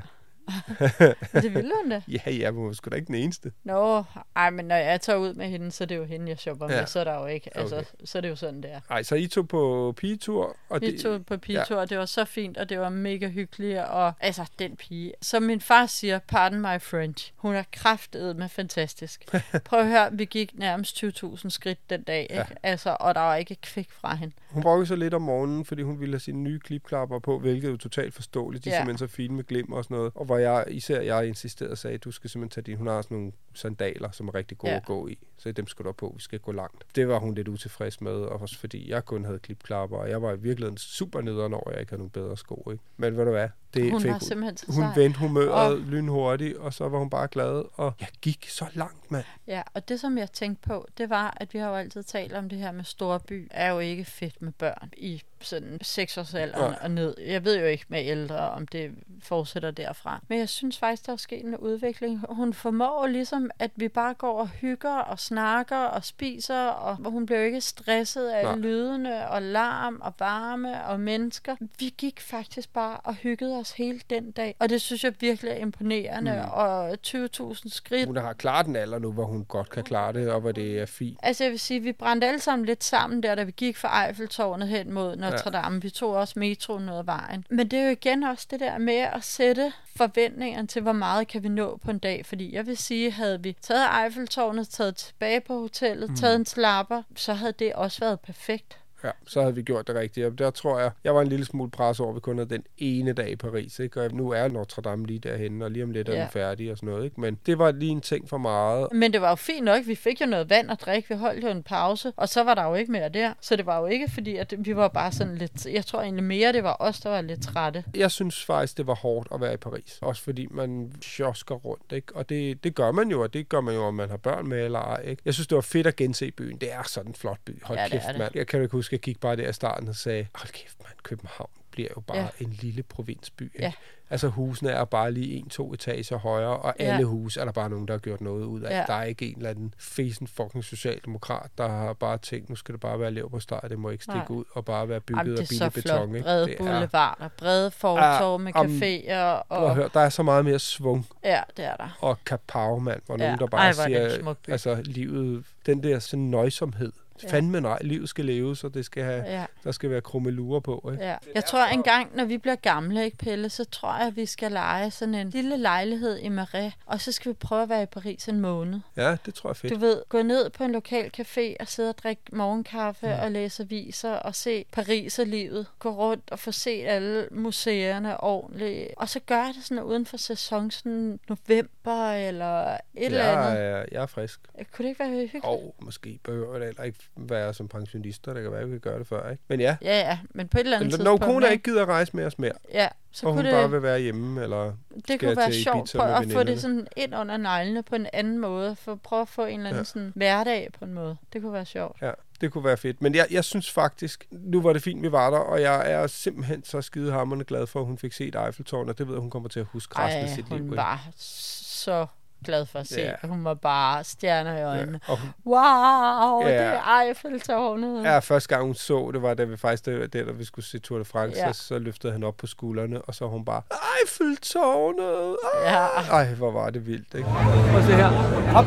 det 1.42 1.54
ville 1.56 1.72
hun 1.82 1.90
da. 1.92 2.02
Ja, 2.26 2.32
ja, 2.32 2.52
men 2.52 2.58
hun 2.60 2.68
var 2.68 2.74
sgu 2.74 2.90
da 2.90 2.96
ikke 2.96 3.08
den 3.08 3.16
eneste. 3.16 3.52
Nå, 3.64 4.04
ej, 4.36 4.50
men 4.50 4.66
når 4.66 4.76
jeg 4.76 5.02
tager 5.02 5.18
ud 5.20 5.34
med 5.34 5.48
hende, 5.50 5.72
så 5.72 5.84
er 5.84 5.86
det 5.86 5.98
jo 5.98 6.04
hende, 6.04 6.30
jeg 6.30 6.38
shopper 6.40 6.72
Ja. 6.72 6.80
med. 6.80 6.88
Så 6.88 7.00
er 7.00 7.04
der 7.04 7.20
jo 7.20 7.26
ikke, 7.26 7.58
altså, 7.58 7.76
Okay. 7.76 7.86
så 8.06 8.18
er 8.18 8.22
det 8.22 8.30
jo 8.30 8.36
sådan, 8.36 8.62
det 8.64 8.72
er. 8.74 8.80
Ej, 8.90 9.04
så 9.04 9.16
I 9.16 9.28
tog 9.28 9.48
på 9.48 9.94
pigetur, 9.98 10.56
og 10.70 10.82
Vi 10.82 10.92
det, 10.92 11.02
tog 11.02 11.26
på 11.26 11.38
pigetur, 11.38 11.76
og 11.78 11.90
det 11.90 11.98
var 11.98 12.06
så 12.06 12.26
fint, 12.26 12.58
og 12.58 12.70
det 12.70 12.80
var 12.80 12.90
mega 12.90 13.28
hyggeligt, 13.30 13.80
og 13.80 14.14
altså, 14.20 14.46
den 14.60 14.76
pige, 14.76 15.14
som 15.22 15.44
min 15.44 15.62
far 15.62 15.86
siger, 15.86 16.20
pardon 16.28 16.60
my 16.62 16.82
French, 16.82 17.34
hun 17.36 17.56
er 17.56 17.64
kraftedet 17.72 18.36
med 18.36 18.50
fantastisk. 18.50 19.26
Prøv 19.66 19.80
at 19.80 19.88
høre, 19.88 20.10
vi 20.14 20.26
gik 20.26 20.52
nærmest 20.60 21.04
20.000 21.04 21.50
skridt 21.50 21.90
den 21.90 22.04
dag, 22.04 22.22
ikke? 22.22 22.36
Ja. 22.36 22.44
Altså, 22.64 22.98
og 23.00 23.16
der 23.16 23.22
var 23.22 23.36
ikke 23.36 23.52
et 23.52 23.62
kvik 23.62 23.92
fra 23.92 24.16
hende. 24.16 24.34
hun 24.50 24.62
brokkede 24.64 24.88
sig 24.88 24.98
lidt 24.98 25.14
om 25.14 25.22
morgenen, 25.22 25.66
fordi 25.66 25.82
hun 25.82 26.00
ville 26.00 26.14
have 26.14 26.20
sine 26.20 26.40
nye 26.44 26.60
klipklapper 26.60 27.20
på, 27.20 27.40
hvilket 27.40 27.68
er 27.68 27.72
jo 27.72 27.78
totalt 27.78 28.14
forståeligt. 28.14 28.66
De 28.66 28.70
er 28.70 28.74
Ja. 28.74 28.80
simpelthen 28.80 29.08
så 29.10 29.16
fine 29.16 29.36
med 29.36 29.44
glimmer 29.44 29.78
og 29.78 29.84
sådan 29.84 29.98
noget. 29.98 30.12
Og 30.16 30.26
hvor 30.26 30.38
og 30.50 30.56
jeg, 30.56 30.66
især 30.70 31.02
jeg 31.02 31.28
insisterede 31.28 31.72
og 31.72 31.78
sagde, 31.78 31.98
du 31.98 32.12
skal 32.12 32.30
simpelthen 32.30 32.64
tage 32.64 32.72
din, 32.72 32.78
hun 32.78 32.88
har 32.88 33.02
sådan 33.02 33.18
nogle 33.18 33.32
sandaler, 33.54 34.12
som 34.12 34.28
er 34.28 34.36
rigtig 34.36 34.58
gode 34.58 34.72
Ja. 34.72 34.78
at 34.78 34.86
gå 34.86 35.08
i, 35.08 35.18
så 35.38 35.52
dem 35.52 35.68
skal 35.68 35.86
du 35.86 35.92
på, 35.92 36.14
vi 36.16 36.22
skal 36.22 36.40
gå 36.40 36.52
langt. 36.52 36.84
Det 36.96 37.08
var 37.08 37.20
hun 37.20 37.36
lidt 37.36 37.48
utilfreds 37.48 38.02
med, 38.02 38.12
og 38.12 38.42
også 38.42 38.60
fordi 38.60 38.90
jeg 38.92 39.06
kun 39.06 39.26
havde 39.26 39.40
klipklapper, 39.40 39.98
og 39.98 40.10
jeg 40.10 40.22
var 40.22 40.34
i 40.34 40.40
virkeligheden 40.40 40.78
super 40.78 41.22
nederen 41.22 41.54
over, 41.54 41.68
at 41.68 41.72
jeg 41.72 41.80
ikke 41.80 41.92
havde 41.92 42.00
nogle 42.00 42.12
bedre 42.12 42.38
sko. 42.38 42.68
Ikke? 42.72 42.84
Men 42.98 43.18
ved 43.18 43.26
du 43.26 43.32
hvad, 43.32 43.50
det 43.74 43.92
Hun 43.92 44.02
fik 44.02 44.12
var 44.12 44.20
simpelthen 44.20 44.58
så 44.58 44.66
hun 44.82 44.86
vendte 44.96 45.20
humøret 45.20 45.50
Og- 45.50 45.66
og... 45.72 45.78
lynhurtigt, 45.78 46.58
og 46.58 46.74
så 46.74 46.90
var 46.90 47.00
hun 47.00 47.10
bare 47.10 47.28
glad, 47.28 47.64
og 47.74 47.94
jeg 48.00 48.08
gik 48.22 48.50
så 48.50 48.66
langt, 48.74 49.12
mand. 49.12 49.26
Ja, 49.48 49.62
og 49.74 49.90
det 49.90 50.00
som 50.00 50.18
jeg 50.18 50.32
tænkte 50.32 50.68
på, 50.68 50.88
det 50.98 51.10
var, 51.10 51.38
at 51.38 51.54
vi 51.54 51.60
har 51.60 51.70
jo 51.70 51.76
altid 51.76 52.04
talt 52.04 52.34
om 52.34 52.50
det 52.50 52.58
her 52.58 52.72
med 52.72 52.84
storby, 52.84 53.48
er 53.52 53.72
jo 53.72 53.80
ikke 53.80 54.06
fedt 54.06 54.42
med 54.42 54.52
børn 54.52 54.90
i 54.98 55.22
sådan 55.42 55.78
6 55.82 56.18
års 56.18 56.34
alderen 56.34 56.72
Nej. 56.72 56.80
og 56.82 56.92
ned. 56.92 57.16
Jeg 57.28 57.46
ved 57.46 57.60
jo 57.60 57.66
ikke 57.66 57.86
med 57.88 58.06
ældre, 58.06 58.50
om 58.50 58.68
det 58.68 58.92
fortsætter 59.24 59.72
derfra. 59.72 60.20
Men 60.28 60.40
jeg 60.40 60.50
synes 60.50 60.78
faktisk, 60.78 61.06
der 61.06 61.12
er 61.12 61.18
sket 61.18 61.46
en 61.46 61.58
udvikling. 61.58 62.26
Hun 62.30 62.54
formår 62.54 63.08
ligesom, 63.08 63.50
at 63.60 63.72
vi 63.76 63.88
bare 63.88 64.14
går 64.14 64.40
og 64.40 64.48
hygger 64.48 64.96
og 64.96 65.20
snakker 65.20 65.78
og 65.78 66.06
spiser, 66.06 66.66
og 66.66 66.96
hvor 66.96 67.10
hun 67.10 67.26
blev 67.26 67.46
ikke 67.46 67.62
stresset 67.62 68.30
af 68.30 68.44
Nej. 68.44 68.56
lydene 68.56 69.30
og 69.30 69.42
larm 69.42 70.02
og 70.02 70.14
varme 70.20 70.84
og 70.84 71.00
mennesker. 71.00 71.56
Vi 71.80 71.94
gik 71.98 72.22
faktisk 72.22 72.74
bare 72.74 72.98
og 72.98 73.14
hyggede 73.14 73.58
os 73.60 73.72
hele 73.72 74.02
den 74.10 74.32
dag, 74.32 74.56
og 74.60 74.70
det 74.70 74.82
synes 74.82 75.04
jeg 75.04 75.14
virkelig 75.20 75.52
er 75.52 75.56
imponerende. 75.56 76.32
Mm. 76.32 76.52
Og 76.52 76.92
20.000 77.08 77.70
skridt 77.70 78.08
Hun 78.08 78.18
har 78.18 78.34
klaret 78.34 78.66
den 78.66 78.76
alder 78.76 79.00
nu, 79.00 79.12
hvor 79.12 79.26
hun 79.26 79.46
godt 79.46 79.70
kan 79.70 79.84
klare 79.84 80.14
det, 80.14 80.32
og 80.32 80.42
hvor 80.42 80.52
det 80.52 80.80
er 80.80 80.86
fint. 80.86 81.20
Altså 81.24 81.44
jeg 81.44 81.52
vil 81.52 81.60
sige, 81.60 81.80
vi 81.80 81.92
brændte 81.92 82.28
alle 82.28 82.40
sammen 82.40 82.66
lidt 82.66 82.84
sammen 82.84 83.24
der, 83.24 83.36
da 83.36 83.44
vi 83.44 83.52
gik 83.52 83.78
fra 83.78 84.08
Eiffeltårnet 84.08 84.68
hen 84.68 84.94
mod 84.94 85.16
Notre 85.32 85.52
Dame. 85.52 85.82
Vi 85.82 85.90
tog 85.90 86.14
også 86.14 86.40
metroen 86.40 86.86
ned 86.86 86.98
ad 86.98 87.04
vejen. 87.04 87.46
Men 87.50 87.68
det 87.68 87.80
er 87.80 87.84
jo 87.84 87.92
igen 87.92 88.24
også 88.24 88.48
det 88.52 88.60
der 88.60 88.78
med 88.78 88.98
at 88.98 89.24
sætte 89.24 89.74
forventningerne 89.96 90.68
til, 90.68 90.82
hvor 90.82 90.92
meget 90.92 91.28
kan 91.28 91.44
vi 91.44 91.50
nå 91.50 91.80
på 91.86 91.92
en 91.92 92.00
dag. 92.00 92.26
Fordi 92.26 92.56
jeg 92.56 92.66
vil 92.66 92.78
sige, 92.78 93.12
havde 93.12 93.44
vi 93.44 93.58
taget 93.62 93.88
Eiffeltårnet, 94.04 94.70
taget 94.70 94.96
tilbage 94.96 95.42
på 95.42 95.60
hotellet, 95.60 96.10
mm. 96.10 96.16
taget 96.16 96.36
en 96.36 96.46
slapper, 96.46 97.04
så 97.16 97.34
havde 97.34 97.54
det 97.60 97.74
også 97.74 98.00
været 98.00 98.20
perfekt. 98.20 98.81
Ja, 99.04 99.12
så 99.28 99.42
havde 99.42 99.56
vi 99.56 99.62
gjort 99.62 99.88
det 99.88 99.96
rigtigt. 99.96 100.26
Og 100.28 100.38
der 100.38 100.50
tror 100.50 100.80
jeg, 100.80 100.92
jeg 101.04 101.16
var 101.16 101.22
en 101.22 101.28
lille 101.28 101.46
smule 101.46 101.72
pres 101.72 102.00
over, 102.00 102.10
at 102.10 102.16
vi 102.16 102.20
kun 102.20 102.38
havde 102.38 102.50
den 102.50 102.64
ene 102.78 103.14
dag 103.14 103.30
i 103.30 103.36
Paris. 103.36 103.80
Ikke? 103.80 104.02
Og 104.02 104.14
nu 104.14 104.30
er 104.30 104.48
Notre 104.48 104.82
Dame 104.82 105.06
lige 105.06 105.20
derhen, 105.20 105.62
og 105.62 105.72
lige 105.72 105.84
om 105.84 105.92
lidt 105.92 106.10
er 106.10 106.14
Ja. 106.14 106.22
den 106.22 106.30
færdig 106.30 106.72
og 106.72 106.78
sådan 106.78 106.90
noget. 106.90 107.04
Ikke? 107.06 107.22
Men 107.22 107.38
det 107.46 107.58
var 107.60 107.72
lige 107.72 107.92
en 107.92 108.02
ting 108.02 108.30
for 108.30 108.38
meget. 108.38 108.88
Men 108.94 109.14
det 109.14 109.22
var 109.22 109.30
jo 109.30 109.36
fint 109.36 109.66
nok. 109.66 109.88
Vi 109.88 109.96
fik 109.96 110.22
jo 110.22 110.26
noget 110.26 110.50
vand 110.50 110.72
at 110.72 110.82
drikke. 110.82 111.10
Vi 111.10 111.16
holdt 111.16 111.44
jo 111.44 111.50
en 111.50 111.64
pause, 111.64 112.14
og 112.16 112.30
så 112.30 112.44
var 112.44 112.54
der 112.56 112.64
jo 112.68 112.76
ikke 112.76 112.92
mere 112.92 113.10
der. 113.10 113.34
Så 113.42 113.56
det 113.56 113.66
var 113.66 113.80
jo 113.80 113.86
ikke 113.86 114.12
fordi, 114.12 114.36
at 114.36 114.54
vi 114.58 114.76
var 114.76 114.88
bare 114.88 115.12
sådan 115.12 115.36
lidt... 115.36 115.66
Jeg 115.66 115.86
tror 115.86 116.02
egentlig 116.02 116.24
mere, 116.24 116.54
det 116.54 116.64
var 116.64 116.76
os, 116.80 117.00
der 117.00 117.10
var 117.10 117.22
lidt 117.22 117.42
trætte. 117.42 117.84
Jeg 117.96 118.12
synes 118.12 118.46
faktisk, 118.46 118.78
det 118.78 118.88
var 118.88 118.96
hårdt 118.96 119.28
at 119.34 119.42
være 119.42 119.54
i 119.54 119.58
Paris. 119.58 120.00
Også 120.02 120.22
fordi 120.24 120.48
man 120.52 120.94
sjosker 121.02 121.56
rundt, 121.56 121.92
ikke? 121.92 122.16
Og 122.16 122.30
det, 122.30 122.64
det 122.64 122.76
gør 122.76 122.92
man 122.92 123.10
jo, 123.12 123.22
og 123.22 123.34
det 123.34 123.50
gør 123.50 123.62
man 123.62 123.76
jo, 123.76 123.82
om 123.82 123.94
man 123.94 124.10
har 124.10 124.18
børn 124.18 124.48
med 124.48 124.66
eller 124.66 124.80
ej, 124.80 125.02
ikke? 125.08 125.22
Jeg 125.26 125.34
synes, 125.34 125.48
det 125.48 125.56
var 125.56 125.62
fedt 125.62 125.88
at 125.88 125.96
gense 125.96 126.32
byen. 126.32 126.58
Det 126.58 126.74
er 126.74 126.84
sådan 126.84 127.08
en 127.12 127.16
flot 127.16 127.38
by. 127.46 127.64
Hold 127.64 127.80
Ja, 127.80 127.88
kæft, 127.88 128.04
mand. 128.18 128.32
Jeg 128.36 128.48
kan 128.48 128.62
ikke 128.62 128.72
huske, 128.72 128.91
at 128.92 128.94
jeg 128.94 129.00
gik 129.00 129.20
bare 129.20 129.36
der 129.36 129.50
i 129.50 129.54
starten 129.54 129.88
og 129.90 129.96
sagde, 129.96 130.28
hold 130.36 130.52
kæft, 130.52 130.76
mand, 130.84 130.94
København 131.04 131.50
bliver 131.72 131.90
jo 131.98 132.02
bare 132.02 132.18
Ja. 132.18 132.28
en 132.40 132.50
lille 132.62 132.84
provinsby, 132.84 133.42
ikke? 133.44 133.60
Ja. 133.64 133.72
Altså 134.10 134.28
husene 134.28 134.70
er 134.70 134.86
bare 134.86 135.12
lige 135.12 135.36
en-to 135.36 135.74
etager 135.74 136.18
højere, 136.18 136.58
og 136.58 136.74
Ja. 136.80 136.84
alle 136.86 137.06
huse 137.06 137.40
er 137.40 137.46
der 137.46 137.52
bare 137.52 137.70
nogen, 137.70 137.88
der 137.88 137.94
har 137.94 138.00
gjort 138.00 138.22
noget 138.22 138.46
ud 138.46 138.62
af. 138.62 138.78
Ja. 138.80 138.84
Der 138.88 138.94
er 138.94 139.04
ikke 139.04 139.28
en 139.28 139.38
eller 139.38 139.50
anden 139.50 139.74
fesen 139.78 140.28
fucking 140.28 140.64
socialdemokrat, 140.64 141.50
der 141.58 141.68
har 141.70 141.94
bare 141.94 142.18
tænkt, 142.18 142.50
nu 142.50 142.56
skal 142.56 142.74
det 142.74 142.82
bare 142.82 143.00
være 143.00 143.12
lev 143.12 143.30
på 143.30 143.40
steg, 143.40 143.60
det 143.70 143.80
må 143.80 143.90
ikke 143.90 144.04
stikke 144.04 144.18
Nej. 144.20 144.38
ud 144.38 144.44
og 144.54 144.66
bare 144.66 144.90
være 144.90 145.00
bygget 145.00 145.20
Jamen, 145.26 145.40
af 145.40 145.48
billig 145.50 145.72
beton. 145.74 146.16
ikke? 146.16 146.24
Brede 146.24 146.46
Det 146.46 146.54
er- 146.54 146.58
boulevarder, 146.58 147.28
brede 147.38 147.72
fortov 147.72 148.40
med 148.40 148.52
om- 148.56 148.66
caféer. 148.66 149.44
Og, 149.50 149.76
høre, 149.76 149.90
der 149.94 150.00
er 150.00 150.10
så 150.10 150.24
meget 150.24 150.46
mere 150.46 150.60
svung 150.60 151.08
ja, 151.24 151.42
det 151.58 151.66
er 151.66 151.76
der. 151.76 151.98
og 152.02 152.18
kapav, 152.26 152.80
mand, 152.80 153.02
hvor 153.06 153.16
Ja. 153.20 153.24
nogen, 153.26 153.40
der 153.40 153.48
bare 153.48 153.62
Ej, 153.62 153.68
er 153.68 153.70
en 153.70 154.12
siger, 154.20 154.36
altså 154.48 154.82
livet, 154.86 155.44
den 155.66 155.84
der 155.84 156.00
sådan 156.00 156.26
nøjsomhed. 156.30 156.92
Ja. 157.24 157.28
Ja. 157.28 157.34
Fandme 157.34 157.62
nej, 157.62 157.78
livet 157.82 158.10
skal 158.10 158.26
leves, 158.26 158.64
og 158.64 158.74
det 158.74 158.86
skal 158.86 159.04
have, 159.04 159.24
Ja. 159.26 159.46
der 159.64 159.72
skal 159.72 159.90
være 159.90 160.02
krummelurer 160.02 160.60
på. 160.60 160.90
Ikke? 160.92 161.04
Ja. 161.04 161.16
Jeg 161.36 161.46
tror 161.46 161.66
engang, 161.66 162.16
når 162.16 162.26
vi 162.26 162.38
bliver 162.38 162.56
gamle, 162.56 163.06
ikke 163.06 163.18
Pelle, 163.18 163.50
så 163.50 163.66
tror 163.66 163.98
jeg, 163.98 164.08
at 164.08 164.16
vi 164.16 164.26
skal 164.26 164.52
lege 164.52 164.92
sådan 164.92 165.16
en 165.16 165.30
lille 165.30 165.58
lejlighed 165.58 166.18
i 166.18 166.30
Marais, 166.30 166.74
og 166.86 167.02
så 167.02 167.12
skal 167.12 167.30
vi 167.30 167.34
prøve 167.34 167.62
at 167.64 167.70
være 167.70 167.84
i 167.84 167.86
Paris 167.86 168.28
en 168.28 168.40
måned. 168.40 168.80
Ja, 168.98 169.18
det 169.26 169.34
tror 169.34 169.50
jeg 169.50 169.52
er 169.52 169.54
fedt. 169.54 169.74
Du 169.74 169.80
ved, 169.80 170.02
gå 170.10 170.22
ned 170.22 170.50
på 170.50 170.64
en 170.64 170.72
lokal 170.72 171.12
café 171.20 171.56
og 171.60 171.68
sidde 171.68 171.90
og 171.90 171.98
drikke 171.98 172.22
morgenkaffe 172.32 173.08
ja. 173.08 173.24
og 173.24 173.32
læse 173.32 173.64
aviser 173.64 174.12
og 174.14 174.36
se 174.36 174.66
Paris 174.72 175.20
og 175.20 175.26
livet. 175.26 175.68
Gå 175.80 175.90
rundt 175.90 176.32
og 176.32 176.40
få 176.40 176.52
set 176.52 176.86
alle 176.88 177.28
museerne 177.32 178.24
ordentligt. 178.24 178.88
Og 178.98 179.10
så 179.10 179.20
gør 179.20 179.46
det 179.46 179.64
sådan 179.64 179.84
uden 179.84 180.06
for 180.06 180.18
sæson, 180.18 180.72
sådan 180.72 181.20
november 181.30 182.12
eller 182.12 182.64
et 182.74 182.80
eller 182.96 183.24
jeg, 183.24 183.46
andet. 183.48 183.62
er, 183.62 183.86
jeg 183.92 184.02
er 184.02 184.06
frisk. 184.06 184.40
Kunne 184.72 184.84
det 184.84 184.90
ikke 184.90 185.00
være 185.00 185.10
hyggeligt? 185.12 185.46
Og 185.46 185.76
måske 185.80 186.20
behøver 186.24 186.58
det 186.58 186.66
heller 186.66 186.84
ikke 186.84 187.00
være 187.16 187.54
som 187.54 187.68
pensionister. 187.68 188.34
Det 188.34 188.44
kan 188.44 188.52
være, 188.52 188.62
at 188.62 188.68
vi 188.68 188.72
kan 188.72 188.80
gøre 188.80 189.00
det 189.00 189.08
før. 189.08 189.30
Ikke? 189.30 189.44
Men 189.48 189.60
ja, 189.60 189.78
Ja, 189.82 190.00
ja, 190.00 190.20
men 190.30 190.48
på 190.48 190.58
et 190.58 190.60
eller 190.64 190.78
andet 190.78 190.86
Men 190.86 190.92
tidspunkt. 190.92 191.22
når 191.22 191.28
kone 191.28 191.46
ikke? 191.46 191.54
ikke 191.54 191.64
gider 191.64 191.82
at 191.82 191.88
rejse 191.88 192.16
med 192.16 192.26
os 192.26 192.40
mere, 192.40 192.52
Ja, 192.74 192.88
så 193.12 193.26
og 193.28 193.34
hun 193.34 193.42
kunne 193.44 193.52
bare 193.52 193.64
det, 193.64 193.72
vil 193.72 193.82
være 193.84 194.00
hjemme, 194.00 194.44
eller 194.44 194.74
det 195.08 195.20
kunne 195.20 195.38
være 195.38 195.54
sjovt 195.54 195.96
med 195.96 196.04
at 196.04 196.32
få 196.32 196.44
det 196.44 196.62
sådan 196.62 196.88
ind 196.98 197.16
under 197.16 197.38
neglene 197.38 197.84
på 197.84 197.96
en 197.96 198.08
anden 198.14 198.38
måde. 198.38 198.76
For 198.76 198.96
prøve 198.96 199.22
at 199.22 199.28
få 199.28 199.46
en 199.46 199.60
eller 199.60 199.70
anden 199.70 199.80
ja. 199.80 199.84
Sådan 199.84 200.12
hverdag 200.16 200.70
på 200.80 200.86
en 200.86 200.94
måde. 200.94 201.18
Det 201.34 201.42
kunne 201.42 201.54
være 201.54 201.66
sjovt. 201.66 202.02
Ja, 202.02 202.12
det 202.42 202.52
kunne 202.52 202.64
være 202.64 202.78
fedt. 202.78 203.02
Men 203.02 203.16
jeg, 203.16 203.28
jeg 203.32 203.44
synes 203.44 203.72
faktisk, 203.72 204.28
nu 204.32 204.62
var 204.62 204.74
det 204.74 204.82
fint, 204.82 205.02
vi 205.04 205.12
var 205.12 205.30
der, 205.30 205.38
og 205.38 205.62
jeg 205.62 205.92
er 205.92 206.08
simpelthen 206.08 206.64
så 206.64 206.82
skidehammerende 206.82 207.46
glad 207.46 207.68
for, 207.68 207.80
at 207.80 207.86
hun 207.86 207.98
fik 207.98 208.14
set 208.14 208.36
Eiffeltårnet, 208.46 208.90
og 208.90 208.98
det 208.98 209.08
ved 209.08 209.14
jeg, 209.16 209.22
hun 209.22 209.30
kommer 209.30 209.50
til 209.50 209.60
at 209.60 209.66
huske 209.66 210.00
resten 210.00 210.22
af 210.24 210.28
Ej, 210.28 210.36
sit 210.36 210.46
hun 210.50 210.58
liv. 210.58 210.66
ikke? 210.66 210.76
var 210.78 211.08
så 211.18 212.06
glad 212.46 212.66
for 212.66 212.80
at 212.80 212.88
se. 212.88 213.02
Ja. 213.02 213.28
Hun 213.28 213.44
var 213.44 213.54
bare 213.54 214.04
stjerner 214.04 214.58
i 214.58 214.64
øjnene. 214.64 215.00
Ja, 215.08 215.12
og 215.14 215.18
hun, 215.20 215.30
Wow, 215.46 216.48
Ja. 216.48 216.64
det 216.64 216.74
er 216.78 217.00
Eiffeltårnet. 217.02 218.04
ja, 218.06 218.20
første 218.20 218.50
gang 218.50 218.66
hun 218.66 218.76
så, 218.76 219.12
det 219.14 219.22
var 219.22 219.34
da 219.34 219.44
vi 219.44 219.58
faktisk, 219.58 219.86
det, 219.86 220.14
det, 220.14 220.28
da 220.28 220.32
vi 220.32 220.46
skulle 220.46 220.66
se 220.66 220.80
Tour 220.80 220.98
de 221.00 221.06
France, 221.06 221.38
Ja. 221.40 221.54
så, 221.54 221.64
så 221.64 221.80
løftede 221.80 222.14
han 222.14 222.24
op 222.24 222.38
på 222.38 222.48
skuldrene, 222.48 223.02
og 223.02 223.16
så 223.16 223.28
hun 223.28 223.46
bare, 223.46 223.62
Eiffeltårnet! 224.02 225.38
Ah! 225.66 225.74
Ja. 225.74 225.86
Ej, 226.18 226.34
hvor 226.34 226.52
var 226.52 226.70
det 226.70 226.88
vildt, 226.88 227.14
ikke? 227.14 227.30
Prøv 227.30 227.78
at 227.80 227.86
se 227.86 227.92
her. 227.94 228.10
Hop. 228.52 228.66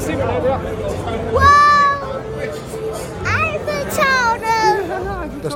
Se 0.00 0.12
det 0.12 0.18
der. 0.18 1.32
Wow! 1.32 1.67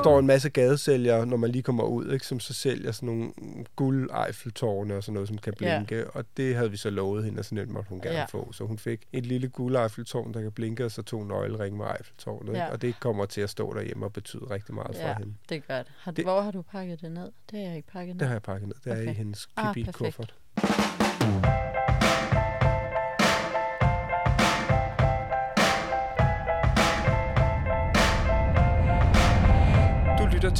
Står 0.03 0.19
en 0.19 0.27
masse 0.27 0.49
gadesælgere, 0.49 1.25
når 1.25 1.37
man 1.37 1.49
lige 1.49 1.61
kommer 1.63 1.83
ud, 1.83 2.11
ikke, 2.13 2.27
som 2.27 2.39
så 2.39 2.53
sælger 2.53 2.91
sådan 2.91 3.07
nogle 3.07 3.31
guld 3.75 4.09
Eiffeltårne 4.27 4.95
og 4.97 5.03
sådan 5.03 5.13
noget, 5.13 5.27
som 5.27 5.37
kan 5.37 5.53
blinke. 5.57 5.95
Ja. 5.97 6.03
Og 6.13 6.25
det 6.37 6.55
havde 6.55 6.71
vi 6.71 6.77
så 6.77 6.89
lovet 6.89 7.23
hende, 7.25 7.39
og 7.39 7.45
sådan 7.45 7.71
måtte 7.71 7.89
hun 7.89 8.01
gerne 8.01 8.17
Ja. 8.17 8.25
få. 8.25 8.51
Så 8.53 8.63
hun 8.63 8.77
fik 8.77 9.01
et 9.13 9.25
lille 9.25 9.47
guld 9.47 9.75
Eiffeltårn, 9.75 10.33
der 10.33 10.41
kan 10.41 10.51
blinke, 10.51 10.85
og 10.85 10.91
så 10.91 11.01
to 11.01 11.23
nøgleringe 11.23 11.77
med 11.77 11.85
Eiffeltårnet. 11.97 12.53
Ja. 12.53 12.63
Ikke? 12.65 12.71
Og 12.73 12.81
det 12.81 12.99
kommer 12.99 13.25
til 13.25 13.41
at 13.41 13.49
stå 13.49 13.73
derhjemme 13.73 14.05
og 14.05 14.13
betyde 14.13 14.43
rigtig 14.49 14.75
meget 14.75 14.95
for 14.95 15.07
Ja, 15.07 15.15
hende. 15.17 15.33
det 15.49 15.67
gør 15.67 15.77
det. 15.77 15.91
Har, 15.99 16.11
Det- 16.11 16.25
Hvor 16.25 16.41
har 16.41 16.51
du 16.51 16.61
pakket 16.61 17.01
det 17.01 17.11
ned? 17.11 17.31
Det 17.51 17.59
har 17.59 17.67
jeg 17.67 17.75
ikke 17.75 17.87
pakket 17.91 18.15
ned. 18.15 18.19
Det 18.19 18.27
har 18.27 18.35
jeg 18.35 18.41
pakket 18.41 18.67
ned. 18.67 18.75
Det 18.83 18.91
er 18.93 19.01
Okay. 19.01 19.11
i 19.11 19.13
hendes 19.13 19.47
Ah, 19.57 19.73
kibit-kuffert. 19.77 20.33
Du 20.61 20.67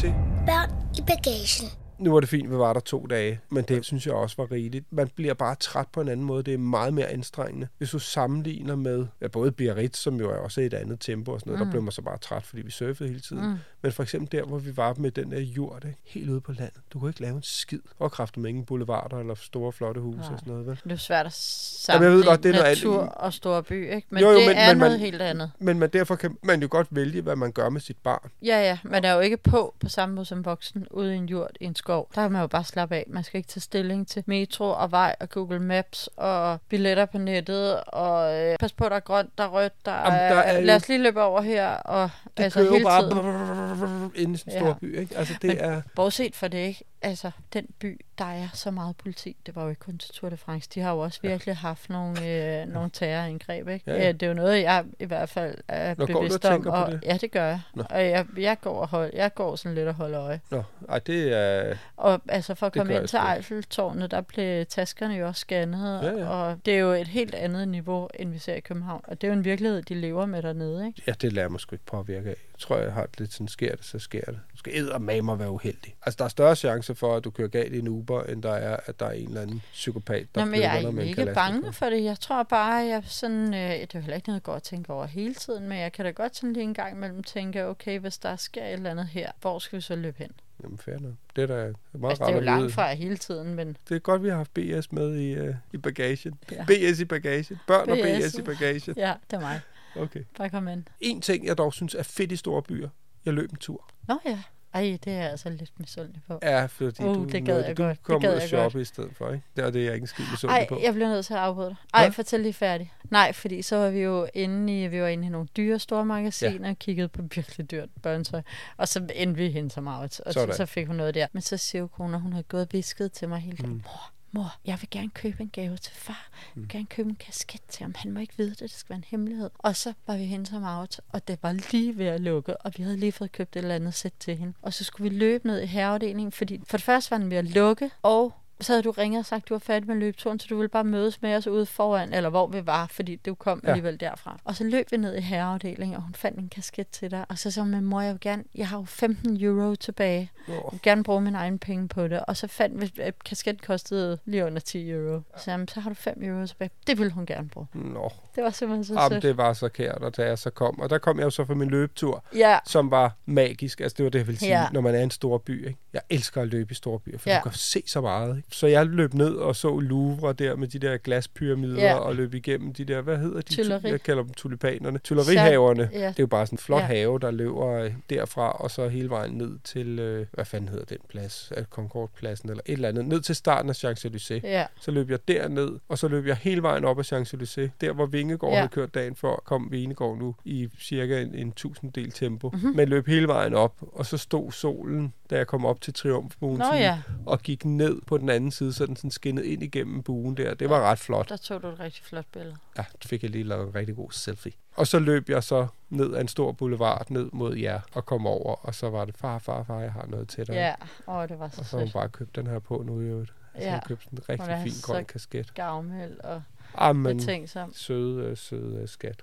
lytter 0.03 0.11
til 0.11 0.45
Børn 0.45 0.69
i 0.97 1.01
bagagen. 1.01 1.67
Nu 2.03 2.11
var 2.13 2.19
det 2.19 2.29
fint, 2.29 2.49
vi 2.51 2.55
var 2.57 2.73
der 2.73 2.79
to 2.79 3.05
dage, 3.09 3.39
men 3.49 3.63
det 3.67 3.85
synes 3.85 4.05
jeg 4.05 4.13
også 4.15 4.35
var 4.37 4.51
rigeligt. 4.51 4.85
Man 4.91 5.07
bliver 5.15 5.33
bare 5.33 5.55
træt 5.55 5.87
på 5.87 6.01
en 6.01 6.07
anden 6.07 6.25
måde. 6.25 6.43
Det 6.43 6.53
er 6.53 6.57
meget 6.57 6.93
mere 6.93 7.07
anstrengende. 7.07 7.67
Hvis 7.77 7.89
du 7.89 7.99
sammenligner 7.99 8.75
med 8.75 9.05
ja, 9.21 9.27
både 9.27 9.51
Biarritz, 9.51 9.99
som 9.99 10.19
jo 10.19 10.29
er 10.29 10.35
også 10.35 10.61
et 10.61 10.73
andet 10.73 10.99
tempo 10.99 11.31
og 11.31 11.39
sådan 11.39 11.51
noget, 11.51 11.59
mm. 11.59 11.65
der 11.65 11.71
blev 11.71 11.83
man 11.83 11.91
så 11.91 12.01
bare 12.01 12.17
træt, 12.17 12.43
fordi 12.43 12.61
vi 12.61 12.71
surfede 12.71 13.09
hele 13.09 13.21
tiden. 13.21 13.49
Mm. 13.49 13.55
Men 13.81 13.91
for 13.91 14.03
eksempel 14.03 14.31
der, 14.39 14.45
hvor 14.45 14.57
vi 14.57 14.77
var 14.77 14.93
med 14.97 15.11
den 15.11 15.31
der 15.31 15.39
jord, 15.39 15.85
ikke? 15.85 15.97
helt 16.05 16.29
ude 16.29 16.41
på 16.41 16.51
landet. 16.51 16.81
Du 16.93 16.99
kunne 16.99 17.09
ikke 17.09 17.21
lave 17.21 17.35
en 17.35 17.43
skid. 17.43 17.79
Og 17.99 18.11
kræfte 18.11 18.39
med 18.39 18.49
ingen 18.49 18.65
boulevarder 18.65 19.17
eller 19.19 19.35
store, 19.35 19.71
flotte 19.71 20.01
huse 20.01 20.19
og 20.19 20.39
sådan 20.39 20.53
noget, 20.53 20.67
vel? 20.67 20.79
Det 20.83 20.91
er 20.91 20.95
svært 20.95 21.25
at 21.25 21.31
Jamen, 21.31 21.31
sammenligne 21.31 22.11
jeg 22.11 22.17
ved 22.17 22.25
godt, 22.25 22.43
det 22.43 22.49
er 22.49 22.53
noget 22.53 22.77
natur 22.77 23.01
andet. 23.01 23.13
og 23.15 23.33
store 23.33 23.63
by, 23.63 23.93
ikke? 23.95 24.07
Men 24.09 24.21
Jo, 24.23 24.29
jo, 24.29 24.37
det 24.37 24.47
men- 24.47 24.57
er 24.57 24.67
men 24.73 24.77
noget 24.77 24.91
man- 24.91 24.99
helt 24.99 25.21
andet. 25.21 25.51
Men 25.59 25.79
man, 25.79 25.89
derfor 25.89 26.15
kan 26.15 26.37
man 26.43 26.61
jo 26.61 26.67
godt 26.71 26.87
vælge, 26.91 27.21
hvad 27.21 27.35
man 27.35 27.51
gør 27.51 27.69
med 27.69 27.81
sit 27.81 27.97
barn. 28.03 28.29
Ja, 28.41 28.59
ja, 28.61 28.77
man 28.83 29.05
er 29.05 29.13
jo 29.13 29.19
ikke 29.19 29.37
på 29.37 29.75
på 29.79 29.89
samme 29.89 30.15
måde 30.15 30.25
som 30.25 30.45
voksen 30.45 30.87
ude 30.91 31.13
i 31.13 31.17
en 31.17 31.25
jord 31.25 31.51
i 31.61 31.65
en 31.65 31.75
skov. 31.75 31.92
Der 32.15 32.21
kan 32.21 32.31
man 32.31 32.41
jo 32.41 32.47
bare 32.47 32.63
slappe 32.63 32.95
af. 32.95 33.05
Man 33.07 33.23
skal 33.23 33.37
ikke 33.37 33.47
tage 33.47 33.61
stilling 33.61 34.07
til 34.07 34.23
metro 34.25 34.65
og 34.69 34.91
vej 34.91 35.15
og 35.19 35.29
Google 35.29 35.59
Maps 35.59 36.09
og 36.17 36.59
billetter 36.69 37.05
på 37.05 37.17
nettet 37.17 37.79
og 37.83 38.35
øh, 38.41 38.57
pas 38.59 38.73
på, 38.73 38.89
der 38.89 38.95
er 38.95 38.99
grønt, 38.99 39.29
der 39.37 39.43
er 39.43 39.47
rødt, 39.47 39.73
der, 39.85 39.91
Jamen, 39.93 40.19
er, 40.19 40.29
der 40.33 40.41
er 40.41 40.61
lad 40.61 40.75
os 40.75 40.87
lige 40.87 41.03
løbe 41.03 41.21
over 41.21 41.41
her 41.41 41.69
og 41.69 42.09
Det 42.37 42.43
altså 42.43 42.59
kører 42.59 42.71
hele 42.71 42.83
bare 42.85 43.01
tiden. 43.01 43.13
brrr, 43.17 44.11
inde 44.15 44.19
i 44.19 44.23
en 44.23 44.39
Ja. 44.47 44.59
stor 44.59 44.73
by, 44.81 44.99
ikke? 44.99 45.17
Altså, 45.17 45.33
det 45.41 45.47
Men- 45.47 45.57
er... 45.59 45.81
Bortset 45.95 46.35
for 46.35 46.47
det 46.47 46.57
ikke, 46.57 46.83
altså 47.03 47.31
den 47.53 47.67
by, 47.79 47.99
der 48.17 48.25
er 48.25 48.47
så 48.53 48.71
meget 48.71 48.97
politi, 48.97 49.35
det 49.45 49.55
var 49.55 49.63
jo 49.63 49.69
ikke 49.69 49.79
kun 49.79 49.97
til 49.97 50.09
Tour 50.13 50.29
de 50.29 50.37
France, 50.37 50.69
de 50.75 50.79
har 50.79 50.91
jo 50.93 50.99
også 50.99 51.19
virkelig 51.21 51.55
haft 51.57 51.89
nogle, 51.89 52.27
øh, 52.61 52.67
nogle 52.67 52.89
terrorangreb, 52.93 53.67
ikke? 53.67 53.91
Ja, 53.91 53.97
ja. 54.01 54.07
Øh, 54.07 54.13
Det 54.13 54.23
er 54.23 54.27
jo 54.27 54.33
noget, 54.33 54.61
jeg 54.61 54.85
i 54.99 55.05
hvert 55.05 55.29
fald 55.29 55.55
er 55.67 55.95
Nå, 55.97 56.05
bevidst 56.05 56.45
om. 56.45 56.67
og, 56.67 56.91
det? 56.91 57.03
Ja, 57.05 57.17
det 57.21 57.31
gør 57.31 57.45
jeg. 57.45 57.61
Nå. 57.75 57.83
Og 57.89 58.03
jeg, 58.05 58.25
jeg, 58.37 58.57
går 58.61 58.79
og 58.81 58.87
hold, 58.87 59.11
jeg 59.13 59.33
går 59.33 59.55
sådan 59.55 59.75
lidt 59.75 59.87
og 59.87 59.93
holder 59.93 60.21
øje. 60.21 60.41
Nå, 60.51 60.63
ej, 60.89 60.99
det 60.99 61.33
er... 61.37 61.75
Og 61.97 62.21
altså 62.29 62.55
for 62.55 62.65
at 62.65 62.73
komme 62.73 62.95
ind 62.95 63.07
til. 63.07 63.19
Eiffeltårnet, 63.35 64.11
der 64.11 64.21
blev 64.21 64.65
taskerne 64.65 65.13
jo 65.13 65.27
også 65.27 65.39
scannet, 65.39 66.03
Ja, 66.03 66.11
ja. 66.17 66.27
og 66.27 66.57
det 66.65 66.73
er 66.73 66.79
jo 66.79 66.91
et 66.91 67.07
helt 67.07 67.35
andet 67.35 67.67
niveau, 67.67 68.09
end 68.19 68.31
vi 68.31 68.39
ser 68.39 68.53
i 68.53 68.59
København. 68.59 69.01
Og 69.07 69.21
det 69.21 69.27
er 69.27 69.31
jo 69.31 69.37
en 69.37 69.45
virkelighed, 69.45 69.81
de 69.81 69.93
lever 69.95 70.25
med 70.25 70.41
dernede, 70.41 70.87
ikke? 70.87 71.01
Ja, 71.07 71.11
det 71.21 71.33
lader 71.33 71.49
mig 71.49 71.59
sgu 71.59 71.75
ikke 71.75 71.85
påvirke 71.85 72.29
af. 72.29 72.35
Tror, 72.59 72.77
jeg 72.77 72.93
har 72.93 73.05
det 73.05 73.19
lidt 73.19 73.33
sådan, 73.33 73.47
sker 73.47 73.75
det, 73.75 73.85
så 73.85 73.99
sker 73.99 74.25
det. 74.25 74.39
Du 74.51 74.57
skal 74.57 74.77
eddermame 74.77 75.39
være 75.39 75.51
uheldig. 75.51 75.95
Altså, 76.05 76.17
der 76.17 76.25
er 76.25 76.29
større 76.29 76.55
chance 76.55 76.95
for, 76.95 77.15
at 77.15 77.23
du 77.23 77.29
kører 77.29 77.47
galt 77.47 77.73
i 77.73 77.79
en 77.79 77.87
Uber, 77.87 78.23
end 78.23 78.43
der 78.43 78.53
er, 78.53 78.77
at 78.85 78.99
der 78.99 79.05
er 79.05 79.11
en 79.11 79.27
eller 79.27 79.41
anden 79.41 79.61
psykopat, 79.73 80.27
der 80.35 80.45
Nå, 80.45 80.51
men 80.51 80.61
jeg 80.61 80.83
er 80.83 81.01
ikke 81.01 81.31
bange 81.33 81.73
for 81.73 81.85
det. 81.85 82.03
Jeg 82.03 82.19
tror 82.19 82.43
bare, 82.43 82.73
jeg 82.73 83.03
sådan, 83.05 83.53
øh, 83.53 83.69
det 83.69 83.95
er 83.95 83.99
heller 83.99 84.15
ikke 84.15 84.29
noget, 84.29 84.43
går 84.43 84.53
og 84.53 84.63
tænker 84.63 84.93
over 84.93 85.05
hele 85.05 85.33
tiden, 85.33 85.67
men 85.67 85.77
jeg 85.77 85.91
kan 85.91 86.05
da 86.05 86.11
godt 86.11 86.35
sådan 86.35 86.53
lige 86.53 86.63
en 86.63 86.73
gang 86.73 86.95
imellem 86.95 87.23
tænke, 87.23 87.65
okay, 87.65 87.99
hvis 87.99 88.17
der 88.17 88.35
sker 88.35 88.65
et 88.65 88.73
eller 88.73 88.91
andet 88.91 89.07
her, 89.07 89.31
hvor 89.41 89.59
skal 89.59 89.77
vi 89.77 89.81
så 89.81 89.95
løbe 89.95 90.17
hen? 90.17 90.31
Jamen, 90.63 90.77
fair 90.77 90.99
nok. 90.99 91.13
Det 91.35 91.41
er 91.41 91.47
da 91.47 91.73
meget 91.93 92.11
Altså, 92.11 92.23
rart 92.23 92.27
det 92.27 92.27
er 92.27 92.31
jo 92.33 92.37
at 92.37 92.43
langt 92.43 92.73
fra 92.73 92.93
hele 92.93 93.17
tiden, 93.17 93.55
men 93.55 93.77
Det 93.89 93.95
er 93.95 93.99
godt, 93.99 94.23
vi 94.23 94.29
har 94.29 94.35
haft 94.35 94.53
BS 94.53 94.91
med 94.91 95.15
i, 95.15 95.39
uh, 95.39 95.55
i 95.73 95.77
bagagen. 95.77 96.39
Ja. 96.51 96.65
BS 96.65 96.99
i 96.99 97.05
bagagen. 97.05 97.59
Børn 97.67 97.89
og 97.89 97.97
BS. 97.97 98.27
BS 98.27 98.35
i 98.35 98.41
bagagen. 98.41 98.93
ja, 98.97 99.13
det 99.31 99.37
er 99.37 99.41
mig. 99.41 99.61
Okay. 99.95 100.23
Bare 100.37 100.49
kom 100.49 100.67
ind. 100.67 100.83
En 100.99 101.21
ting, 101.21 101.45
jeg 101.45 101.57
dog 101.57 101.73
synes 101.73 101.95
er 101.95 102.03
fedt 102.03 102.31
i 102.31 102.35
store 102.35 102.61
byer. 102.61 102.89
Jeg 103.25 103.33
løb 103.33 103.51
en 103.51 103.57
tur. 103.57 103.89
Nå 104.07 104.19
ja, 104.25 104.39
ej, 104.73 104.97
det 105.03 105.13
er 105.13 105.17
jeg 105.17 105.31
altså 105.31 105.49
lidt 105.49 105.71
misundelig 105.79 106.21
på. 106.27 106.39
Er, 106.41 106.67
fordi 106.67 107.03
Uh, 107.03 107.15
du, 107.15 107.25
det 107.25 107.45
gad 107.45 107.65
jeg 107.65 107.77
du 107.77 107.83
godt. 107.83 107.97
Det 107.97 108.03
kom 108.03 108.21
gad 108.21 108.29
ud 108.29 108.35
og 108.35 108.41
shoppe 108.41 108.81
i 108.81 108.85
stedet 108.85 109.15
for, 109.15 109.31
ikke? 109.31 109.45
Det 109.55 109.65
er 109.65 109.69
det, 109.69 109.79
jeg 109.79 109.89
er 109.89 109.93
ikke 109.93 110.03
en 110.03 110.07
skid 110.07 110.25
misundelig 110.31 110.59
Ej, 110.59 110.67
på. 110.69 110.79
jeg 110.83 110.93
bliver 110.93 111.09
nødt 111.09 111.25
til 111.25 111.33
at 111.33 111.39
afbryde 111.39 111.69
dig. 111.69 111.75
Ej, 111.93 112.03
Hvad? 112.03 112.11
fortæl 112.11 112.39
lige 112.39 112.53
færdig. 112.53 112.93
Nej, 113.09 113.33
fordi 113.33 113.61
så 113.61 113.75
var 113.75 113.89
vi 113.89 113.99
jo 113.99 114.27
inde 114.33 114.83
i, 114.83 114.87
vi 114.87 115.01
var 115.01 115.07
inde 115.07 115.27
i 115.27 115.29
nogle 115.29 115.47
dyre 115.57 115.79
store 115.79 116.05
magasiner 116.05 116.69
og 116.69 116.79
kiggede 116.79 117.07
på 117.07 117.21
virkelig 117.35 117.71
dyrt 117.71 117.89
børnetøj. 118.01 118.41
Og 118.77 118.87
så 118.87 119.07
endte 119.15 119.37
vi 119.37 119.49
hen 119.49 119.69
som 119.69 119.83
Maurits, 119.83 120.19
og 120.19 120.33
så, 120.33 120.53
så, 120.57 120.65
fik 120.65 120.87
hun 120.87 120.95
noget 120.95 121.13
der. 121.13 121.27
Men 121.33 121.41
så 121.41 121.57
siger 121.57 121.79
jo 121.79 121.87
kone, 121.87 122.19
hun 122.19 122.33
havde 122.33 122.43
gået 122.43 122.61
og 122.61 122.67
visket 122.71 123.11
til 123.11 123.29
mig 123.29 123.39
hele 123.39 123.57
tiden. 123.57 123.69
Mm. 123.69 123.81
Mor, 123.85 124.11
mor, 124.33 124.55
jeg 124.65 124.77
vil 124.81 124.89
gerne 124.91 125.09
købe 125.09 125.41
en 125.41 125.49
gave 125.49 125.77
til 125.77 125.93
far. 125.95 126.29
Jeg 126.55 126.61
vil 126.61 126.69
gerne 126.69 126.85
købe 126.85 127.09
en 127.09 127.15
kasket 127.15 127.61
til 127.67 127.83
ham. 127.83 127.93
Han 127.97 128.11
må 128.11 128.19
ikke 128.19 128.33
vide 128.37 128.49
det, 128.49 128.59
det 128.59 128.71
skal 128.71 128.89
være 128.89 128.97
en 128.97 129.05
hemmelighed. 129.07 129.49
Og 129.59 129.75
så 129.75 129.93
var 130.07 130.17
vi 130.17 130.23
hen 130.25 130.45
som 130.45 130.61
Maurits, 130.61 131.01
og 131.09 131.27
det 131.27 131.39
var 131.41 131.51
lige 131.71 131.97
ved 131.97 132.05
at 132.05 132.21
lukke, 132.21 132.57
og 132.57 132.71
vi 132.77 132.83
havde 132.83 132.97
lige 132.97 133.11
fået 133.11 133.31
købt 133.31 133.55
et 133.55 133.59
eller 133.59 133.75
andet 133.75 133.93
sæt 133.93 134.13
til 134.19 134.37
hende. 134.37 134.53
Og 134.61 134.73
så 134.73 134.83
skulle 134.83 135.09
vi 135.09 135.15
løbe 135.15 135.47
ned 135.47 135.61
i 135.61 135.65
herreafdelingen, 135.65 136.31
fordi 136.31 136.61
for 136.67 136.77
det 136.77 136.83
første 136.83 137.11
var 137.11 137.17
den 137.17 137.29
ved 137.29 137.37
at 137.37 137.45
lukke, 137.45 137.91
og 138.01 138.33
så 138.65 138.71
havde 138.71 138.83
du 138.83 138.91
ringet 138.91 139.19
og 139.19 139.25
sagt, 139.25 139.43
at 139.43 139.49
du 139.49 139.53
var 139.53 139.59
færdig 139.59 139.87
med 139.87 139.95
løbeturen, 139.95 140.39
så 140.39 140.47
du 140.49 140.55
ville 140.55 140.69
bare 140.69 140.83
mødes 140.83 141.21
med 141.21 141.35
os 141.35 141.47
ude 141.47 141.65
foran, 141.65 142.13
eller 142.13 142.29
hvor 142.29 142.47
vi 142.47 142.65
var, 142.65 142.87
fordi 142.87 143.15
du 143.15 143.35
kom 143.35 143.59
Ja. 143.63 143.67
ja. 143.69 143.73
alligevel 143.73 143.99
derfra. 143.99 144.39
Og 144.43 144.55
så 144.55 144.63
løb 144.63 144.91
vi 144.91 144.97
ned 144.97 145.15
i 145.15 145.21
herreafdelingen, 145.21 145.95
og 145.95 146.01
hun 146.01 146.13
fandt 146.15 146.39
en 146.39 146.49
kasket 146.49 146.87
til 146.87 147.11
dig, 147.11 147.25
og 147.29 147.37
så 147.37 147.51
sagde 147.51 147.63
hun, 147.63 147.71
"Men 147.71 147.85
mor, 147.85 148.01
jeg 148.01 148.11
vil 148.13 148.19
gerne, 148.21 148.43
jeg 148.55 148.67
har 148.67 148.77
jo 148.77 148.83
15 148.85 149.43
euro 149.43 149.75
tilbage. 149.75 150.31
Åh, 150.47 150.53
Jeg 150.53 150.61
vil 150.71 150.81
gerne 150.83 151.03
bruge 151.03 151.21
min 151.21 151.35
egen 151.35 151.59
penge 151.59 151.87
på 151.87 152.07
det. 152.07 152.19
Og 152.27 152.37
så 152.37 152.47
fandt 152.47 152.81
vi, 152.81 153.01
at 153.01 153.23
kasketten 153.23 153.63
kostede 153.67 154.17
lige 154.25 154.45
under 154.45 154.59
10 154.59 154.89
euro. 154.91 155.21
Så, 155.37 155.51
jamen, 155.51 155.67
så 155.67 155.79
har 155.79 155.89
du 155.89 155.95
5 155.95 156.23
euro 156.23 156.47
tilbage. 156.47 156.69
Det 156.87 156.97
ville 156.97 157.11
hun 157.13 157.25
gerne 157.25 157.49
bruge. 157.49 157.67
Nå, 157.73 158.11
Det 158.35 158.43
var 158.43 158.49
simpelthen 158.49 158.83
så 158.85 158.93
Jamen, 159.01 159.21
det 159.21 159.37
var 159.37 159.53
så 159.53 159.69
kært, 159.69 159.97
og 159.97 160.17
da 160.17 160.25
jeg 160.25 160.37
så 160.39 160.49
kom. 160.49 160.79
Og 160.79 160.89
der 160.89 160.97
kom 160.97 161.17
jeg 161.17 161.25
jo 161.25 161.29
så 161.29 161.45
fra 161.45 161.53
min 161.53 161.69
løbetur, 161.69 162.23
Ja, 162.35 162.59
som 162.65 162.91
var 162.91 163.11
magisk. 163.25 163.81
Altså, 163.81 163.95
det 163.97 164.03
var 164.03 164.09
det, 164.09 164.19
jeg 164.19 164.27
ville 164.27 164.39
sige, 164.39 164.59
Ja. 164.61 164.67
når 164.71 164.81
man 164.81 164.95
er 164.95 164.99
i 164.99 165.03
en 165.03 165.11
stor 165.11 165.37
by. 165.37 165.67
Ikke? 165.67 165.79
Jeg 165.93 166.01
elsker 166.09 166.41
at 166.41 166.47
løbe 166.47 166.71
i 166.71 166.75
store 166.75 166.99
byer, 166.99 167.17
for 167.17 167.29
Ja. 167.29 167.37
du 167.37 167.43
kan 167.49 167.51
se 167.53 167.83
så 167.87 168.01
meget. 168.01 168.37
Ikke? 168.37 168.52
Så 168.53 168.67
jeg 168.67 168.85
løb 168.85 169.13
ned 169.13 169.35
og 169.35 169.55
så 169.55 169.79
Louvre 169.79 170.33
der 170.33 170.55
med 170.55 170.67
de 170.67 170.79
der 170.79 170.97
glaspyramider, 170.97 171.81
Ja. 171.83 171.95
og 171.95 172.15
løb 172.15 172.33
igennem 172.33 172.73
de 172.73 172.85
der, 172.85 173.01
hvad 173.01 173.17
hedder 173.17 173.41
de? 173.41 173.55
Tuileries. 173.55 173.83
Jeg 173.91 174.01
kalder 174.01 174.23
dem 174.23 174.33
tulipanerne. 174.33 174.99
Tullerihaverne. 174.99 175.89
Ja. 175.93 175.97
Det 175.99 176.05
er 176.07 176.13
jo 176.19 176.27
bare 176.27 176.45
sådan 176.45 176.53
en 176.55 176.57
flot 176.57 176.81
Ja. 176.81 176.85
have, 176.85 177.19
der 177.19 177.31
løber 177.31 177.67
øh, 177.73 177.91
derfra, 178.09 178.51
og 178.51 178.71
så 178.71 178.87
hele 178.87 179.09
vejen 179.09 179.31
ned 179.33 179.59
til, 179.63 179.99
øh, 179.99 180.25
hvad 180.31 180.45
fanden 180.45 180.69
hedder 180.69 180.85
den 180.85 180.97
plads? 181.09 181.51
Concordpladsen 181.69 182.49
eller 182.49 182.61
et 182.65 182.73
eller 182.73 182.89
andet. 182.89 183.05
Ned 183.05 183.21
til 183.21 183.35
starten 183.35 183.69
af 183.69 183.83
Champs-Élysées. 183.83 184.47
ja. 184.47 184.65
Så 184.81 184.91
løb 184.91 185.09
jeg 185.09 185.27
derned, 185.27 185.69
og 185.89 185.97
så 185.97 186.07
løb 186.07 186.25
jeg 186.27 186.35
hele 186.35 186.61
vejen 186.61 186.85
op 186.85 186.99
ad 186.99 187.03
Champs-Élysées. 187.13 187.69
Der, 187.81 187.93
hvor 187.93 188.05
Vingegaard 188.05 188.53
ja. 188.53 188.57
Havde 188.57 188.69
kørt 188.69 188.93
dagen 188.93 189.15
før, 189.15 189.41
kom 189.45 189.67
Vingegaard 189.71 190.17
nu 190.17 190.35
i 190.45 190.69
cirka 190.79 191.21
en, 191.21 191.35
en 191.35 191.51
tusindel 191.51 192.11
tempo. 192.11 192.49
Mhm. 192.49 192.59
Mm-hmm. 192.59 192.75
Men 192.77 192.87
løb 192.89 193.07
hele 193.07 193.27
vejen 193.27 193.53
op, 193.53 193.73
og 193.93 194.05
så 194.05 194.17
stod 194.17 194.51
solen, 194.51 195.13
da 195.29 195.37
jeg 195.37 195.47
kom 195.47 195.65
op 195.65 195.81
til 195.81 195.93
Triumfbuen, 195.93 196.61
ja, 196.73 196.97
og 197.25 197.39
gik 197.41 197.65
ned 197.65 197.97
på 198.07 198.17
den 198.17 198.29
anden 198.29 198.42
side, 198.51 198.73
så 198.73 198.85
den 198.85 198.95
sådan 198.95 199.11
skinnede 199.11 199.47
ind 199.47 199.63
igennem 199.63 200.03
buen 200.03 200.37
der. 200.37 200.53
Det 200.53 200.69
var 200.69 200.81
ret 200.81 200.99
flot. 200.99 201.29
der 201.29 201.37
tog 201.37 201.63
du 201.63 201.67
et 201.67 201.79
rigtig 201.79 202.03
flot 202.05 202.25
billede. 202.33 202.55
Ja, 202.77 202.83
det 203.01 203.09
fik 203.09 203.23
jeg 203.23 203.31
lige 203.31 203.43
lavet 203.43 203.67
en 203.67 203.75
rigtig 203.75 203.95
god 203.95 204.11
selfie. 204.11 204.51
Og 204.75 204.87
så 204.87 204.99
løb 204.99 205.29
jeg 205.29 205.43
så 205.43 205.67
ned 205.89 206.13
ad 206.15 206.21
en 206.21 206.27
stor 206.27 206.51
boulevard 206.51 207.09
ned 207.09 207.29
mod 207.33 207.55
jer 207.55 207.81
og 207.93 208.05
kom 208.05 208.27
over, 208.27 208.55
og 208.65 208.75
så 208.75 208.89
var 208.89 209.05
det, 209.05 209.17
far, 209.17 209.39
far, 209.39 209.63
far, 209.63 209.79
jeg 209.79 209.91
har 209.91 210.05
noget 210.07 210.27
til 210.29 210.47
dig. 210.47 210.53
Ja, 210.53 210.73
åh, 211.07 211.27
det 211.29 211.39
var 211.39 211.49
så 211.49 211.59
Og 211.61 211.65
så 211.65 211.77
har 211.77 211.83
hun 211.83 211.91
bare 211.91 212.09
købt 212.09 212.35
den 212.35 212.47
her 212.47 212.59
på 212.59 212.83
nu 212.85 213.01
i 213.01 213.03
øvrigt. 213.03 213.33
Så 213.55 213.61
Ja. 213.61 213.71
hun 213.71 213.81
købt 213.87 214.03
sådan 214.03 214.19
en 214.19 214.29
rigtig 214.29 214.71
fin 214.71 214.81
grøn 214.81 215.05
kasket. 215.05 215.53
Gavmild 215.53 216.19
og 216.19 216.41
Amen. 216.75 217.17
betænksom. 217.17 217.73
Søde, 217.75 218.35
søde 218.35 218.87
skat. 218.87 219.21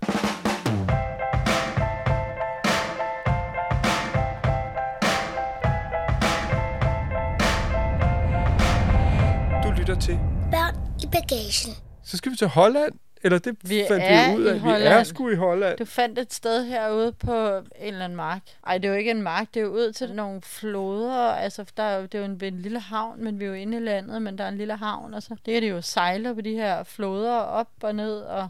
Til. 10.01 10.19
Børn 10.51 10.75
i 11.03 11.07
bagagen. 11.07 11.75
Så 12.05 12.17
skal 12.17 12.33
vi 12.33 12.37
til 12.37 12.47
Holland. 12.47 12.93
Eller 13.23 13.39
det 13.39 13.57
Vi 13.63 13.85
fandt 13.89 14.05
vi 14.05 14.41
ud 14.41 14.45
af. 14.45 14.65
Vi 14.65 14.85
er 14.87 15.03
sgu 15.03 15.29
i 15.29 15.35
Holland. 15.35 15.79
Du 15.79 15.85
fandt 15.85 16.19
et 16.19 16.33
sted 16.35 16.65
herude 16.65 17.13
på 17.13 17.57
en 17.57 17.65
eller 17.79 18.05
anden 18.05 18.17
mark. 18.17 18.43
Ej, 18.67 18.79
det 18.79 18.85
er 18.85 18.93
jo 18.93 18.99
ikke 18.99 19.11
en 19.11 19.23
mark, 19.23 19.47
det 19.55 19.61
er 19.61 19.65
jo 19.65 19.71
ud 19.71 19.93
til 19.93 20.15
nogle 20.15 20.43
floder. 20.43 21.33
Altså, 21.33 21.65
der 21.77 21.83
er 21.83 21.97
jo, 21.97 22.03
det 22.03 22.15
er 22.15 22.19
jo 22.19 22.25
en, 22.25 22.45
en 22.45 22.63
lille 22.63 22.81
havn, 22.81 23.25
men 23.25 23.39
vi 23.39 23.45
er 23.45 23.49
jo 23.49 23.55
inde 23.55 23.77
i 23.77 23.81
landet, 23.81 24.23
men 24.23 24.39
der 24.39 24.45
er 24.45 24.49
en 24.49 24.57
lille 24.57 24.77
havn. 24.77 25.15
Og 25.15 25.23
så 25.23 25.37
det 25.47 25.57
er 25.57 25.61
det 25.61 25.71
jo 25.71 25.83
sejler 25.83 26.35
på 26.35 26.41
de 26.41 26.55
her 26.55 26.83
floder 26.83 27.37
op 27.37 27.71
og 27.83 27.95
ned. 27.95 28.21
Og... 28.21 28.49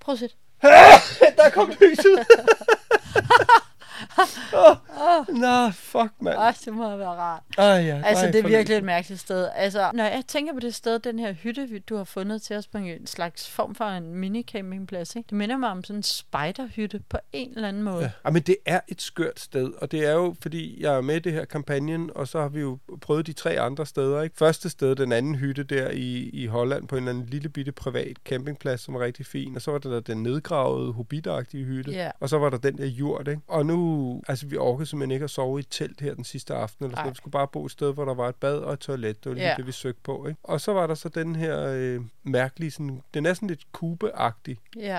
Prøv 0.00 0.12
at 0.12 0.18
se. 0.18 0.28
Der 1.42 1.50
kom 1.52 1.68
lyset. 1.68 2.26
oh, 4.54 5.36
Nå, 5.36 5.70
fuck, 5.70 6.12
mand. 6.20 6.38
Åh, 6.38 6.52
det 6.64 6.72
må 6.72 6.86
have 6.88 6.98
været 6.98 7.18
rart. 7.18 7.42
Ej, 7.58 7.64
ja, 7.64 8.02
Altså, 8.04 8.24
nej, 8.24 8.32
det 8.32 8.44
er 8.44 8.48
virkelig 8.48 8.76
et 8.78 8.84
mærkeligt 8.84 9.20
sted. 9.20 9.48
Altså, 9.54 9.90
når 9.94 10.04
jeg 10.04 10.22
tænker 10.28 10.52
på 10.52 10.60
det 10.60 10.74
sted, 10.74 10.98
den 10.98 11.18
her 11.18 11.32
hytte, 11.32 11.78
du 11.78 11.96
har 11.96 12.04
fundet 12.04 12.42
til 12.42 12.56
os 12.56 12.66
på 12.66 12.78
en 12.78 13.06
slags 13.06 13.50
form 13.50 13.74
for 13.74 13.84
en 13.84 14.14
mini-campingplads, 14.24 15.16
ikke? 15.16 15.26
det 15.30 15.32
minder 15.32 15.56
mig 15.56 15.70
om 15.70 15.84
sådan 15.84 15.96
en 15.98 16.02
spiderhytte 16.02 17.00
på 17.08 17.18
en 17.32 17.52
eller 17.54 17.68
anden 17.68 17.82
måde. 17.82 18.10
Ja. 18.24 18.30
men 18.30 18.42
det 18.42 18.56
er 18.66 18.80
et 18.88 19.02
skørt 19.02 19.40
sted, 19.40 19.72
og 19.80 19.92
det 19.92 20.06
er 20.06 20.12
jo, 20.12 20.34
fordi 20.42 20.82
jeg 20.82 20.94
er 20.94 21.00
med 21.00 21.16
i 21.16 21.18
det 21.18 21.32
her 21.32 21.44
kampagnen, 21.44 22.10
og 22.14 22.28
så 22.28 22.40
har 22.40 22.48
vi 22.48 22.60
jo 22.60 22.78
prøvet 23.00 23.26
de 23.26 23.32
tre 23.32 23.60
andre 23.60 23.86
steder. 23.86 24.22
Ikke? 24.22 24.36
Første 24.36 24.70
sted, 24.70 24.96
den 24.96 25.12
anden 25.12 25.34
hytte 25.34 25.62
der 25.64 25.90
i, 25.90 26.30
i 26.32 26.46
Holland, 26.46 26.88
på 26.88 26.96
en 26.96 27.02
eller 27.02 27.10
anden 27.12 27.26
lille 27.30 27.48
bitte 27.48 27.72
privat 27.72 28.16
campingplads, 28.24 28.80
som 28.80 28.94
var 28.94 29.00
rigtig 29.00 29.26
fin, 29.26 29.56
og 29.56 29.62
så 29.62 29.70
var 29.70 29.78
der, 29.78 30.00
den 30.00 30.22
nedgravede, 30.22 30.92
hobbitagtige 30.92 31.64
hytte, 31.64 31.90
Ja. 31.90 32.10
og 32.20 32.28
så 32.28 32.38
var 32.38 32.50
der 32.50 32.58
den 32.58 32.78
der 32.78 32.86
jord, 32.86 33.28
ikke? 33.28 33.40
Og 33.48 33.66
nu, 33.66 33.78
altså 34.28 34.46
vi 34.46 34.56
orkede 34.56 34.86
simpelthen 34.86 35.10
ikke 35.10 35.24
at 35.24 35.30
sove 35.30 35.58
i 35.58 35.60
et 35.60 35.66
telt 35.70 36.00
her 36.00 36.14
den 36.14 36.24
sidste 36.24 36.54
aften, 36.54 36.84
eller 36.84 36.96
sådan 36.96 37.04
noget. 37.04 37.14
Vi 37.14 37.16
skulle 37.16 37.32
bare 37.32 37.48
bo 37.48 37.64
et 37.64 37.70
sted, 37.72 37.94
hvor 37.94 38.04
der 38.04 38.14
var 38.14 38.28
et 38.28 38.34
bad 38.36 38.56
og 38.58 38.72
et 38.72 38.78
toilet, 38.78 39.24
det 39.24 39.30
var 39.30 39.34
lige 39.34 39.46
Ja. 39.48 39.54
det, 39.56 39.66
vi 39.66 39.72
søgte 39.72 40.00
på, 40.04 40.26
ikke? 40.26 40.40
Og 40.42 40.60
så 40.60 40.72
var 40.72 40.86
der 40.86 40.94
så 40.94 41.08
den 41.08 41.36
her 41.36 41.66
øh, 41.68 42.00
mærkelige, 42.22 42.70
sådan, 42.70 43.02
den 43.14 43.26
er 43.26 43.34
sådan 43.34 43.48
lidt 43.48 43.72
kubeagtig, 43.72 44.58
Ja. 44.76 44.98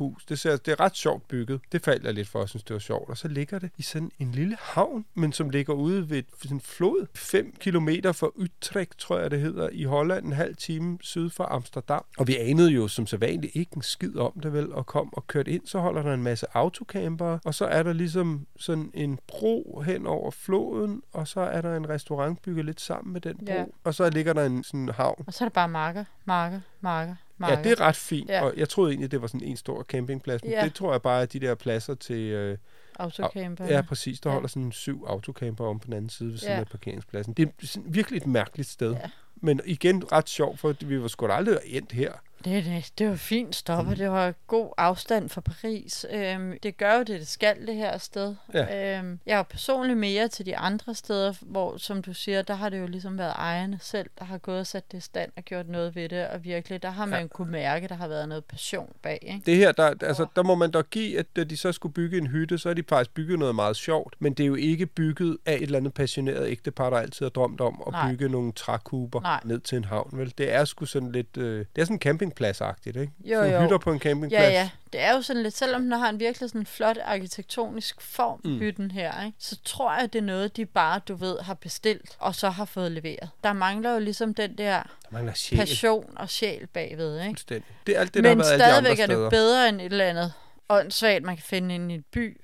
Træhus. 0.00 0.24
Det, 0.24 0.38
ser, 0.38 0.56
det 0.56 0.72
er 0.72 0.80
ret 0.80 0.96
sjovt 0.96 1.28
bygget. 1.28 1.60
Det 1.72 1.84
faldt 1.84 2.04
jeg 2.04 2.14
lidt 2.14 2.28
for, 2.28 2.38
jeg 2.38 2.48
synes, 2.48 2.64
det 2.64 2.74
var 2.74 2.80
sjovt. 2.80 3.10
Og 3.10 3.16
så 3.18 3.28
ligger 3.28 3.58
det 3.58 3.70
i 3.78 3.82
sådan 3.82 4.10
en 4.18 4.32
lille 4.32 4.56
havn, 4.60 5.04
men 5.14 5.32
som 5.32 5.50
ligger 5.50 5.72
ude 5.74 6.10
ved 6.10 6.18
et- 6.18 6.50
en 6.50 6.60
flod. 6.60 7.06
5 7.14 7.54
kilometer 7.60 8.12
fra 8.12 8.28
Utrecht, 8.34 8.98
tror 8.98 9.18
jeg 9.18 9.30
det 9.30 9.40
hedder, 9.40 9.68
i 9.72 9.84
Holland, 9.84 10.26
en 10.26 10.32
halv 10.32 10.56
time 10.56 10.98
syd 11.00 11.30
for 11.30 11.44
Amsterdam. 11.44 12.04
Og 12.18 12.26
vi 12.26 12.36
anede 12.36 12.70
jo 12.70 12.88
som 12.88 13.06
sædvanligt 13.06 13.56
ikke 13.56 13.72
en 13.76 13.82
skid 13.82 14.16
om 14.16 14.40
det 14.42 14.52
vel, 14.52 14.72
og 14.72 14.86
kom 14.86 15.14
og 15.14 15.26
kørte 15.26 15.50
ind, 15.50 15.66
så 15.66 15.78
holder 15.78 16.02
der 16.02 16.14
en 16.14 16.22
masse 16.22 16.46
autocampere, 16.54 17.38
og 17.44 17.54
så 17.54 17.64
er 17.64 17.82
der 17.82 17.92
ligesom 17.92 18.46
sådan 18.58 18.90
en 18.94 19.18
bro 19.28 19.82
hen 19.86 20.06
over 20.06 20.30
floden, 20.30 21.02
og 21.12 21.28
så 21.28 21.40
er 21.40 21.60
der 21.60 21.76
en 21.76 21.88
restaurant 21.88 22.42
bygget 22.42 22.64
lidt 22.64 22.80
sammen 22.80 23.12
med 23.12 23.20
den 23.20 23.36
bro, 23.46 23.52
Ja. 23.52 23.64
og 23.84 23.94
så 23.94 24.10
ligger 24.10 24.32
der 24.32 24.44
en 24.46 24.64
sådan 24.64 24.88
havn. 24.88 25.24
Og 25.26 25.32
så 25.34 25.44
er 25.44 25.48
det 25.48 25.52
bare 25.52 25.68
marker, 25.68 26.04
marker, 26.24 26.60
marker, 26.80 27.14
marker. 27.40 27.56
Ja, 27.56 27.62
det 27.62 27.72
er 27.72 27.80
ret 27.80 27.96
fint, 27.96 28.28
ja. 28.30 28.34
Ja. 28.36 28.42
og 28.44 28.52
jeg 28.56 28.68
troede 28.68 28.90
egentlig, 28.90 29.10
det 29.10 29.20
var 29.22 29.26
sådan 29.26 29.42
en 29.48 29.56
stor 29.56 29.82
campingplads, 29.82 30.42
men 30.42 30.52
Ja. 30.52 30.64
det 30.64 30.74
tror 30.74 30.92
jeg 30.92 31.02
bare 31.02 31.22
er 31.22 31.26
de 31.26 31.40
der 31.40 31.54
pladser 31.54 31.94
til... 31.94 32.16
Øh, 32.20 32.58
Autocamper. 32.98 33.64
ja, 33.66 33.82
præcis, 33.82 34.20
der 34.20 34.30
Ja. 34.30 34.34
holder 34.34 34.48
sådan 34.48 34.72
syv 34.72 35.04
autocamper 35.06 35.64
om 35.66 35.78
på 35.80 35.86
den 35.86 35.92
anden 35.94 36.10
side 36.10 36.30
ved 36.30 36.38
siden 36.38 36.52
Ja. 36.54 36.60
af 36.60 36.66
parkeringspladsen. 36.68 37.32
Det 37.34 37.48
er 37.48 37.66
sådan 37.66 37.94
virkelig 37.94 38.16
et 38.16 38.26
mærkeligt 38.26 38.68
sted. 38.68 38.92
Ja. 38.92 39.10
Men 39.36 39.60
igen 39.64 40.12
ret 40.12 40.28
sjovt, 40.28 40.58
for 40.60 40.74
vi 40.80 41.02
var 41.02 41.08
sgu 41.08 41.26
da 41.26 41.32
aldrig 41.32 41.58
endt 41.64 41.92
her. 41.92 42.12
Det, 42.44 42.64
det, 42.64 42.92
det 42.98 43.08
var 43.08 43.16
fint 43.16 43.56
stopper. 43.56 43.94
Det 43.94 44.10
var 44.10 44.34
god 44.46 44.72
afstand 44.76 45.28
fra 45.28 45.40
Paris. 45.40 46.06
Øhm, 46.10 46.58
det 46.62 46.76
gør 46.76 46.94
jo 46.94 46.98
det, 46.98 47.20
det 47.20 47.28
skal 47.28 47.66
det 47.66 47.74
her 47.74 47.98
sted. 47.98 48.34
Ja. 48.54 48.98
Øhm, 48.98 49.20
jeg 49.26 49.38
er 49.38 49.42
personligt 49.42 49.98
mere 49.98 50.28
til 50.28 50.46
de 50.46 50.56
andre 50.56 50.94
steder, 50.94 51.34
hvor, 51.40 51.76
som 51.76 52.02
du 52.02 52.14
siger, 52.14 52.42
der 52.42 52.54
har 52.54 52.68
det 52.68 52.80
jo 52.80 52.86
ligesom 52.86 53.18
været 53.18 53.32
ejerne 53.32 53.78
selv, 53.82 54.10
der 54.18 54.24
har 54.24 54.38
gået 54.38 54.60
og 54.60 54.66
sat 54.66 54.92
det 54.92 54.98
i 54.98 55.00
stand 55.00 55.32
og 55.36 55.42
gjort 55.42 55.68
noget 55.68 55.94
ved 55.94 56.08
det. 56.08 56.28
Og 56.28 56.44
virkelig, 56.44 56.82
der 56.82 56.90
har 56.90 57.06
man 57.06 57.20
ja. 57.20 57.26
kunne 57.26 57.52
mærke, 57.52 57.88
der 57.88 57.94
har 57.94 58.08
været 58.08 58.28
noget 58.28 58.44
passion 58.44 58.92
bag. 59.02 59.18
Ikke? 59.22 59.42
Det 59.46 59.56
her, 59.56 59.72
der, 59.72 59.94
altså, 60.02 60.26
der 60.36 60.42
må 60.42 60.54
man 60.54 60.70
dog 60.70 60.84
give, 60.90 61.18
at 61.18 61.36
da 61.36 61.44
de 61.44 61.56
så 61.56 61.72
skulle 61.72 61.92
bygge 61.92 62.18
en 62.18 62.26
hytte, 62.26 62.58
så 62.58 62.68
er 62.68 62.74
de 62.74 62.82
faktisk 62.88 63.14
bygget 63.14 63.38
noget 63.38 63.54
meget 63.54 63.76
sjovt. 63.76 64.16
Men 64.18 64.32
det 64.32 64.42
er 64.42 64.48
jo 64.48 64.54
ikke 64.54 64.86
bygget 64.86 65.38
af 65.46 65.54
et 65.54 65.62
eller 65.62 65.78
andet 65.78 65.94
passioneret 65.94 66.48
ægtepar, 66.48 66.90
der 66.90 66.96
altid 66.96 67.26
har 67.26 67.30
drømt 67.30 67.60
om 67.60 67.82
at 67.86 67.92
Nej. 67.92 68.10
bygge 68.10 68.28
nogle 68.28 68.52
trækuber 68.52 69.20
Nej. 69.20 69.40
ned 69.44 69.60
til 69.60 69.76
en 69.78 69.84
havn. 69.84 70.18
Vel? 70.18 70.34
Det 70.38 70.52
er 70.52 70.64
sgu 70.64 70.84
sådan 70.84 71.12
lidt... 71.12 71.36
Øh, 71.36 71.64
det 71.76 71.82
er 71.82 71.84
sådan 71.84 71.98
campingpladsagtigt, 72.30 72.96
ikke? 72.96 73.12
Jo, 73.24 73.34
sådan 73.40 73.52
jo. 73.54 73.60
hytter 73.62 73.78
på 73.78 73.92
en 73.92 73.98
campingplads. 74.00 74.42
Ja, 74.42 74.50
ja. 74.50 74.70
Det 74.92 75.00
er 75.00 75.14
jo 75.14 75.22
sådan 75.22 75.42
lidt, 75.42 75.56
selvom 75.56 75.82
den 75.82 75.92
har 75.92 76.08
en 76.08 76.20
virkelig 76.20 76.50
sådan 76.50 76.66
flot 76.66 76.98
arkitektonisk 77.04 78.00
form, 78.00 78.40
mm. 78.44 78.58
hytten 78.58 78.90
her, 78.90 79.24
ikke? 79.24 79.36
så 79.38 79.56
tror 79.64 79.94
jeg, 80.00 80.12
det 80.12 80.18
er 80.18 80.22
noget, 80.22 80.56
de 80.56 80.66
bare, 80.66 81.00
du 81.08 81.14
ved, 81.14 81.38
har 81.38 81.54
bestilt, 81.54 82.16
og 82.18 82.34
så 82.34 82.50
har 82.50 82.64
fået 82.64 82.92
leveret. 82.92 83.30
Der 83.44 83.52
mangler 83.52 83.92
jo 83.92 83.98
ligesom 83.98 84.34
den 84.34 84.58
der 84.58 84.72
Der 84.76 84.82
mangler 85.10 85.34
sjæl. 85.34 85.58
passion 85.58 86.12
og 86.16 86.30
sjæl 86.30 86.66
bagved, 86.66 87.20
ikke? 87.28 87.62
Det 87.86 87.96
er 87.96 88.00
alt 88.00 88.14
det, 88.14 88.24
der 88.24 88.30
Men 88.30 88.38
har 88.40 88.44
været 88.44 88.52
alle 88.52 88.64
de 88.64 88.76
andre 88.76 88.96
stadigvæk 88.96 88.98
er 89.02 89.06
det 89.06 89.14
steder. 89.16 89.30
bedre 89.30 89.68
end 89.68 89.80
et 89.80 89.84
eller 89.84 90.04
andet 90.04 90.32
åndssvagt, 90.68 91.24
man 91.24 91.36
kan 91.36 91.42
finde 91.44 91.74
inde 91.74 91.94
i 91.94 91.96
en 91.96 92.04
by. 92.12 92.40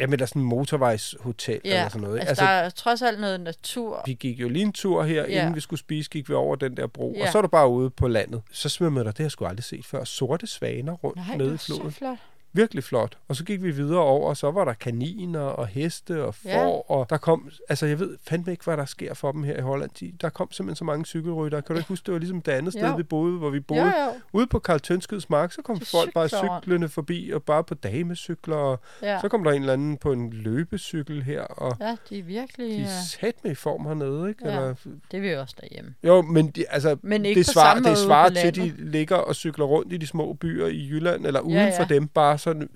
Jamen, 0.00 0.18
der 0.18 0.24
er 0.24 0.26
sådan 0.26 0.42
en 0.42 0.48
motorvejshotel 0.48 1.60
Ja, 1.64 1.70
eller 1.70 1.88
sådan 1.88 2.00
noget. 2.00 2.16
ikke? 2.16 2.28
altså, 2.28 2.44
der 2.44 2.50
er 2.50 2.70
trods 2.70 3.02
alt 3.02 3.20
noget 3.20 3.40
natur. 3.40 4.02
vi 4.06 4.14
gik 4.14 4.40
jo 4.40 4.48
lige 4.48 4.62
en 4.62 4.72
tur 4.72 5.02
her, 5.02 5.24
Ja. 5.28 5.40
inden 5.40 5.54
vi 5.54 5.60
skulle 5.60 5.80
spise, 5.80 6.10
gik 6.10 6.28
vi 6.28 6.34
over 6.34 6.56
den 6.56 6.76
der 6.76 6.86
bro, 6.86 7.14
Ja. 7.16 7.26
og 7.26 7.32
så 7.32 7.38
er 7.38 7.42
du 7.42 7.48
bare 7.48 7.68
ude 7.68 7.90
på 7.90 8.08
landet. 8.08 8.42
Så 8.52 8.68
svømmede 8.68 9.04
der, 9.04 9.10
det 9.10 9.18
har 9.18 9.24
jeg 9.24 9.30
sgu 9.30 9.44
aldrig 9.44 9.64
set 9.64 9.86
før, 9.86 10.04
sorte 10.04 10.46
svaner 10.46 10.92
rundt 10.92 11.16
Nej, 11.16 11.36
nede 11.36 11.54
i 11.54 11.58
floden. 11.58 11.90
så 11.92 11.98
flot. 11.98 12.18
Virkelig 12.52 12.84
flot. 12.84 13.18
Og 13.28 13.36
så 13.36 13.44
gik 13.44 13.62
vi 13.62 13.70
videre 13.70 14.00
over, 14.00 14.28
og 14.28 14.36
så 14.36 14.50
var 14.50 14.64
der 14.64 14.72
kaniner 14.72 15.40
og 15.40 15.66
heste 15.66 16.24
og 16.24 16.34
får, 16.34 16.48
Ja. 16.90 16.94
og 16.94 17.10
der 17.10 17.16
kom, 17.16 17.48
altså 17.68 17.86
jeg 17.86 17.98
ved 17.98 18.16
fandme 18.28 18.52
ikke, 18.52 18.64
hvad 18.64 18.76
der 18.76 18.84
sker 18.84 19.14
for 19.14 19.32
dem 19.32 19.42
her 19.42 19.56
i 19.58 19.60
Holland. 19.60 19.90
De, 20.00 20.12
der 20.20 20.28
kom 20.28 20.52
simpelthen 20.52 20.76
så 20.76 20.84
mange 20.84 21.04
cykelrytter. 21.06 21.60
Kan 21.60 21.74
du 21.74 21.78
ikke 21.78 21.88
huske, 21.88 22.06
det 22.06 22.12
var 22.12 22.18
ligesom 22.18 22.40
det 22.42 22.52
andet 22.52 22.72
sted, 22.72 22.88
Jo. 22.88 22.96
vi 22.96 23.02
boede, 23.02 23.38
hvor 23.38 23.50
vi 23.50 23.60
boede. 23.60 23.82
Jo, 23.82 23.86
jo. 23.88 24.12
Ude 24.32 24.46
på 24.46 24.58
Karl 24.58 24.80
Tønskeds 24.80 25.30
mark, 25.30 25.52
så 25.52 25.62
kom 25.62 25.78
De 25.78 25.84
folk 25.84 26.12
bare 26.14 26.28
cykler 26.28 26.48
rundt. 26.50 26.64
cyklende 26.64 26.88
forbi, 26.88 27.30
og 27.34 27.42
bare 27.42 27.64
på 27.64 27.74
damecykler, 27.74 28.56
og 28.56 28.80
Ja. 29.02 29.20
så 29.20 29.28
kom 29.28 29.44
der 29.44 29.50
en 29.50 29.60
eller 29.62 29.72
anden 29.72 29.96
på 29.96 30.12
en 30.12 30.30
løbecykel 30.32 31.22
her, 31.22 31.42
og 31.42 31.76
ja, 31.80 31.96
de 32.10 32.18
er 32.18 32.22
virkelig... 32.22 32.68
de 32.78 32.82
er 32.82 33.02
sat 33.20 33.34
med 33.44 33.50
i 33.50 33.54
form 33.54 33.86
hernede, 33.86 34.28
ikke? 34.28 34.48
Ja. 34.48 34.50
Eller, 34.56 34.74
Det 35.10 35.16
er 35.16 35.20
vi 35.20 35.34
også 35.34 35.54
derhjemme. 35.60 35.94
jo, 36.04 36.22
men 36.22 36.50
de, 36.50 36.64
altså, 36.70 36.96
Men 37.02 37.24
ikke 37.24 37.38
det 37.38 37.46
svarer, 37.46 37.80
det 37.80 37.98
svarer 37.98 38.28
til, 38.28 38.46
at 38.48 38.54
de 38.54 38.72
ligger 38.78 39.16
og 39.16 39.34
cykler 39.36 39.64
rundt 39.64 39.92
i 39.92 39.96
de 39.96 40.06
små 40.06 40.32
byer 40.32 40.66
i 40.66 40.88
Jylland, 40.90 41.26
eller 41.26 41.40
uden 41.40 41.54
Ja, 41.56 41.78
for 41.78 41.86
ja. 41.90 41.94
dem, 41.94 42.08
bare 42.08 42.38
sådan 42.40 42.68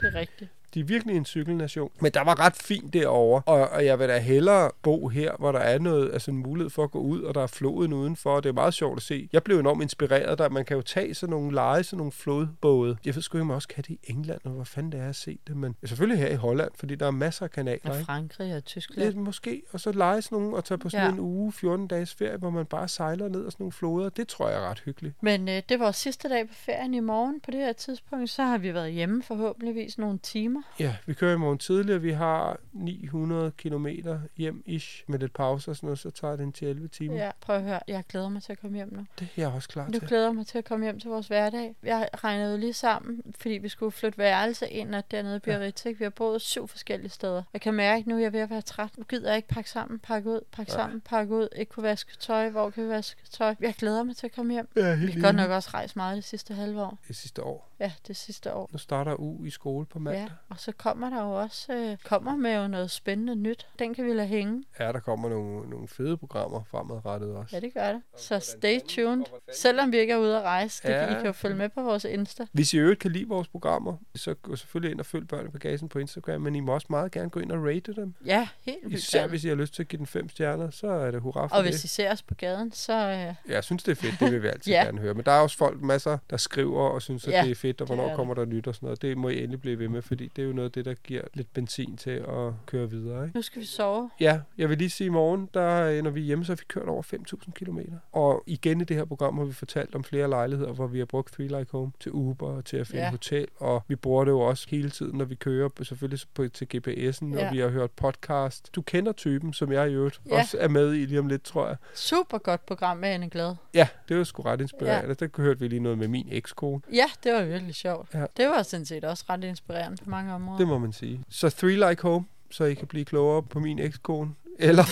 Det 0.00 0.14
er 0.14 0.14
rigtigt. 0.14 0.50
De 0.74 0.80
er 0.80 0.84
virkelig 0.84 1.16
en 1.16 1.24
cykelnation. 1.24 1.90
Men 2.00 2.12
der 2.12 2.20
var 2.24 2.40
ret 2.40 2.56
fint 2.56 2.92
derovre, 2.92 3.42
og, 3.46 3.68
og 3.68 3.84
jeg 3.84 3.98
vil 3.98 4.08
da 4.08 4.18
hellere 4.18 4.70
bo 4.82 5.08
her, 5.08 5.32
hvor 5.38 5.52
der 5.52 5.58
er 5.58 5.78
noget, 5.78 6.12
altså 6.12 6.30
en 6.30 6.36
mulighed 6.36 6.70
for 6.70 6.84
at 6.84 6.90
gå 6.90 6.98
ud, 7.00 7.22
og 7.22 7.34
der 7.34 7.42
er 7.42 7.46
floden 7.46 7.92
udenfor, 7.92 8.30
og 8.36 8.42
det 8.42 8.48
er 8.48 8.52
meget 8.52 8.74
sjovt 8.74 8.96
at 8.96 9.02
se. 9.02 9.28
Jeg 9.32 9.42
blev 9.42 9.58
enormt 9.58 9.82
inspireret 9.82 10.38
der. 10.38 10.48
Man 10.48 10.64
kan 10.64 10.76
jo 10.76 10.82
tage 10.82 11.14
sådan 11.14 11.30
nogle 11.30 11.54
lege, 11.54 11.82
sådan 11.82 11.96
nogle 11.96 12.12
flodbåde. 12.12 12.96
Jeg 13.04 13.14
ved 13.14 13.22
sgu 13.22 13.38
ikke, 13.38 13.42
om 13.42 13.50
også 13.50 13.68
kan 13.68 13.84
det 13.88 13.90
i 13.90 13.98
England, 14.04 14.40
og 14.44 14.50
hvor 14.50 14.64
fanden 14.64 14.92
det 14.92 15.00
er 15.00 15.08
at 15.08 15.16
se 15.16 15.38
det, 15.46 15.56
men 15.56 15.76
selvfølgelig 15.84 16.18
her 16.24 16.28
i 16.30 16.34
Holland, 16.34 16.70
fordi 16.74 16.94
der 16.94 17.06
er 17.06 17.10
masser 17.10 17.44
af 17.44 17.50
kanaler, 17.50 17.90
Og? 17.90 17.96
Frankrig 17.96 18.56
og 18.56 18.64
Tyskland. 18.64 19.04
Lidt 19.04 19.16
måske, 19.16 19.62
og 19.72 19.80
så 19.80 19.92
lege 19.92 20.22
sådan 20.22 20.38
nogle, 20.38 20.56
og 20.56 20.64
tage 20.64 20.78
på 20.78 20.88
sådan 20.88 21.06
Ja. 21.06 21.12
en 21.12 21.20
uge, 21.20 21.52
14 21.52 21.86
dages 21.86 22.14
ferie, 22.14 22.36
hvor 22.36 22.50
man 22.50 22.66
bare 22.66 22.88
sejler 22.88 23.28
ned 23.28 23.46
ad 23.46 23.50
sådan 23.50 23.56
nogle 23.64 23.72
floder. 23.72 24.08
Det 24.08 24.28
tror 24.28 24.48
jeg 24.48 24.58
er 24.64 24.70
ret 24.70 24.78
hyggeligt. 24.84 25.14
Men 25.22 25.48
øh, 25.48 25.62
det 25.68 25.80
var 25.80 25.92
sidste 25.92 26.28
dag 26.28 26.48
på 26.48 26.54
ferien 26.54 26.94
i 26.94 27.00
morgen. 27.00 27.40
På 27.40 27.50
det 27.50 27.60
her 27.60 27.72
tidspunkt, 27.72 28.30
så 28.30 28.42
har 28.42 28.58
vi 28.58 28.74
været 28.74 28.92
hjemme 28.92 29.22
forhåbentligvis 29.22 29.98
nogle 29.98 30.18
timer. 30.18 30.57
Ja, 30.80 30.96
vi 31.06 31.14
kører 31.14 31.34
i 31.34 31.38
morgen 31.38 31.58
tidligere. 31.58 32.00
Vi 32.00 32.12
har 32.12 32.56
900 32.72 33.50
kilometer 33.50 34.20
hjem 34.36 34.62
ish 34.66 35.04
med 35.06 35.18
lidt 35.18 35.32
pause 35.32 35.70
og 35.70 35.76
sådan 35.76 35.86
noget, 35.86 35.98
så 35.98 36.10
tager 36.10 36.36
det 36.36 36.42
en 36.42 36.52
til 36.52 36.68
11 36.68 36.88
timer. 36.88 37.16
Ja, 37.16 37.30
prøv 37.40 37.56
at 37.56 37.62
høre. 37.62 37.80
Jeg 37.88 38.04
glæder 38.08 38.28
mig 38.28 38.42
til 38.42 38.52
at 38.52 38.60
komme 38.60 38.76
hjem 38.76 38.92
nu. 38.94 39.06
Det 39.18 39.24
er 39.36 39.42
jeg 39.42 39.48
også 39.48 39.68
klar 39.68 39.86
Nu 39.86 39.98
til. 39.98 40.08
glæder 40.08 40.32
mig 40.32 40.46
til 40.46 40.58
at 40.58 40.64
komme 40.64 40.84
hjem 40.86 41.00
til 41.00 41.10
vores 41.10 41.28
hverdag. 41.28 41.74
Jeg 41.82 42.08
regnede 42.24 42.58
lige 42.60 42.72
sammen, 42.72 43.22
fordi 43.40 43.54
vi 43.54 43.68
skulle 43.68 43.92
flytte 43.92 44.18
værelse 44.18 44.68
ind 44.68 44.94
og 44.94 45.10
dernede 45.10 45.36
i 45.36 45.38
Biarritz. 45.38 45.84
ikke? 45.86 45.98
Vi 45.98 46.04
har 46.04 46.10
boet 46.10 46.42
syv 46.42 46.68
forskellige 46.68 47.10
steder. 47.10 47.42
Jeg 47.52 47.60
kan 47.60 47.74
mærke 47.74 48.08
nu, 48.08 48.14
at 48.14 48.20
jeg 48.20 48.26
er 48.26 48.30
ved 48.30 48.40
at 48.40 48.50
være 48.50 48.62
træt. 48.62 48.98
Nu 48.98 49.04
gider 49.04 49.28
jeg 49.28 49.36
ikke 49.36 49.48
pakke 49.48 49.70
sammen, 49.70 49.98
pakke 49.98 50.30
ud, 50.30 50.40
pakke 50.52 50.70
Nej. 50.72 50.76
sammen, 50.80 51.00
pakke 51.00 51.34
ud. 51.34 51.48
Ikke 51.56 51.70
kunne 51.72 51.82
vaske 51.82 52.16
tøj. 52.20 52.48
Hvor 52.50 52.70
kan 52.70 52.84
vi 52.84 52.88
vaske 52.88 53.20
tøj? 53.30 53.54
Jeg 53.60 53.74
glæder 53.74 54.02
mig 54.02 54.16
til 54.16 54.26
at 54.26 54.32
komme 54.34 54.52
hjem. 54.52 54.68
Er 54.76 54.96
Vi 54.96 55.06
har 55.12 55.20
godt 55.20 55.36
nok 55.36 55.50
også 55.50 55.70
rejst 55.74 55.96
meget 55.96 56.16
det 56.16 56.24
sidste 56.24 56.54
halve 56.54 56.82
år. 56.82 56.98
Det 57.08 57.16
sidste 57.16 57.42
år. 57.42 57.67
Ja, 57.80 57.92
det 58.06 58.16
sidste 58.16 58.52
år. 58.54 58.68
Nu 58.72 58.78
starter 58.78 59.20
uge 59.20 59.46
i 59.46 59.50
skole 59.50 59.86
på 59.86 59.98
mandag. 59.98 60.20
Ja, 60.22 60.28
og 60.48 60.56
så 60.60 60.72
kommer 60.72 61.10
der 61.10 61.22
jo 61.22 61.32
også 61.32 61.72
øh, 61.72 61.96
kommer 62.04 62.36
med 62.36 62.56
jo 62.62 62.68
noget 62.68 62.90
spændende 62.90 63.34
nyt. 63.34 63.66
Den 63.78 63.94
kan 63.94 64.04
vi 64.06 64.12
lade 64.12 64.28
hænge. 64.28 64.64
Ja, 64.80 64.92
der 64.92 65.00
kommer 65.00 65.28
nogle, 65.28 65.70
nogle 65.70 65.88
fede 65.88 66.16
programmer 66.16 66.62
fremadrettet 66.70 67.34
også. 67.36 67.56
Ja, 67.56 67.60
det 67.60 67.74
gør 67.74 67.92
det. 67.92 68.02
Så 68.16 68.38
stay 68.38 68.80
tuned. 68.88 69.24
Selvom 69.54 69.92
vi 69.92 69.98
ikke 69.98 70.12
er 70.12 70.16
ude 70.16 70.36
at 70.36 70.42
rejse, 70.42 70.82
det 70.82 70.88
Ja. 70.94 70.98
kan 71.06 71.10
I 71.12 71.14
kan 71.14 71.26
jo 71.26 71.32
følge 71.32 71.56
med 71.56 71.68
på 71.68 71.82
vores 71.82 72.04
Insta. 72.04 72.46
Hvis 72.52 72.74
I 72.74 72.78
øvrigt 72.78 73.00
kan 73.00 73.10
lide 73.12 73.28
vores 73.28 73.48
programmer, 73.48 73.96
så 74.14 74.34
gå 74.34 74.56
selvfølgelig 74.56 74.90
ind 74.92 75.00
og 75.00 75.06
følg 75.06 75.28
Børn 75.28 75.46
i 75.46 75.50
Bagagen 75.50 75.88
på 75.88 75.98
Instagram, 75.98 76.40
men 76.40 76.54
I 76.54 76.60
må 76.60 76.74
også 76.74 76.86
meget 76.90 77.12
gerne 77.12 77.30
gå 77.30 77.40
ind 77.40 77.52
og 77.52 77.64
rate 77.66 77.94
dem. 77.94 78.14
Ja, 78.26 78.48
helt 78.60 78.78
vildt. 78.82 78.98
Især 78.98 79.18
gerne. 79.18 79.30
hvis 79.30 79.44
I 79.44 79.48
har 79.48 79.54
lyst 79.54 79.74
til 79.74 79.82
at 79.82 79.88
give 79.88 79.98
den 79.98 80.06
fem 80.06 80.28
stjerner, 80.28 80.70
så 80.70 80.86
er 80.86 81.10
det 81.10 81.20
hurra 81.20 81.46
for 81.46 81.56
Og 81.56 81.64
det. 81.64 81.72
hvis 81.72 81.84
I 81.84 81.88
ser 81.88 82.12
os 82.12 82.22
på 82.22 82.34
gaden, 82.34 82.72
så... 82.72 82.92
Øh, 82.92 83.34
Jeg 83.52 83.64
synes, 83.64 83.82
det 83.82 83.92
er 83.92 83.96
fedt. 83.96 84.20
Det 84.20 84.32
vil 84.32 84.42
vi 84.42 84.48
altid 84.48 84.72
ja. 84.72 84.84
gerne 84.84 84.98
høre. 84.98 85.14
Men 85.14 85.24
der 85.24 85.32
er 85.32 85.40
også 85.40 85.56
folk, 85.56 85.80
masser, 85.82 86.18
der 86.30 86.36
skriver 86.36 86.80
og 86.88 87.02
synes, 87.02 87.26
at 87.26 87.32
Ja, 87.32 87.42
det 87.42 87.50
er 87.50 87.54
fedt, 87.54 87.67
og 87.74 87.78
det 87.88 87.92
er 87.92 87.96
hvornår 87.96 88.16
kommer 88.16 88.34
der 88.34 88.44
nyt 88.44 88.66
og 88.66 88.74
sådan 88.74 88.86
noget. 88.86 89.02
Det 89.02 89.16
må 89.18 89.28
I 89.28 89.38
endelig 89.38 89.60
blive 89.60 89.78
ved 89.78 89.88
med, 89.88 90.02
fordi 90.02 90.30
det 90.36 90.42
er 90.42 90.46
jo 90.46 90.52
noget 90.52 90.68
af 90.68 90.72
det, 90.72 90.84
der 90.84 90.94
giver 90.94 91.22
lidt 91.34 91.52
benzin 91.54 91.96
til 91.96 92.10
at 92.10 92.52
køre 92.66 92.90
videre. 92.90 93.24
Ikke? 93.24 93.36
nu 93.36 93.42
skal 93.42 93.60
vi 93.62 93.66
sove. 93.66 94.10
Ja, 94.20 94.40
jeg 94.58 94.68
vil 94.68 94.78
lige 94.78 94.90
sige, 94.90 95.06
i 95.06 95.10
morgen, 95.10 95.48
der, 95.54 95.82
øh, 95.82 96.02
når 96.02 96.10
vi 96.10 96.20
er 96.20 96.24
hjemme, 96.24 96.44
så 96.44 96.52
har 96.52 96.56
vi 96.56 96.64
kørt 96.68 96.88
over 96.88 97.02
5.000 97.02 97.52
km. 97.52 97.78
Og 98.12 98.42
igen 98.46 98.80
i 98.80 98.84
det 98.84 98.96
her 98.96 99.04
program 99.04 99.38
har 99.38 99.44
vi 99.44 99.52
fortalt 99.52 99.94
om 99.94 100.04
flere 100.04 100.28
lejligheder, 100.28 100.72
hvor 100.72 100.86
vi 100.86 100.98
har 100.98 101.06
brugt 101.06 101.34
Free 101.34 101.46
Like 101.46 101.66
Home 101.72 101.92
til 102.00 102.12
Uber 102.12 102.46
og 102.46 102.64
til 102.64 102.76
at 102.76 102.86
finde 102.86 103.02
Ja. 103.04 103.10
hotel. 103.10 103.46
Og 103.56 103.82
vi 103.88 103.96
bruger 103.96 104.24
det 104.24 104.30
jo 104.30 104.40
også 104.40 104.66
hele 104.70 104.90
tiden, 104.90 105.18
når 105.18 105.24
vi 105.24 105.34
kører, 105.34 105.68
selvfølgelig 105.82 106.20
på, 106.34 106.48
til 106.48 106.66
GPS'en, 106.76 107.34
Ja. 107.38 107.46
og 107.48 107.52
vi 107.54 107.58
har 107.58 107.68
hørt 107.68 107.90
podcast. 107.90 108.74
Du 108.74 108.82
kender 108.82 109.12
typen, 109.12 109.52
som 109.52 109.72
jeg 109.72 109.90
i 109.90 109.94
øvrigt 109.94 110.20
Ja. 110.30 110.38
også 110.40 110.58
er 110.60 110.68
med 110.68 110.94
i 110.94 111.04
lige 111.04 111.18
om 111.18 111.26
lidt, 111.26 111.42
tror 111.42 111.66
jeg. 111.66 111.76
Super 111.94 112.38
godt 112.38 112.66
program 112.66 112.96
med 112.96 113.08
Anne 113.08 113.28
Glad. 113.30 113.54
Ja, 113.74 113.88
det 114.08 114.16
var 114.18 114.24
sgu 114.24 114.42
ret 114.42 114.60
inspirerende. 114.60 115.16
Ja. 115.20 115.26
Der 115.26 115.42
hørte 115.42 115.60
vi 115.60 115.68
lige 115.68 115.80
noget 115.80 115.98
med 115.98 116.08
min 116.08 116.28
ekskone. 116.30 116.80
Ja, 116.92 117.04
det 117.24 117.32
var 117.32 117.42
virkelig 117.58 117.74
sjovt. 117.74 118.14
Ja. 118.14 118.24
Det 118.36 118.48
var 118.48 118.62
sådan 118.62 118.86
set 118.86 119.04
også 119.04 119.24
ret 119.28 119.44
inspirerende 119.44 119.96
på 120.04 120.10
mange 120.10 120.34
områder. 120.34 120.58
Det 120.58 120.68
må 120.68 120.78
man 120.78 120.92
sige. 120.92 121.24
Så 121.28 121.50
Three 121.50 121.88
Like 121.90 122.02
Home, 122.02 122.24
så 122.50 122.64
I 122.64 122.74
kan 122.74 122.86
blive 122.86 123.04
klogere 123.04 123.42
på 123.42 123.60
min 123.60 123.78
ekskone. 123.78 124.34
Eller, 124.58 124.84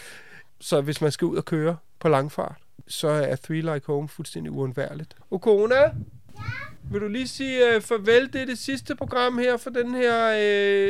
så 0.68 0.80
hvis 0.80 1.00
man 1.00 1.12
skal 1.12 1.26
ud 1.26 1.36
og 1.36 1.44
køre 1.44 1.76
på 1.98 2.08
langfart, 2.08 2.56
så 2.86 3.08
er 3.08 3.36
Three 3.36 3.60
Like 3.60 3.86
Home 3.86 4.08
fuldstændig 4.08 4.52
uundværligt. 4.52 5.16
Okona? 5.30 5.74
Ja? 5.74 5.90
Vil 6.90 7.00
du 7.00 7.08
lige 7.08 7.28
sige 7.28 7.76
uh, 7.76 7.82
farvel? 7.82 8.32
Det 8.32 8.42
er 8.42 8.46
det 8.46 8.58
sidste 8.58 8.96
program 8.96 9.38
her 9.38 9.56
for 9.56 9.70
den 9.70 9.94
her 9.94 10.28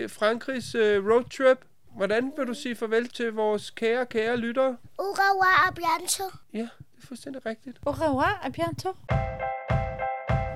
uh, 0.04 0.10
Frankrigs 0.10 0.74
uh, 0.74 0.80
roadtrip. 0.80 1.58
Hvordan 1.96 2.32
vil 2.38 2.46
du 2.46 2.54
sige 2.54 2.76
farvel 2.76 3.08
til 3.08 3.32
vores 3.32 3.70
kære, 3.70 4.06
kære 4.06 4.36
lyttere? 4.36 4.76
Au 4.98 5.04
revoir, 5.04 5.68
à 5.68 5.72
bientôt. 5.72 6.36
Ja, 6.52 6.58
det 6.58 7.02
er 7.02 7.06
fuldstændig 7.06 7.46
rigtigt. 7.46 7.78
Au 7.86 7.92
revoir, 7.92 8.40
à 8.44 8.48
bientôt. 8.48 8.96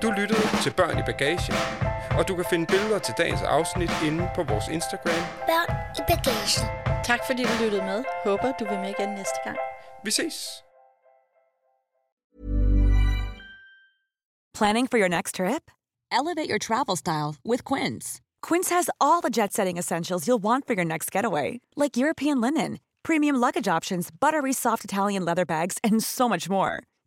Du 0.03 0.11
lyttede 0.11 0.45
til 0.63 0.73
Børn 0.79 0.99
i 0.99 1.03
Bagagen, 1.05 1.55
og 2.17 2.27
du 2.27 2.35
kan 2.35 2.45
finde 2.49 2.65
billeder 2.65 2.99
til 2.99 3.13
dagens 3.17 3.41
afsnit 3.41 3.91
inde 4.07 4.29
på 4.35 4.43
vores 4.43 4.67
Instagram. 4.67 5.23
Børn 5.51 5.69
i 5.99 6.01
bagagen. 6.11 6.65
Tak 7.03 7.19
fordi 7.27 7.43
du 7.43 7.53
lyttede 7.63 7.83
med. 7.91 8.03
Håber, 8.25 8.51
du 8.59 8.65
vil 8.69 8.79
med 8.79 8.89
igen 8.89 9.09
næste 9.09 9.39
gang. 9.45 9.57
Vi 10.05 10.11
ses! 10.11 10.63
Planning 14.57 14.87
for 14.91 14.97
your 14.97 15.07
next 15.17 15.35
trip? 15.35 15.63
Elevate 16.19 16.49
your 16.49 16.61
travel 16.67 16.97
style 16.97 17.31
with 17.51 17.61
Quince. 17.71 18.21
Quince 18.47 18.69
has 18.75 18.89
all 19.05 19.21
the 19.21 19.33
jet 19.37 19.53
setting 19.53 19.77
essentials 19.79 20.27
you'll 20.27 20.45
want 20.49 20.67
for 20.67 20.73
your 20.73 20.89
next 20.93 21.11
getaway, 21.15 21.59
like 21.83 22.01
European 22.03 22.41
linen, 22.41 22.79
premium 23.03 23.35
luggage 23.45 23.69
options, 23.77 24.09
buttery 24.23 24.53
soft 24.53 24.83
Italian 24.83 25.23
leather 25.25 25.45
bags, 25.45 25.77
and 25.83 26.03
so 26.03 26.29
much 26.29 26.49
more. 26.49 26.73